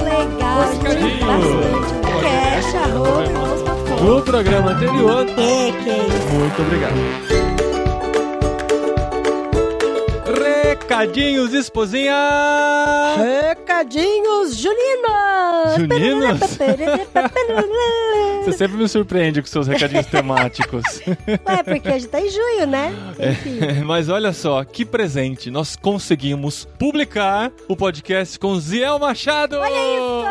Legal. 0.03 0.59
Cash, 2.21 2.75
arroba, 2.75 4.03
No 4.03 4.21
programa 4.21 4.71
anterior, 4.71 5.25
que, 5.25 5.33
que 5.83 5.89
é 5.89 5.97
isso? 6.07 6.33
muito 6.33 6.61
obrigado. 6.61 7.48
Recadinhos, 10.89 11.53
esposinha! 11.53 12.15
Recadinhos 13.15 14.57
juninos! 14.57 15.75
Juninos? 15.77 16.39
Você 18.43 18.53
sempre 18.53 18.75
me 18.75 18.89
surpreende 18.89 19.39
com 19.39 19.47
seus 19.47 19.67
recadinhos 19.67 20.07
temáticos. 20.09 20.83
Ué, 21.07 21.61
porque 21.63 21.89
a 21.89 21.99
gente 21.99 22.07
tá 22.07 22.19
em 22.19 22.31
junho, 22.31 22.65
né? 22.65 22.91
Enfim. 23.19 23.59
Mas 23.85 24.09
olha 24.09 24.33
só, 24.33 24.63
que 24.63 24.83
presente! 24.83 25.51
Nós 25.51 25.75
conseguimos 25.75 26.67
publicar 26.79 27.51
o 27.67 27.75
podcast 27.75 28.39
com 28.39 28.59
Ziel 28.59 28.97
Machado! 28.97 29.59
Olha 29.59 29.69
isso! 29.69 30.25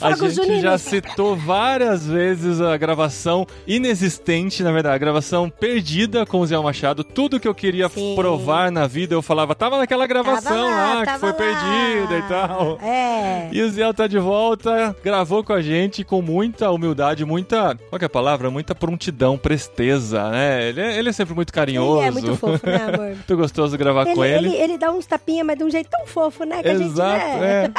A 0.00 0.12
gente 0.12 0.34
juninos. 0.34 0.62
já 0.62 0.78
citou 0.78 1.34
várias 1.34 2.06
vezes 2.06 2.60
a 2.60 2.76
gravação 2.76 3.44
inexistente, 3.66 4.62
na 4.62 4.70
verdade, 4.70 4.94
a 4.94 4.98
gravação 4.98 5.50
perdida 5.50 6.24
com 6.24 6.38
o 6.38 6.46
Ziel 6.46 6.62
Machado. 6.62 7.02
Tudo 7.02 7.40
que 7.40 7.48
eu 7.48 7.54
queria 7.54 7.88
Sim. 7.88 8.14
provar 8.14 8.35
na 8.70 8.86
vida, 8.86 9.14
eu 9.14 9.22
falava, 9.22 9.54
tava 9.54 9.78
naquela 9.78 10.06
gravação 10.06 10.52
Tava 10.56 10.64
lá, 10.70 10.94
lá, 10.94 11.00
que 11.00 11.06
tava 11.06 11.18
foi 11.18 11.28
lá. 11.30 11.34
perdida 11.34 12.18
e 12.18 12.22
tal. 12.28 12.78
É. 12.82 13.48
E 13.52 13.62
o 13.62 13.70
Ziel 13.70 13.92
tá 13.94 14.06
de 14.06 14.18
volta, 14.18 14.94
gravou 15.02 15.42
com 15.42 15.52
a 15.52 15.60
gente 15.62 16.04
com 16.04 16.20
muita 16.22 16.70
humildade, 16.70 17.24
muita. 17.24 17.76
Qual 17.88 17.98
que 17.98 18.04
é 18.04 18.06
a 18.06 18.10
palavra? 18.10 18.50
Muita 18.50 18.74
prontidão, 18.74 19.36
presteza, 19.38 20.30
né? 20.30 20.68
Ele 20.68 20.80
é, 20.80 20.98
ele 20.98 21.08
é 21.08 21.12
sempre 21.12 21.34
muito 21.34 21.52
carinhoso. 21.52 21.98
Ele 22.00 22.08
é 22.08 22.10
muito 22.10 22.36
fofo, 22.36 22.66
né, 22.66 22.76
amor? 22.76 23.06
muito 23.16 23.36
gostoso 23.36 23.76
gravar 23.76 24.06
Ele, 24.06 24.14
com 24.14 24.24
ele. 24.24 24.48
ele, 24.48 24.56
ele 24.56 24.78
dá 24.78 24.90
uns 24.90 25.06
tapinhas, 25.06 25.46
mas 25.46 25.58
de 25.58 25.64
um 25.64 25.70
jeito 25.70 25.88
tão 25.90 26.06
fofo, 26.06 26.44
né? 26.44 26.62
Que 26.62 26.68
Exato, 26.68 27.10
a 27.10 27.18
gente, 27.18 27.40
né? 27.40 27.72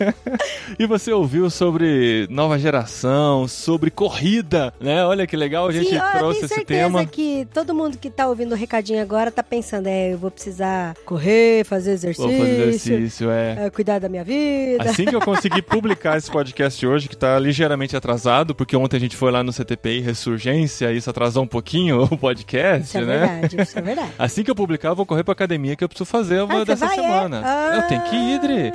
é. 0.00 0.14
e 0.82 0.86
você 0.86 1.12
ouviu 1.12 1.50
sobre 1.50 2.26
nova 2.30 2.58
geração, 2.58 3.46
sobre 3.48 3.90
corrida, 3.90 4.72
né? 4.80 5.04
Olha 5.04 5.26
que 5.26 5.36
legal, 5.36 5.66
a 5.68 5.72
gente 5.72 5.88
Sim, 5.90 5.96
eu 5.96 6.10
trouxe 6.18 6.40
tenho 6.40 6.46
esse 6.46 6.54
certeza 6.54 6.84
tema. 6.86 7.06
que 7.06 7.46
todo 7.52 7.74
mundo 7.74 7.98
que 7.98 8.10
tá 8.10 8.26
ouvindo 8.28 8.52
o 8.52 8.56
recadinho 8.56 9.00
agora 9.02 9.30
tá 9.30 9.42
pensando, 9.42 9.61
é, 9.86 10.12
eu 10.12 10.18
vou 10.18 10.30
precisar 10.30 10.94
correr, 11.04 11.64
fazer 11.64 11.92
exercício, 11.92 12.28
Vou 12.28 12.38
fazer 12.38 12.68
exercício, 12.68 13.30
é. 13.30 13.66
é, 13.66 13.70
cuidar 13.70 13.98
da 13.98 14.08
minha 14.08 14.24
vida. 14.24 14.84
Assim 14.84 15.04
que 15.04 15.14
eu 15.14 15.20
conseguir 15.20 15.62
publicar 15.62 16.16
esse 16.18 16.30
podcast 16.30 16.86
hoje, 16.86 17.08
que 17.08 17.16
tá 17.16 17.38
ligeiramente 17.38 17.96
atrasado, 17.96 18.54
porque 18.54 18.76
ontem 18.76 18.96
a 18.96 19.00
gente 19.00 19.16
foi 19.16 19.30
lá 19.30 19.42
no 19.42 19.52
CTPI 19.52 20.00
Ressurgência, 20.00 20.92
e 20.92 20.96
isso 20.96 21.10
atrasou 21.10 21.42
um 21.44 21.46
pouquinho 21.46 22.02
o 22.04 22.16
podcast, 22.18 22.86
Isso 22.88 22.98
é 22.98 23.04
né? 23.04 23.18
verdade, 23.18 23.60
isso 23.62 23.78
é 23.78 23.82
verdade. 23.82 24.12
Assim 24.18 24.42
que 24.42 24.50
eu 24.50 24.54
publicar, 24.54 24.88
eu 24.90 24.96
vou 24.96 25.06
correr 25.06 25.24
pra 25.24 25.32
academia 25.32 25.76
que 25.76 25.84
eu 25.84 25.88
preciso 25.88 26.08
fazer 26.08 26.42
uma 26.42 26.62
Ah, 26.62 26.64
dessa 26.64 26.86
vai, 26.86 26.98
é? 26.98 27.00
semana. 27.02 27.42
Ah. 27.44 27.76
Eu 27.76 27.82
tenho 27.88 28.02
que 28.02 28.16
ir, 28.16 28.38
Dri. 28.40 28.72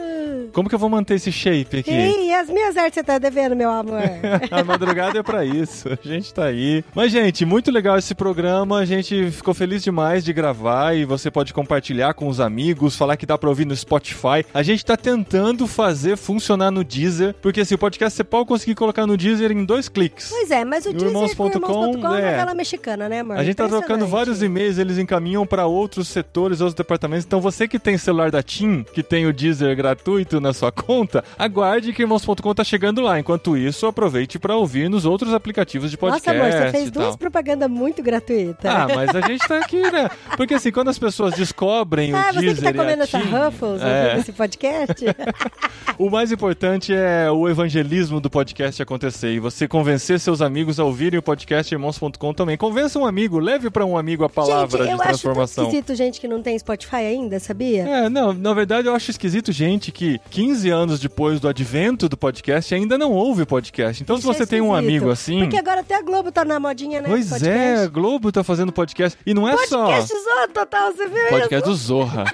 Como 0.53 0.69
que 0.69 0.75
eu 0.75 0.79
vou 0.79 0.89
manter 0.89 1.15
esse 1.15 1.31
shape 1.31 1.79
aqui? 1.79 1.91
E 1.91 2.33
as 2.33 2.49
minhas 2.49 2.75
artes 2.77 2.95
você 2.95 3.03
tá 3.03 3.17
devendo, 3.19 3.55
meu 3.55 3.69
amor? 3.69 4.01
A 4.49 4.63
madrugada 4.63 5.19
é 5.19 5.23
pra 5.23 5.43
isso. 5.45 5.87
A 5.89 6.07
gente 6.07 6.33
tá 6.33 6.45
aí. 6.45 6.83
Mas, 6.95 7.11
gente, 7.11 7.45
muito 7.45 7.69
legal 7.69 7.97
esse 7.97 8.15
programa. 8.15 8.79
A 8.79 8.85
gente 8.85 9.29
ficou 9.31 9.53
feliz 9.53 9.83
demais 9.83 10.23
de 10.23 10.31
gravar 10.33 10.76
e 10.95 11.05
você 11.05 11.31
pode 11.31 11.53
compartilhar 11.53 12.13
com 12.13 12.27
os 12.27 12.39
amigos, 12.39 12.95
falar 12.95 13.17
que 13.17 13.25
dá 13.25 13.37
pra 13.37 13.49
ouvir 13.49 13.65
no 13.65 13.75
Spotify. 13.75 14.45
A 14.53 14.63
gente 14.63 14.85
tá 14.85 14.95
tentando 14.95 15.65
fazer 15.67 16.17
funcionar 16.17 16.71
no 16.71 16.83
Deezer, 16.83 17.35
porque 17.41 17.61
assim, 17.61 17.75
o 17.75 17.77
podcast 17.77 18.15
você 18.15 18.23
pode 18.23 18.47
conseguir 18.47 18.75
colocar 18.75 19.07
no 19.07 19.17
Deezer 19.17 19.51
em 19.51 19.65
dois 19.65 19.89
cliques. 19.89 20.29
Pois 20.29 20.51
é, 20.51 20.63
mas 20.63 20.85
o 20.85 20.91
Deezer 20.93 21.11
com 21.11 21.23
irmãos.com, 21.23 21.47
irmãos.com 21.47 22.15
é 22.15 22.27
é. 22.27 22.31
novela 22.31 22.53
mexicana, 22.53 23.09
né, 23.09 23.19
amor? 23.21 23.37
A 23.37 23.43
gente 23.43 23.55
tá 23.55 23.67
trocando 23.67 24.05
vários 24.05 24.41
e-mails, 24.41 24.77
eles 24.77 24.97
encaminham 24.97 25.45
pra 25.45 25.65
outros 25.65 26.07
setores, 26.07 26.61
outros 26.61 26.75
departamentos. 26.75 27.25
Então 27.25 27.41
você 27.41 27.67
que 27.67 27.79
tem 27.79 27.97
celular 27.97 28.31
da 28.31 28.43
TIM, 28.43 28.83
que 28.83 29.01
tem 29.01 29.25
o 29.25 29.33
Deezer 29.33 29.75
gratuito 29.75 30.39
na 30.39 30.53
sua 30.53 30.71
conta, 30.71 31.23
aguarde 31.37 31.93
que 31.93 32.01
irmãos.com 32.01 32.53
tá 32.53 32.63
chegando 32.63 33.01
lá. 33.01 33.19
Enquanto 33.19 33.57
isso, 33.57 33.85
aproveite 33.85 34.39
pra 34.39 34.55
ouvir 34.55 34.89
nos 34.89 35.05
outros 35.05 35.33
aplicativos 35.33 35.91
de 35.91 35.97
Nossa, 35.99 36.13
podcast. 36.13 36.39
amor, 36.39 36.51
você 36.51 36.71
fez 36.71 36.91
duas 36.91 37.15
propagandas 37.15 37.69
muito 37.69 38.01
gratuitas. 38.03 38.65
Ah, 38.65 38.87
mas 38.93 39.15
a 39.15 39.21
gente 39.21 39.47
tá 39.47 39.59
aqui, 39.59 39.81
né? 39.91 40.09
Porque 40.35 40.53
assim, 40.53 40.66
quando 40.71 40.89
as 40.89 40.99
pessoas 40.99 41.33
descobrem 41.33 42.13
Ah, 42.17 42.29
o 42.31 42.33
você 42.33 42.39
Deezer 42.39 42.55
que 42.55 42.61
tá 42.61 42.69
e 42.69 42.73
a 42.73 42.73
comendo 42.73 43.03
essa 43.03 43.17
Ruffles 43.17 43.81
é, 43.81 44.03
ouvindo 44.03 44.19
esse 44.19 44.31
podcast? 44.31 45.05
o 45.97 46.09
mais 46.09 46.31
importante 46.31 46.93
é 46.93 47.29
o 47.31 47.47
evangelismo 47.47 48.19
do 48.19 48.29
podcast 48.29 48.81
acontecer 48.81 49.31
e 49.33 49.39
você 49.39 49.67
convencer 49.67 50.19
seus 50.19 50.41
amigos 50.41 50.79
a 50.79 50.83
ouvirem 50.83 51.19
o 51.19 51.23
podcast 51.23 51.73
irmãos.com 51.73 52.33
também. 52.33 52.57
Convença 52.57 52.99
um 52.99 53.05
amigo, 53.05 53.39
leve 53.39 53.69
pra 53.69 53.85
um 53.85 53.97
amigo 53.97 54.23
a 54.23 54.29
palavra 54.29 54.79
gente, 54.79 54.91
eu 54.91 54.97
de 54.97 55.01
acho 55.01 55.01
tão 55.01 55.07
transformação. 55.07 55.63
esquisito 55.65 55.95
gente 55.95 56.19
que 56.19 56.27
não 56.27 56.41
tem 56.41 56.57
Spotify 56.57 56.95
ainda, 56.95 57.39
sabia? 57.39 57.83
É, 57.87 58.09
não, 58.09 58.33
na 58.33 58.53
verdade 58.53 58.87
eu 58.87 58.95
acho 58.95 59.11
esquisito 59.11 59.51
gente 59.51 59.91
que 59.91 60.19
15 60.29 60.69
anos 60.69 60.99
depois 60.99 61.39
do 61.39 61.47
advento 61.47 62.09
do 62.09 62.17
podcast 62.17 62.73
ainda 62.73 62.97
não 62.97 63.11
ouve 63.11 63.45
podcast. 63.45 64.01
Então 64.01 64.15
Isso 64.15 64.27
se 64.27 64.33
você 64.33 64.43
é 64.43 64.45
tem 64.45 64.61
um 64.61 64.73
amigo 64.73 65.09
assim... 65.09 65.39
Porque 65.39 65.57
agora 65.57 65.81
até 65.81 65.95
a 65.95 66.01
Globo 66.01 66.31
tá 66.31 66.43
na 66.43 66.59
modinha, 66.59 67.01
né? 67.01 67.09
Pois 67.09 67.29
do 67.29 67.35
é, 67.35 67.37
a 67.37 67.39
podcast. 67.39 67.89
Globo 67.89 68.31
tá 68.31 68.43
fazendo 68.43 68.71
podcast. 68.71 69.17
E 69.25 69.33
não 69.33 69.47
é 69.47 69.55
só... 69.67 69.85
Podcast 69.85 70.13
Zona 70.13 70.47
Total, 70.57 70.91
você 70.91 71.07
viu 71.07 71.27
Podcast 71.29 71.69
do 71.69 71.75
Zorra. 71.75 72.25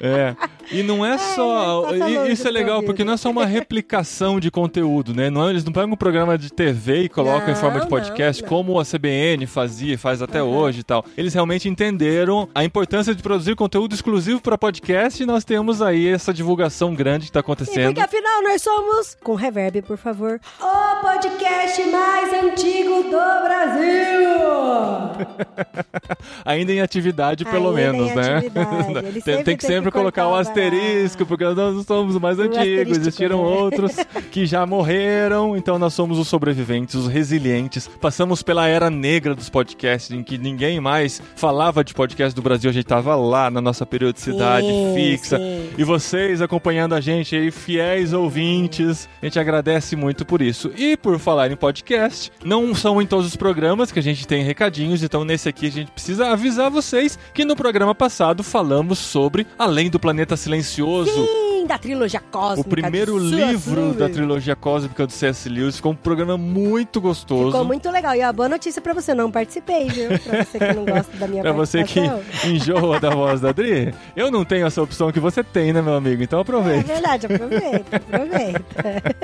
É. 0.00 0.34
E 0.72 0.82
não 0.82 1.04
é 1.04 1.16
só. 1.18 1.94
e- 1.94 1.98
longe 1.98 2.32
isso 2.32 2.48
é 2.48 2.50
legal, 2.50 2.82
porque 2.82 3.04
não 3.04 3.12
é 3.12 3.16
só 3.16 3.30
uma 3.30 3.44
replicação 3.46 4.40
de 4.40 4.50
conteúdo, 4.50 5.14
né? 5.14 5.30
Não, 5.30 5.46
é- 5.46 5.50
eles 5.50 5.64
não 5.64 5.72
pegam 5.72 5.90
um 5.92 5.96
programa 5.96 6.36
de 6.36 6.52
TV 6.52 7.02
e 7.02 7.08
colocam 7.08 7.48
em 7.48 7.52
Não, 7.52 7.56
forma 7.60 7.76
de 7.76 7.82
não, 7.84 7.88
podcast, 7.90 8.42
não. 8.42 8.48
como 8.48 8.80
a 8.80 8.84
CBN 8.84 9.46
fazia 9.46 9.94
e 9.94 9.96
faz 9.96 10.20
até 10.22 10.42
hoje 10.42 10.80
e 10.80 10.82
tal. 10.82 11.04
Eles 11.16 11.32
realmente 11.34 11.68
entenderam 11.68 12.48
a 12.54 12.64
importância 12.64 13.14
de 13.14 13.22
produzir 13.22 13.54
conteúdo 13.54 13.94
exclusivo 13.94 14.40
para 14.40 14.58
podcast 14.58 15.22
e 15.22 15.26
nós 15.26 15.44
temos 15.44 15.80
aí 15.82 16.08
essa 16.08 16.32
divulgação 16.34 16.94
grande 16.94 17.26
que 17.26 17.32
tá 17.32 17.38
E 17.38 17.42
acontecendo. 17.42 17.86
porque 17.86 18.00
afinal 18.00 18.42
nós 18.42 18.62
somos, 18.62 19.16
com 19.22 19.34
reverb, 19.34 19.82
por 19.82 19.96
favor, 19.98 20.40
o 20.60 21.00
podcast 21.02 21.82
mais 21.84 22.32
antigo 22.44 23.02
do 23.04 23.44
Brasil! 23.44 24.34
ainda 26.44 26.72
em 26.72 26.80
atividade, 26.80 27.44
pelo 27.44 27.68
Ainda 27.68 27.80
em 27.80 27.92
menos, 27.92 28.14
né? 28.14 28.36
atividade. 28.36 28.74
Tem, 29.24 29.34
sempre 29.36 29.44
tem 29.44 29.44
que 29.44 29.44
tem 29.44 29.56
que 29.56 29.66
sempre 29.84 29.90
colocar 29.90 30.28
o 30.28 30.34
asterisco, 30.34 31.26
porque 31.26 31.44
nós 31.44 31.84
somos 31.86 32.14
os 32.14 32.20
mais 32.20 32.38
antigos, 32.38 32.98
existiram 32.98 33.38
né? 33.38 33.48
outros 33.48 33.92
que 34.30 34.46
já 34.46 34.64
morreram, 34.64 35.56
então 35.56 35.78
nós 35.78 35.92
somos 35.92 36.18
os 36.18 36.28
sobreviventes, 36.28 36.94
os 36.94 37.06
resilientes. 37.06 37.88
Passamos 38.00 38.42
pela 38.42 38.66
era 38.66 38.88
negra 38.88 39.34
dos 39.34 39.50
podcasts, 39.50 40.10
em 40.10 40.22
que 40.22 40.38
ninguém 40.38 40.80
mais 40.80 41.20
falava 41.36 41.84
de 41.84 41.92
podcast 41.92 42.34
do 42.34 42.42
Brasil, 42.42 42.70
a 42.70 42.72
gente 42.72 42.86
tava 42.86 43.14
lá 43.14 43.50
na 43.50 43.60
nossa 43.60 43.84
periodicidade 43.84 44.66
Sim, 44.66 44.92
fixa. 44.94 45.38
sim. 45.38 45.70
E 45.76 45.84
vocês 45.84 46.40
acompanhando 46.40 46.94
a 46.94 47.00
gente 47.00 47.36
aí, 47.36 47.50
fiéis 47.50 48.12
ouvintes, 48.12 49.08
a 49.20 49.26
gente 49.26 49.38
agradece 49.38 49.96
muito 49.96 50.24
por 50.24 50.40
isso. 50.40 50.70
E 50.76 50.96
por 50.96 51.18
falar 51.18 51.50
em 51.50 51.56
podcast, 51.56 52.32
não 52.44 52.74
são 52.74 53.02
em 53.02 53.06
todos 53.06 53.26
os 53.26 53.36
programas 53.36 53.92
que 53.92 53.98
a 53.98 54.02
gente 54.02 54.26
tem 54.26 54.42
recadinhos, 54.42 55.02
então 55.02 55.24
nesse 55.24 55.48
aqui 55.48 55.66
a 55.66 55.70
gente 55.70 55.90
precisa 55.90 56.28
avisar 56.28 56.70
vocês 56.70 57.18
que 57.32 57.44
no 57.44 57.56
programa 57.56 57.94
passado 57.94 58.42
falamos 58.42 58.98
sobre 58.98 59.46
Além 59.74 59.90
do 59.90 59.98
Planeta 59.98 60.36
Silencioso. 60.36 61.26
Sim, 61.26 61.53
da 61.66 61.78
trilogia 61.78 62.20
cósmica. 62.20 62.68
O 62.68 62.70
primeiro 62.70 63.18
livro 63.18 63.80
Lewis. 63.82 63.96
da 63.96 64.08
trilogia 64.08 64.56
cósmica 64.56 65.06
do 65.06 65.12
C.S. 65.12 65.48
Lewis 65.48 65.76
ficou 65.76 65.92
um 65.92 65.96
programa 65.96 66.36
muito 66.36 67.00
gostoso. 67.00 67.50
Ficou 67.52 67.64
muito 67.64 67.90
legal. 67.90 68.14
E 68.14 68.22
a 68.22 68.32
boa 68.32 68.48
notícia 68.48 68.80
pra 68.82 68.92
você, 68.92 69.14
não 69.14 69.30
participei, 69.30 69.88
viu? 69.88 70.08
Pra 70.20 70.44
você 70.44 70.58
que 70.58 70.72
não 70.72 70.84
gosta 70.84 71.16
da 71.16 71.26
minha 71.28 71.42
Pra 71.42 71.52
você 71.52 71.84
que 71.84 72.00
enjoa 72.46 72.98
da 73.00 73.10
voz 73.10 73.40
da 73.40 73.50
Adri, 73.50 73.94
eu 74.16 74.30
não 74.30 74.44
tenho 74.44 74.66
essa 74.66 74.82
opção 74.82 75.10
que 75.12 75.20
você 75.20 75.42
tem, 75.42 75.72
né, 75.72 75.80
meu 75.82 75.94
amigo? 75.94 76.22
Então 76.22 76.38
É 76.38 76.42
aproveita. 76.42 76.92
verdade, 76.92 77.26
aproveita, 77.26 77.96
aproveita. 77.96 79.14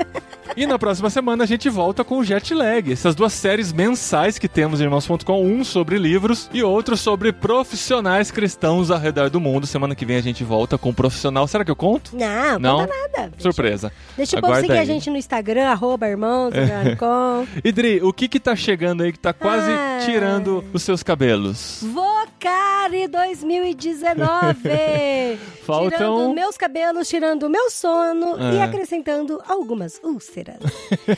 E 0.55 0.65
na 0.65 0.77
próxima 0.77 1.09
semana 1.09 1.45
a 1.45 1.47
gente 1.47 1.69
volta 1.69 2.03
com 2.03 2.17
o 2.17 2.23
Jet 2.25 2.53
Lag, 2.53 2.91
essas 2.91 3.15
duas 3.15 3.31
séries 3.31 3.71
mensais 3.71 4.37
que 4.37 4.49
temos 4.49 4.81
em 4.81 4.83
irmãos.com, 4.83 5.45
um 5.45 5.63
sobre 5.63 5.97
livros 5.97 6.49
e 6.53 6.61
outro 6.61 6.97
sobre 6.97 7.31
profissionais 7.31 8.31
cristãos 8.31 8.91
ao 8.91 8.99
redor 8.99 9.29
do 9.29 9.39
mundo. 9.39 9.65
Semana 9.65 9.95
que 9.95 10.05
vem 10.05 10.17
a 10.17 10.21
gente 10.21 10.43
volta 10.43 10.77
com 10.77 10.89
um 10.89 10.93
profissional. 10.93 11.47
Será 11.47 11.63
que 11.63 11.71
eu 11.71 11.75
conto? 11.75 12.11
Não, 12.17 12.27
Não? 12.59 12.59
não 12.59 12.77
nada. 12.87 13.31
Surpresa. 13.37 13.91
Deixa 14.17 14.37
o 14.37 14.41
povo 14.41 14.53
Aguarda 14.53 14.67
seguir 14.67 14.77
a 14.77 14.81
aí. 14.81 14.87
gente 14.87 15.09
no 15.09 15.17
Instagram, 15.17 15.67
arroba 15.67 16.07
irmãos. 16.07 16.53
Idri, 17.63 18.01
o 18.03 18.11
que 18.13 18.27
que 18.27 18.39
tá 18.39 18.55
chegando 18.55 19.03
aí 19.03 19.11
que 19.11 19.19
tá 19.19 19.33
quase 19.33 19.71
Ah. 19.71 19.99
tirando 20.05 20.63
os 20.73 20.83
seus 20.83 21.03
cabelos? 21.03 21.79
Vocari 21.83 23.07
2019! 23.07 25.37
Faltam- 25.65 25.91
Tirando 25.91 26.33
meus 26.33 26.57
cabelos, 26.57 27.07
tirando 27.07 27.43
o 27.43 27.49
meu 27.49 27.69
sono 27.69 28.35
e 28.53 28.57
É. 28.57 28.63
acrescentando 28.63 29.41
algumas 29.47 29.99
úlceras. 30.03 30.57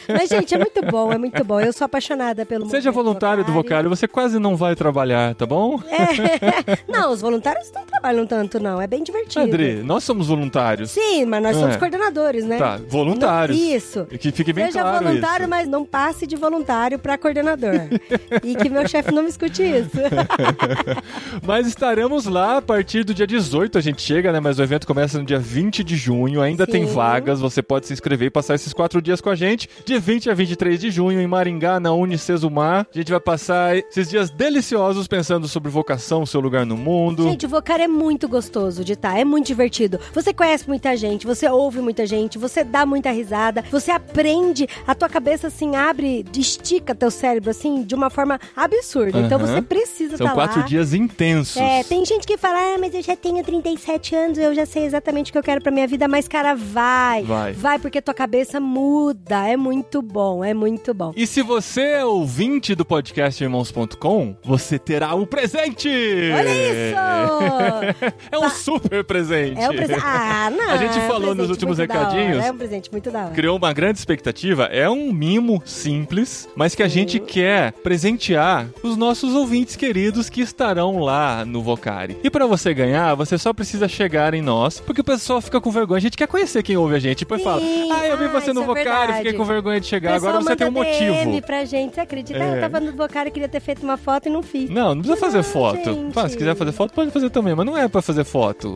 Mas, 0.08 0.30
gente, 0.30 0.54
é 0.54 0.58
muito 0.58 0.82
bom, 0.86 1.12
é 1.12 1.18
muito 1.18 1.44
bom. 1.44 1.60
Eu 1.60 1.74
sou 1.74 1.86
apaixonada 1.86 2.46
pelo 2.46 2.70
Seja 2.70 2.92
voluntário 2.92 3.44
do 3.44 3.52
Vocário, 3.54 3.90
você 3.90 4.08
quase 4.08 4.38
não 4.40 4.56
vai 4.56 4.76
trabalhar, 4.76 5.34
tá 5.36 5.46
bom? 5.46 5.82
É. 5.90 6.84
Não, 6.92 7.12
os 7.12 7.22
voluntários 7.22 7.72
não 7.74 7.84
trabalham 7.86 8.26
tanto, 8.28 8.60
não. 8.60 8.82
É 8.82 8.88
bem 8.88 9.04
divertido. 9.04 9.46
Adri, 9.46 9.82
nós 9.84 10.04
somos 10.04 10.28
voluntários. 10.28 10.92
Sim, 10.92 11.02
mas 11.28 11.44
nós 11.44 11.56
somos 11.58 11.76
É. 11.76 11.78
coordenadores, 11.80 12.46
né? 12.46 12.58
Tá, 12.58 12.80
voluntários. 12.88 13.58
Não- 13.58 13.66
Isso. 13.76 14.06
Que 14.20 14.32
fique 14.32 14.52
bem 14.54 14.66
Seja 14.68 14.82
claro 14.82 15.06
voluntário, 15.06 15.44
isso. 15.44 15.50
mas 15.50 15.68
não 15.68 15.86
passe 15.86 16.26
de 16.28 16.36
voluntário 16.36 16.98
pra 17.00 17.18
coordenador. 17.18 17.74
e 18.44 18.56
que 18.56 18.70
meu 18.70 18.88
chefe 18.88 19.12
não 19.12 19.24
me 19.24 19.30
escute 19.30 19.64
isso. 19.64 19.92
Mas 21.46 21.68
estaremos 21.68 22.26
lá 22.26 22.58
a 22.58 22.62
partir 22.62 23.04
do 23.04 23.14
dia 23.14 23.28
18, 23.28 23.78
a 23.78 23.82
gente 23.82 24.02
chega, 24.02 24.32
né? 24.32 24.40
Mas 24.40 24.60
o 24.60 24.64
evento 24.64 24.88
começa 24.88 25.18
no 25.18 25.26
dia 25.26 25.40
20 25.40 25.84
de 25.84 25.96
junho, 25.96 26.42
ainda 26.42 26.66
tem 26.66 26.88
Sim. 26.88 26.94
vagas, 26.94 27.40
você 27.40 27.62
pode 27.62 27.88
se 27.88 27.94
inscrever 27.94 28.28
e 28.28 28.32
passar 28.32 28.56
esses 28.56 28.74
quatro 28.74 29.02
dias 29.02 29.20
com 29.22 29.30
a 29.30 29.36
gente. 29.36 29.70
De 29.86 29.98
20 30.00 30.30
a 30.30 30.34
23 30.34 30.80
de 30.80 30.90
junho, 30.92 31.20
em 31.20 31.28
Maringá, 31.28 31.80
na 31.80 31.92
Unicesumar. 31.94 32.88
A 32.94 32.98
gente 32.98 33.12
vai 33.12 33.20
passar 33.20 33.76
esses 33.78 34.10
dias 34.10 34.30
deliciosos 34.30 35.08
pensando 35.08 35.48
sobre 35.48 35.70
vocação, 35.70 36.26
seu 36.26 36.40
lugar 36.40 36.66
no 36.66 36.78
mundo. 36.78 37.24
Gente, 37.24 37.46
o 37.46 37.50
Vocar 37.50 37.80
é 37.80 37.88
muito 37.88 38.28
gostoso 38.28 38.84
de 38.84 38.94
estar, 38.94 39.18
é 39.18 39.24
muito 39.26 39.48
divertido. 39.48 40.00
Você 40.14 40.34
conhece 40.34 40.68
muita 40.68 40.93
gente, 40.96 41.26
você 41.26 41.48
ouve 41.50 41.80
muita 41.80 42.06
gente, 42.06 42.38
você 42.38 42.64
dá 42.64 42.86
muita 42.86 43.12
risada, 43.12 43.64
você 43.72 43.92
aprende, 43.92 44.68
a 44.88 44.94
tua 44.96 45.10
cabeça 45.10 45.48
assim 45.48 45.76
abre, 45.76 46.26
estica 46.36 46.94
teu 46.96 47.10
cérebro 47.12 47.50
assim 47.50 47.84
de 47.84 47.96
uma 47.96 48.10
forma 48.10 48.40
absurda. 48.56 49.20
Então 49.20 49.40
Aham. 49.40 49.48
você 49.48 49.62
precisa 49.62 50.18
São 50.18 50.26
estar 50.28 50.36
quatro 50.36 50.60
lá. 50.62 50.66
dias 50.66 50.94
intensos. 50.94 51.58
É, 51.58 51.84
tem 51.84 52.04
gente 52.06 52.26
que 52.28 52.38
fala, 52.38 52.58
ah, 52.58 52.78
mas 52.80 52.94
eu 52.94 53.02
já 53.02 53.16
tenho 53.16 53.44
37 53.44 54.16
anos, 54.16 54.38
eu 54.38 54.54
já 54.54 54.66
sei 54.66 54.86
exatamente 54.86 55.30
o 55.30 55.32
que 55.32 55.38
eu 55.38 55.44
quero 55.44 55.62
pra 55.62 55.72
minha 55.72 55.88
vida, 55.88 56.08
mas 56.08 56.28
cara, 56.28 56.54
vai. 56.56 57.24
Vai. 57.24 57.54
Vai, 57.54 57.80
porque 57.80 58.02
tua 58.02 58.14
cabeça 58.14 58.60
muda. 58.60 59.48
É 59.48 59.56
muito 59.58 60.02
bom, 60.02 60.44
é 60.44 60.54
muito 60.54 60.94
bom. 60.94 61.14
E 61.16 61.26
se 61.28 61.42
você 61.42 61.82
é 61.82 62.06
ouvinte 62.06 62.76
do 62.76 62.86
podcast 62.86 63.44
irmãos.com, 63.44 64.36
você 64.44 64.78
terá 64.80 65.14
um 65.16 65.26
presente! 65.26 65.90
Olha 66.36 66.50
isso! 66.50 68.14
É 68.32 68.38
um 68.40 68.50
super 68.50 69.04
presente! 69.04 69.60
É 69.62 69.70
um 69.70 69.76
presente. 69.76 70.02
Ah, 70.04 70.50
não. 70.56 70.70
A 70.84 70.88
gente 70.88 71.00
é 71.00 71.04
um 71.04 71.08
falou 71.08 71.22
nos 71.36 71.48
presente 71.48 71.52
últimos 71.52 71.78
da 71.78 71.84
hora, 71.84 71.94
recadinhos. 71.94 72.46
É 72.46 72.52
um 72.52 72.58
presente 72.58 72.92
muito 72.92 73.12
da 73.12 73.26
hora. 73.26 73.32
criou 73.34 73.58
uma 73.58 73.74
grande 73.74 74.00
expectativa. 74.00 74.64
É 74.66 74.90
um 74.90 75.12
mimo 75.14 75.62
simples, 75.66 76.48
mas 76.56 76.76
que 76.76 76.84
a 76.84 76.88
gente 76.88 77.20
quer 77.20 77.72
presentear 77.74 78.68
os 78.84 78.98
nossos 78.98 79.34
ouvintes 79.34 79.76
queridos 79.76 80.30
que 80.30 80.42
estarão 80.42 81.00
lá 81.00 81.46
no 81.46 81.62
Vocari. 81.62 82.18
E 82.24 82.30
pra 82.30 82.46
você 82.46 82.74
ganhar, 82.74 83.16
você 83.16 83.38
só 83.38 83.54
precisa 83.54 83.88
chegar 83.88 84.34
em 84.34 84.42
nós, 84.42 84.80
porque 84.80 85.02
o 85.02 85.04
pessoal 85.04 85.40
fica 85.42 85.60
com 85.62 85.72
vergonha. 85.72 85.98
A 85.98 86.02
gente 86.02 86.18
quer 86.18 86.28
conhecer 86.28 86.62
quem 86.64 86.76
ouve 86.78 86.96
a 86.96 87.00
gente. 87.00 87.20
Depois 87.20 87.42
fala: 87.44 87.62
Sim, 87.62 87.92
Ah, 87.92 88.08
eu 88.08 88.18
vi 88.18 88.26
ah, 88.26 88.28
você 88.30 88.52
no 88.54 88.62
isso 88.62 88.64
é 88.64 88.66
Vocari, 88.66 88.84
verdade. 88.90 89.18
fiquei 89.20 89.34
com 89.34 89.46
vergonha 89.46 89.80
de 89.80 89.88
chegar. 89.88 90.16
Agora 90.16 90.42
você 90.42 90.56
tem 90.56 90.68
um 90.68 90.72
manda 90.72 90.90
motivo. 90.90 91.14
DM 91.14 91.42
pra 91.42 91.66
gente, 91.66 91.96
você 91.96 92.02
acredita? 92.02 92.40
É. 92.40 92.44
Ah, 92.44 92.56
eu 92.56 92.62
tava 92.62 92.80
no 92.80 92.92
Bocara, 92.92 93.32
queria 93.32 93.48
ter 93.50 93.60
feito 93.60 93.84
uma 93.84 93.98
foto 93.98 94.28
e 94.28 94.32
não 94.32 94.44
fiz. 94.44 94.70
Não, 94.70 94.94
não 94.96 95.02
precisa 95.02 95.18
fazer 95.20 95.38
Não, 95.38 95.44
foto. 95.44 96.12
Fala, 96.12 96.30
se 96.30 96.38
quiser 96.38 96.56
fazer 96.56 96.72
foto, 96.72 96.94
pode 96.94 97.12
fazer 97.12 97.30
também, 97.30 97.56
mas 97.56 97.66
não 97.66 97.78
é 97.78 97.88
pra 97.88 98.02
fazer 98.02 98.24
foto. 98.24 98.76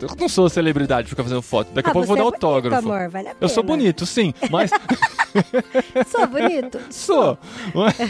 Eu 0.00 0.08
não 0.18 0.28
sou 0.28 0.48
celebridade 0.48 1.02
pra 1.04 1.10
ficar 1.10 1.22
fazendo 1.24 1.42
foto. 1.48 1.72
Daqui 1.72 1.88
a 1.88 1.90
Ah, 1.90 1.92
pouco 1.94 2.04
eu 2.04 2.08
vou 2.08 2.16
você 2.16 2.22
dar 2.22 2.28
é 2.28 2.30
bonito, 2.30 2.44
autógrafo. 2.46 2.88
amor, 2.92 3.08
vale 3.08 3.28
a 3.28 3.34
Eu 3.40 3.48
sou 3.48 3.62
bonito, 3.62 4.04
sim, 4.06 4.32
mas 4.50 4.70
Sou 6.06 6.26
bonito? 6.26 6.78
Sou. 6.90 7.38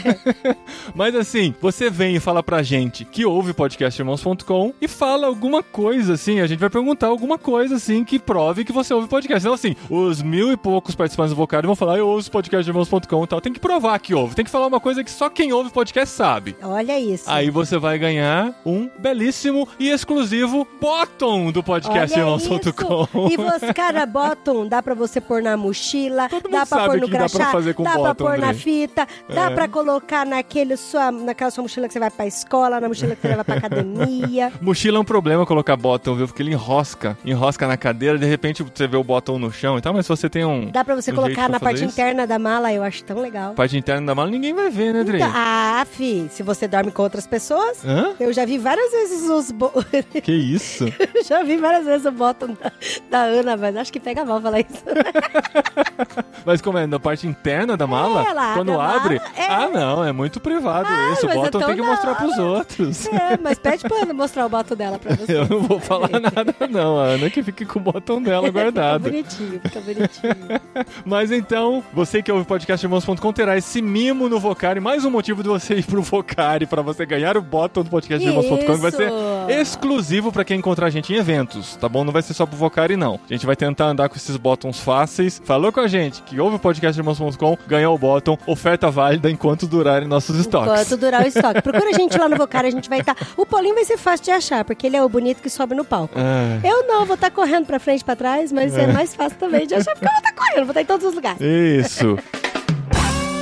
Mas 0.95 1.15
assim, 1.15 1.53
você 1.61 1.89
vem 1.89 2.15
e 2.15 2.19
fala 2.19 2.41
pra 2.41 2.63
gente 2.63 3.05
que 3.05 3.25
ouve 3.25 3.53
podcastirmãos.com 3.53 4.73
e 4.81 4.87
fala 4.87 5.27
alguma 5.27 5.61
coisa 5.61 6.13
assim. 6.13 6.39
A 6.39 6.47
gente 6.47 6.59
vai 6.59 6.69
perguntar 6.69 7.07
alguma 7.07 7.37
coisa 7.37 7.75
assim 7.75 8.03
que 8.03 8.19
prove 8.19 8.65
que 8.65 8.71
você 8.71 8.93
ouve 8.93 9.07
podcast. 9.07 9.45
Então, 9.45 9.53
assim, 9.53 9.75
os 9.89 10.21
mil 10.21 10.51
e 10.51 10.57
poucos 10.57 10.95
participantes 10.95 11.33
do 11.33 11.37
Vocário 11.37 11.67
vão 11.67 11.75
falar, 11.75 11.97
eu 11.97 12.07
ouço 12.07 12.31
podcastirmãos.com 12.31 13.23
e 13.23 13.27
tal. 13.27 13.41
Tem 13.41 13.53
que 13.53 13.59
provar 13.59 13.99
que 13.99 14.13
ouve. 14.13 14.35
Tem 14.35 14.45
que 14.45 14.51
falar 14.51 14.67
uma 14.67 14.79
coisa 14.79 15.03
que 15.03 15.11
só 15.11 15.29
quem 15.29 15.51
ouve 15.53 15.71
podcast 15.71 16.15
sabe. 16.15 16.55
Olha 16.61 16.99
isso. 16.99 17.25
Aí 17.27 17.49
você 17.49 17.77
vai 17.77 17.97
ganhar 17.97 18.53
um 18.65 18.89
belíssimo 18.97 19.67
e 19.79 19.89
exclusivo 19.89 20.67
bottom 20.79 21.51
do 21.51 21.63
podcastirmãos.com. 21.63 23.29
E 23.29 23.37
você, 23.37 23.73
cara, 23.73 24.05
bottom, 24.05 24.67
dá 24.67 24.81
pra 24.81 24.93
você 24.93 25.19
pôr 25.21 25.41
na 25.41 25.57
mochila, 25.57 26.29
Todo 26.29 26.49
dá 26.49 26.65
pra 26.65 26.85
pôr 26.85 27.03
o 27.03 27.08
no 27.09 27.15
que 27.15 27.17
dá 27.23 27.29
pra 27.29 27.37
crachá, 27.37 27.51
fazer 27.51 27.73
com 27.73 27.83
dá 27.83 27.91
pra 27.91 27.99
bottom, 27.99 28.25
pôr 28.25 28.37
na 28.37 28.47
André. 28.49 28.59
fita, 28.59 29.07
dá 29.33 29.49
É. 29.51 29.53
pra 29.53 29.67
colocar 29.67 30.25
naquele 30.25 30.77
sua, 30.77 31.11
naquela 31.11 31.51
sua 31.51 31.61
mochila 31.63 31.87
que 31.87 31.93
você 31.93 31.99
vai 31.99 32.09
pra 32.09 32.25
escola, 32.27 32.79
na 32.79 32.87
mochila 32.87 33.15
que 33.15 33.21
você 33.21 33.27
leva 33.27 33.43
pra 33.43 33.55
academia. 33.55 34.51
Mochila 34.61 34.97
é 34.97 35.01
um 35.01 35.05
problema 35.05 35.45
colocar 35.45 35.75
bottom, 35.75 36.15
viu? 36.15 36.27
Porque 36.27 36.41
ele 36.41 36.51
enrosca, 36.51 37.17
enrosca 37.25 37.67
na 37.67 37.77
cadeira, 37.77 38.17
de 38.17 38.25
repente 38.25 38.63
você 38.63 38.87
vê 38.87 38.97
o 38.97 39.03
bottom 39.03 39.37
no 39.39 39.51
chão 39.51 39.77
e 39.77 39.81
tal, 39.81 39.93
mas 39.93 40.05
se 40.05 40.09
você 40.09 40.29
tem 40.29 40.45
um. 40.45 40.69
Dá 40.71 40.83
pra 40.85 40.95
você 40.95 41.11
um 41.11 41.15
colocar 41.15 41.43
na 41.43 41.59
pra 41.59 41.69
parte 41.69 41.77
isso, 41.83 41.85
interna 41.93 42.25
da 42.27 42.37
mala, 42.39 42.71
eu 42.73 42.83
acho 42.83 43.03
tão 43.03 43.19
legal. 43.19 43.53
Parte 43.53 43.77
interna 43.77 44.05
da 44.07 44.15
mala, 44.15 44.29
ninguém 44.29 44.53
vai 44.53 44.69
ver, 44.69 44.93
né, 44.93 45.03
Dre? 45.03 45.17
Então, 45.17 45.31
ah, 45.33 45.85
fi, 45.89 46.27
se 46.31 46.43
você 46.43 46.67
dorme 46.67 46.91
com 46.91 47.01
outras 47.03 47.25
pessoas, 47.27 47.83
Hã? 47.85 48.13
eu 48.19 48.31
já 48.33 48.45
vi 48.45 48.57
várias 48.57 48.91
vezes 48.91 49.29
os. 49.29 49.51
Bo... 49.51 49.71
Que 50.23 50.31
isso? 50.33 50.85
eu 51.15 51.23
já 51.23 51.43
vi 51.43 51.57
várias 51.57 51.85
vezes 51.85 52.05
o 52.05 52.11
bottom 52.11 52.47
da, 52.61 52.71
da 53.09 53.19
Ana, 53.23 53.57
mas 53.57 53.75
acho 53.77 53.91
que 53.93 53.99
pega 53.99 54.23
mal 54.25 54.41
falar 54.41 54.59
isso. 54.59 54.83
Mas 56.45 56.61
como 56.61 56.77
é? 56.77 56.87
Na 56.99 57.01
parte 57.01 57.25
interna 57.25 57.77
da 57.77 57.87
mala? 57.87 58.25
ela 58.27 58.53
Quando 58.55 58.77
abre 58.79 59.19
mala, 59.19 59.31
é. 59.37 59.45
Ah, 59.45 59.69
não, 59.69 60.03
é 60.03 60.11
muito 60.11 60.37
privado 60.41 60.85
Ah, 60.91 61.13
isso. 61.13 61.25
O 61.25 61.29
é 61.29 61.33
bottom 61.33 61.59
tem 61.59 61.75
que 61.75 61.81
da 61.81 61.87
mostrar 61.87 62.15
pros 62.15 62.37
outros. 62.37 63.05
É, 63.07 63.37
mas 63.41 63.57
pede 63.57 63.87
pra 63.87 64.01
Ana 64.03 64.13
mostrar 64.13 64.45
o 64.45 64.49
bottom 64.49 64.75
dela 64.75 64.99
pra 64.99 65.15
você. 65.15 65.37
Eu 65.37 65.47
não 65.47 65.61
vou 65.61 65.79
falar 65.79 66.09
nada, 66.19 66.53
não. 66.69 66.99
A 66.99 67.03
Ana 67.05 67.29
que 67.29 67.41
fique 67.41 67.65
com 67.65 67.79
o 67.79 67.81
bottom 67.81 68.21
dela 68.21 68.47
Fica 68.49 68.59
guardado. 68.63 69.03
bonitinho, 69.03 69.61
fica 69.63 69.79
bonitinho. 69.79 70.59
Mas 71.05 71.31
então, 71.31 71.81
você 71.93 72.21
que 72.21 72.29
ouve 72.31 72.43
podcastirmãos.com 72.45 73.31
terá 73.31 73.57
esse 73.57 73.81
mimo 73.81 74.27
no 74.27 74.37
Vocari, 74.39 74.81
mais 74.81 75.05
um 75.05 75.09
motivo 75.09 75.41
de 75.41 75.47
você 75.47 75.75
ir 75.75 75.85
pro 75.85 76.01
Vocari 76.01 76.65
pra 76.65 76.81
você 76.81 77.05
ganhar 77.05 77.37
o 77.37 77.41
bottom 77.41 77.81
do 77.83 77.89
podcastirmãos.com, 77.89 78.57
que 78.57 78.73
vai 78.73 78.91
ser 78.91 79.09
exclusivo 79.47 80.31
pra 80.33 80.43
quem 80.43 80.57
encontrar 80.59 80.87
a 80.87 80.89
gente 80.89 81.13
em 81.13 81.15
eventos, 81.15 81.77
tá 81.77 81.87
bom? 81.87 82.03
Não 82.03 82.11
vai 82.11 82.21
ser 82.21 82.33
só 82.33 82.45
pro 82.45 82.57
Vocari, 82.57 82.97
não. 82.97 83.19
A 83.29 83.33
gente 83.33 83.45
vai 83.45 83.55
tentar 83.55 83.85
andar 83.85 84.09
com 84.09 84.15
esses 84.17 84.35
bottoms 84.35 84.79
fáceis. 84.79 85.41
Falou 85.45 85.71
com 85.71 85.79
a 85.79 85.87
gente 85.87 86.21
que 86.23 86.39
ouve 86.39 86.57
o 86.57 86.59
podcastirmãos.com, 86.93 87.57
ganhou 87.67 87.95
o 87.95 87.97
bottom, 87.97 88.37
oferta 88.45 88.89
válida 88.89 89.29
enquanto 89.29 89.67
durarem 89.67 90.07
nossos 90.07 90.37
estoques. 90.37 90.71
Enquanto 90.71 90.97
durar 90.99 91.23
o 91.23 91.27
estoque. 91.27 91.61
Procura 91.61 91.89
a 91.89 91.93
gente 91.93 92.17
lá 92.17 92.27
no 92.27 92.35
Vocar, 92.35 92.65
a 92.65 92.69
gente 92.69 92.89
vai 92.89 92.99
estar. 92.99 93.15
O 93.37 93.45
Paulinho 93.45 93.75
vai 93.75 93.85
ser 93.85 93.97
fácil 93.97 94.25
de 94.25 94.31
achar, 94.31 94.63
porque 94.65 94.87
ele 94.87 94.97
é 94.97 95.03
o 95.03 95.09
bonito 95.09 95.41
que 95.41 95.49
sobe 95.49 95.75
no 95.75 95.85
palco. 95.85 96.15
Ah, 96.17 96.59
Eu 96.65 96.87
não, 96.87 97.05
vou 97.05 97.15
estar 97.15 97.29
correndo 97.31 97.65
pra 97.65 97.79
frente 97.79 98.01
e 98.01 98.05
pra 98.05 98.15
trás, 98.15 98.51
mas 98.51 98.75
é. 98.75 98.87
mais 98.87 99.15
fácil 99.15 99.37
também 99.37 99.67
de 99.67 99.75
achar, 99.75 99.93
porque 99.93 100.05
eu 100.05 100.11
vou 100.11 100.17
estar 100.17 100.33
correndo, 100.33 100.65
vou 100.65 100.69
estar 100.71 100.81
em 100.81 100.85
todos 100.85 101.05
os 101.05 101.13
lugares. 101.13 101.39
isso. 101.41 102.17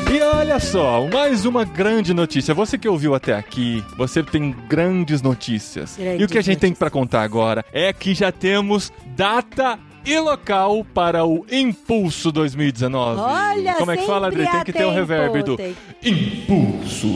E 0.10 0.22
olha 0.22 0.58
só, 0.58 1.06
mais 1.14 1.46
uma 1.46 1.66
grande 1.66 2.14
notícia. 2.14 2.54
Você 2.54 2.78
que 2.78 2.88
ouviu 2.88 3.14
até 3.14 3.34
aqui, 3.34 3.84
você 3.98 4.24
tem 4.24 4.56
grandes 4.70 5.22
notícias. 5.22 5.98
Grandes 5.98 6.22
e 6.22 6.24
o 6.24 6.28
que 6.30 6.38
a 6.38 6.42
gente 6.42 6.60
tem 6.60 6.70
notícias. 6.70 6.80
pra 6.80 6.90
contar 6.90 7.24
agora 7.24 7.66
é 7.74 7.92
que 7.92 8.16
já 8.16 8.32
temos 8.32 8.92
data 9.18 9.78
e 10.08 10.20
local 10.20 10.86
para 10.94 11.26
o 11.26 11.46
Impulso 11.52 12.32
2019. 12.32 13.20
Olha, 13.22 13.74
Como 13.76 13.92
é 13.92 13.98
que 13.98 14.06
fala, 14.06 14.28
Adri? 14.28 14.48
Tem 14.48 14.64
que 14.64 14.72
ter 14.74 14.80
o 14.86 14.88
tempo, 14.88 14.94
reverb 14.96 15.44
do 15.44 15.58
tem- 15.58 15.76
Impulso. 16.04 17.08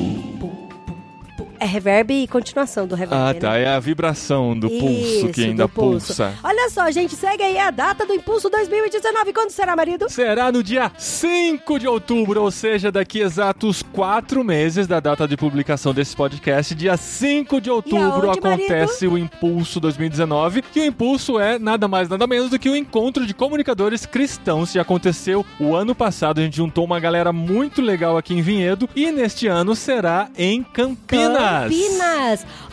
É 1.61 1.65
reverb 1.65 2.11
e 2.11 2.27
continuação 2.27 2.87
do 2.87 2.95
reverb. 2.95 3.21
Ah, 3.21 3.33
né? 3.33 3.39
tá. 3.39 3.55
É 3.55 3.67
a 3.67 3.79
vibração 3.79 4.57
do 4.57 4.67
pulso 4.67 5.29
que 5.29 5.41
Isso, 5.41 5.41
ainda 5.41 5.67
pulso. 5.67 6.07
pulsa. 6.07 6.33
Olha 6.43 6.67
só, 6.71 6.89
gente, 6.89 7.15
segue 7.15 7.43
aí 7.43 7.59
a 7.59 7.69
data 7.69 8.03
do 8.03 8.15
Impulso 8.15 8.49
2019. 8.49 9.31
Quando 9.31 9.51
será, 9.51 9.75
marido? 9.75 10.09
Será 10.09 10.51
no 10.51 10.63
dia 10.63 10.91
5 10.97 11.77
de 11.77 11.87
outubro, 11.87 12.41
ou 12.41 12.49
seja, 12.49 12.91
daqui 12.91 13.19
exatos 13.19 13.83
quatro 13.83 14.43
meses 14.43 14.87
da 14.87 14.99
data 14.99 15.27
de 15.27 15.37
publicação 15.37 15.93
desse 15.93 16.15
podcast. 16.15 16.73
Dia 16.73 16.97
5 16.97 17.61
de 17.61 17.69
outubro 17.69 18.31
acontece 18.31 19.05
o 19.05 19.15
Impulso 19.15 19.79
2019. 19.79 20.63
E 20.75 20.79
o 20.79 20.85
Impulso 20.85 21.39
é 21.39 21.59
nada 21.59 21.87
mais, 21.87 22.09
nada 22.09 22.25
menos 22.25 22.49
do 22.49 22.57
que 22.57 22.69
o 22.69 22.75
encontro 22.75 23.23
de 23.23 23.35
comunicadores 23.35 24.03
cristãos 24.07 24.71
que 24.71 24.79
aconteceu 24.79 25.45
o 25.59 25.75
ano 25.75 25.93
passado. 25.93 26.39
A 26.39 26.43
gente 26.43 26.57
juntou 26.57 26.83
uma 26.83 26.99
galera 26.99 27.31
muito 27.31 27.83
legal 27.83 28.17
aqui 28.17 28.33
em 28.33 28.41
Vinhedo. 28.41 28.89
E 28.95 29.11
neste 29.11 29.45
ano 29.45 29.75
será 29.75 30.27
em 30.35 30.63
Campinas. 30.63 31.01
Campinas! 31.05 31.50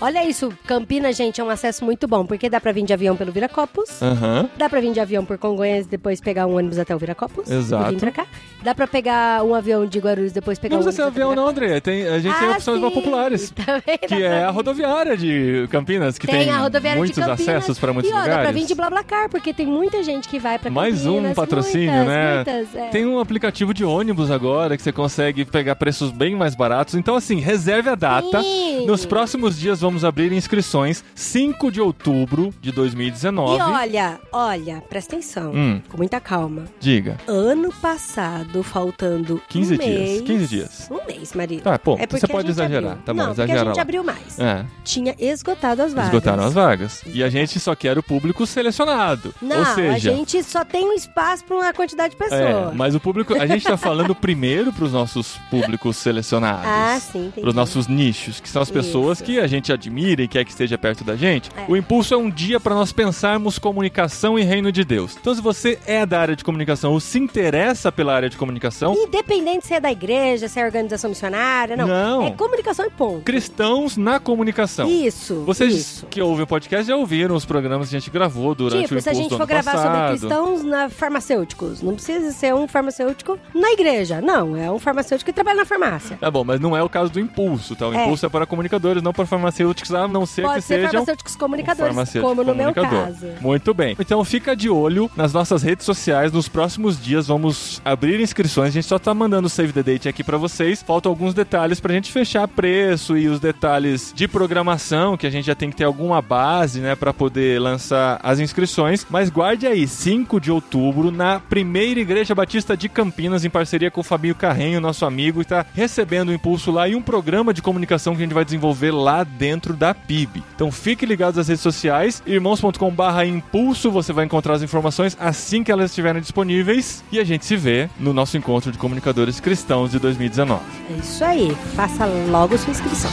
Olha 0.00 0.24
isso, 0.28 0.52
Campinas, 0.66 1.16
gente, 1.16 1.40
é 1.40 1.44
um 1.44 1.50
acesso 1.50 1.84
muito 1.84 2.06
bom, 2.06 2.24
porque 2.24 2.48
dá 2.48 2.60
pra 2.60 2.72
vir 2.72 2.84
de 2.84 2.92
avião 2.92 3.16
pelo 3.16 3.32
Viracopos. 3.32 4.00
Aham. 4.02 4.48
Dá 4.56 4.68
pra 4.68 4.80
vir 4.80 4.92
de 4.92 5.00
avião 5.00 5.24
por 5.24 5.38
Congonhas 5.38 5.86
e 5.86 5.88
depois 5.88 6.20
pegar 6.20 6.46
um 6.46 6.56
ônibus 6.56 6.78
até 6.78 6.94
o 6.94 6.98
Viracopos. 6.98 7.50
Exato. 7.50 7.88
E 7.88 7.94
vir 7.94 8.00
pra 8.00 8.10
cá. 8.12 8.26
Dá 8.68 8.74
pra 8.74 8.86
pegar 8.86 9.42
um 9.44 9.54
avião 9.54 9.86
de 9.86 9.98
Guarulhos 9.98 10.30
depois 10.30 10.58
pegar 10.58 10.74
Não 10.76 10.82
um 10.82 10.84
precisa 10.84 11.04
ser 11.04 11.08
avião, 11.08 11.34
não, 11.34 11.48
André. 11.48 11.80
Tem, 11.80 12.06
a 12.06 12.18
gente 12.18 12.38
tem 12.38 12.48
Ah, 12.48 12.52
opções 12.52 12.78
mais 12.82 12.92
sim, 12.92 13.00
populares. 13.00 13.50
também 13.56 13.98
Que 13.98 14.06
pra 14.08 14.18
é 14.18 14.44
a 14.44 14.50
rodoviária 14.50 15.16
de 15.16 15.66
Campinas, 15.70 16.18
que 16.18 16.26
tem, 16.26 16.40
Tem, 16.44 16.50
a 16.50 16.58
rodoviária 16.58 16.98
muitos 16.98 17.14
de 17.16 17.22
Campinas. 17.22 17.48
acessos 17.56 17.78
para 17.78 17.94
muitos 17.94 18.10
e, 18.10 18.14
ó, 18.14 18.18
lugares. 18.18 18.36
dá 18.36 18.42
pra 18.42 18.52
vir 18.52 18.66
de 18.66 18.74
BlaBlaCar, 18.74 19.30
porque 19.30 19.54
tem 19.54 19.64
muita 19.64 20.02
gente 20.02 20.28
que 20.28 20.38
vai 20.38 20.58
pra 20.58 20.70
Mais 20.70 21.06
um 21.06 21.14
Campinas, 21.14 21.34
patrocínio, 21.36 21.90
muitas, 21.92 22.08
né? 22.08 22.34
Muitas, 22.34 22.74
é. 22.74 22.88
Tem 22.90 23.06
um 23.06 23.18
aplicativo 23.18 23.72
de 23.72 23.86
ônibus 23.86 24.30
agora 24.30 24.76
que 24.76 24.82
você 24.82 24.92
consegue 24.92 25.46
pegar 25.46 25.74
preços 25.76 26.10
bem 26.10 26.36
mais 26.36 26.54
baratos. 26.54 26.94
Então, 26.94 27.16
assim, 27.16 27.40
reserve 27.40 27.88
a 27.88 27.94
data. 27.94 28.42
Sim. 28.42 28.84
Nos 28.86 29.06
próximos 29.06 29.58
dias 29.58 29.80
vamos 29.80 30.04
abrir 30.04 30.30
inscrições. 30.30 31.02
5 31.14 31.72
de 31.72 31.80
outubro 31.80 32.52
de 32.60 32.70
2019. 32.70 33.56
E 33.58 33.62
olha, 33.62 34.18
olha, 34.30 34.82
presta 34.90 35.14
atenção, 35.16 35.52
Hum. 35.54 35.80
com 35.88 35.96
muita 35.96 36.20
calma. 36.20 36.64
Diga. 36.78 37.16
Ano 37.26 37.72
passado, 37.80 38.57
faltando 38.62 39.40
15 39.48 39.74
um 39.74 39.78
dias, 39.78 39.88
mês, 40.00 40.20
15 40.22 40.46
dias. 40.46 40.88
Um 40.90 41.06
mês, 41.06 41.32
marido. 41.34 41.62
Tá, 41.62 41.78
pô, 41.78 41.96
é 41.98 42.06
você 42.06 42.26
pode 42.26 42.50
exagerar. 42.50 42.92
abriu. 42.92 43.04
Tá 43.04 43.14
bom, 43.14 43.22
Não, 43.24 43.32
exagera 43.32 43.60
a 43.60 43.64
gente 43.64 43.76
lá. 43.76 43.82
abriu 43.82 44.04
mais. 44.04 44.38
É, 44.38 44.64
Tinha 44.84 45.14
esgotado 45.18 45.82
as 45.82 45.92
vagas. 45.92 46.08
esgotaram 46.12 46.44
as 46.44 46.52
vagas. 46.54 47.02
E 47.06 47.22
a 47.22 47.28
gente 47.28 47.58
só 47.60 47.74
quer 47.74 47.98
o 47.98 48.02
público 48.02 48.46
selecionado. 48.46 49.34
Não, 49.40 49.58
Ou 49.60 49.64
seja, 49.66 49.92
a 49.94 49.98
gente 50.16 50.42
só 50.42 50.64
tem 50.64 50.84
um 50.88 50.92
espaço 50.92 51.44
pra 51.44 51.56
uma 51.56 51.72
quantidade 51.72 52.14
de 52.16 52.22
É, 52.24 52.28
pessoas. 52.28 52.74
mas 52.74 52.94
o 52.94 53.00
público. 53.00 53.34
A 53.34 53.46
gente 53.46 53.64
tá 53.64 53.76
falando 53.78 54.14
primeiro 54.14 54.72
pros 54.72 54.92
nossos 54.92 55.36
públicos 55.50 55.96
selecionados. 55.96 56.64
Ah, 56.66 56.98
sim, 57.00 57.26
entendi. 57.26 57.40
Pros 57.40 57.54
nossos 57.54 57.86
nichos, 57.86 58.40
que 58.40 58.48
são 58.48 58.62
as 58.62 58.70
pessoas 58.70 59.18
Isso. 59.18 59.24
que 59.24 59.38
a 59.38 59.46
gente 59.46 59.72
admira 59.72 60.22
e 60.22 60.28
quer 60.28 60.44
que 60.44 60.50
esteja 60.50 60.76
perto 60.78 61.04
da 61.04 61.16
gente. 61.16 61.50
É. 61.56 61.64
O 61.68 61.76
impulso 61.76 62.14
é 62.14 62.16
um 62.16 62.30
dia 62.30 62.58
para 62.60 62.74
nós 62.74 62.92
pensarmos 62.92 63.58
comunicação 63.58 64.38
e 64.38 64.42
reino 64.42 64.70
de 64.72 64.84
Deus. 64.84 65.16
Então, 65.20 65.34
se 65.34 65.40
você 65.40 65.78
é 65.86 66.04
da 66.06 66.20
área 66.20 66.36
de 66.36 66.44
comunicação 66.44 66.92
ou 66.92 67.00
se 67.00 67.18
interessa 67.18 67.90
pela 67.92 68.14
área 68.14 68.28
de 68.30 68.36
comunicação, 68.38 68.94
Independente 68.94 69.66
se 69.66 69.74
é 69.74 69.80
da 69.80 69.90
igreja, 69.92 70.48
se 70.48 70.58
é 70.58 70.64
organização 70.64 71.10
missionária, 71.10 71.76
não. 71.76 71.86
Não. 71.86 72.22
É 72.26 72.30
comunicação 72.30 72.86
e 72.86 72.90
ponto. 72.90 73.22
cristãos 73.22 73.96
na 73.96 74.18
comunicação. 74.18 74.88
Isso. 74.88 75.42
Vocês 75.44 75.74
isso. 75.74 76.06
que 76.06 76.22
ouvem 76.22 76.44
o 76.44 76.46
podcast 76.46 76.86
já 76.86 76.96
ouviram 76.96 77.34
os 77.34 77.44
programas 77.44 77.88
que 77.90 77.96
a 77.96 77.98
gente 77.98 78.10
gravou 78.10 78.54
durante 78.54 78.82
Tipo, 78.84 78.94
o 78.96 79.02
se 79.02 79.08
a 79.08 79.12
impulso 79.12 79.28
gente 79.30 79.38
for 79.38 79.46
gravar 79.46 79.76
sobre 79.76 80.08
cristãos 80.18 80.62
na 80.62 80.88
farmacêuticos, 80.88 81.82
não 81.82 81.94
precisa 81.94 82.30
ser 82.32 82.54
um 82.54 82.66
farmacêutico 82.68 83.38
na 83.54 83.72
igreja. 83.72 84.20
Não, 84.20 84.56
é 84.56 84.70
um 84.70 84.78
farmacêutico 84.78 85.26
que 85.30 85.34
trabalha 85.34 85.58
na 85.58 85.64
farmácia. 85.66 86.16
Tá 86.16 86.30
bom, 86.30 86.44
mas 86.44 86.60
não 86.60 86.76
é 86.76 86.82
o 86.82 86.88
caso 86.88 87.10
do 87.12 87.20
impulso, 87.20 87.74
tá? 87.74 87.88
O 87.88 87.92
É. 87.94 88.04
impulso 88.04 88.24
é 88.24 88.28
para 88.28 88.46
comunicadores, 88.46 89.02
não 89.02 89.12
para 89.12 89.26
farmacêuticos, 89.26 89.92
a 89.92 90.06
não 90.06 90.24
ser 90.24 90.42
Pode 90.42 90.56
que 90.56 90.62
ser 90.62 90.74
sejam 90.74 90.90
farmacêuticos 90.90 91.36
comunicadores, 91.36 91.94
farmacêutico 91.94 92.28
como 92.28 92.44
no 92.44 92.54
meu 92.54 92.72
caso. 92.72 93.26
Muito 93.40 93.74
bem. 93.74 93.96
Então 93.98 94.24
fica 94.24 94.54
de 94.54 94.70
olho 94.70 95.10
nas 95.16 95.32
nossas 95.32 95.62
redes 95.62 95.84
sociais. 95.84 96.32
Nos 96.32 96.48
próximos 96.48 97.02
dias 97.02 97.26
vamos 97.26 97.80
abrir 97.84 98.20
inscrições. 98.28 98.68
A 98.68 98.72
gente 98.72 98.86
só 98.86 98.98
tá 98.98 99.12
mandando 99.12 99.46
o 99.46 99.50
save 99.50 99.72
the 99.72 99.82
date 99.82 100.08
aqui 100.08 100.22
pra 100.22 100.36
vocês. 100.36 100.82
Faltam 100.82 101.10
alguns 101.10 101.34
detalhes 101.34 101.80
pra 101.80 101.94
gente 101.94 102.12
fechar 102.12 102.46
preço 102.46 103.16
e 103.16 103.28
os 103.28 103.40
detalhes 103.40 104.12
de 104.14 104.28
programação, 104.28 105.16
que 105.16 105.26
a 105.26 105.30
gente 105.30 105.46
já 105.46 105.54
tem 105.54 105.70
que 105.70 105.76
ter 105.76 105.84
alguma 105.84 106.20
base, 106.22 106.80
né, 106.80 106.94
Pra 106.94 107.12
poder 107.12 107.60
lançar 107.60 108.18
as 108.22 108.38
inscrições. 108.38 109.06
Mas 109.08 109.30
guarde 109.30 109.66
aí, 109.66 109.86
5 109.86 110.40
de 110.40 110.50
outubro, 110.50 111.10
na 111.10 111.40
primeira 111.40 112.00
Igreja 112.00 112.34
Batista 112.34 112.76
de 112.76 112.88
Campinas, 112.88 113.44
em 113.44 113.50
parceria 113.50 113.90
com 113.90 114.00
o 114.00 114.04
Fabinho 114.04 114.34
Carrenho, 114.34 114.80
nosso 114.80 115.04
amigo, 115.04 115.40
que 115.40 115.48
tá 115.48 115.64
recebendo 115.74 116.28
o 116.28 116.32
impulso 116.32 116.70
lá 116.70 116.88
e 116.88 116.94
um 116.94 117.02
programa 117.02 117.54
de 117.54 117.62
comunicação 117.62 118.14
que 118.14 118.22
a 118.22 118.24
gente 118.24 118.34
vai 118.34 118.44
desenvolver 118.44 118.90
lá 118.90 119.24
dentro 119.24 119.74
da 119.74 119.94
PIB. 119.94 120.42
Então 120.54 120.70
fique 120.70 121.06
ligado 121.06 121.36
nas 121.36 121.48
redes 121.48 121.62
sociais, 121.62 122.22
irmãos.com/barra 122.26 123.24
impulso, 123.24 123.90
você 123.90 124.12
vai 124.12 124.24
encontrar 124.24 124.54
as 124.54 124.62
informações 124.62 125.16
assim 125.20 125.62
que 125.62 125.72
elas 125.72 125.90
estiverem 125.90 126.20
disponíveis 126.20 127.02
e 127.10 127.18
a 127.18 127.24
gente 127.24 127.46
se 127.46 127.56
vê 127.56 127.88
no 127.98 128.12
nosso 128.18 128.36
encontro 128.36 128.72
de 128.72 128.78
comunicadores 128.78 129.38
cristãos 129.38 129.92
de 129.92 129.98
2019. 130.00 130.60
É 130.90 130.92
isso 130.94 131.24
aí. 131.24 131.54
Faça 131.76 132.04
logo 132.04 132.58
sua 132.58 132.72
inscrição. 132.72 133.10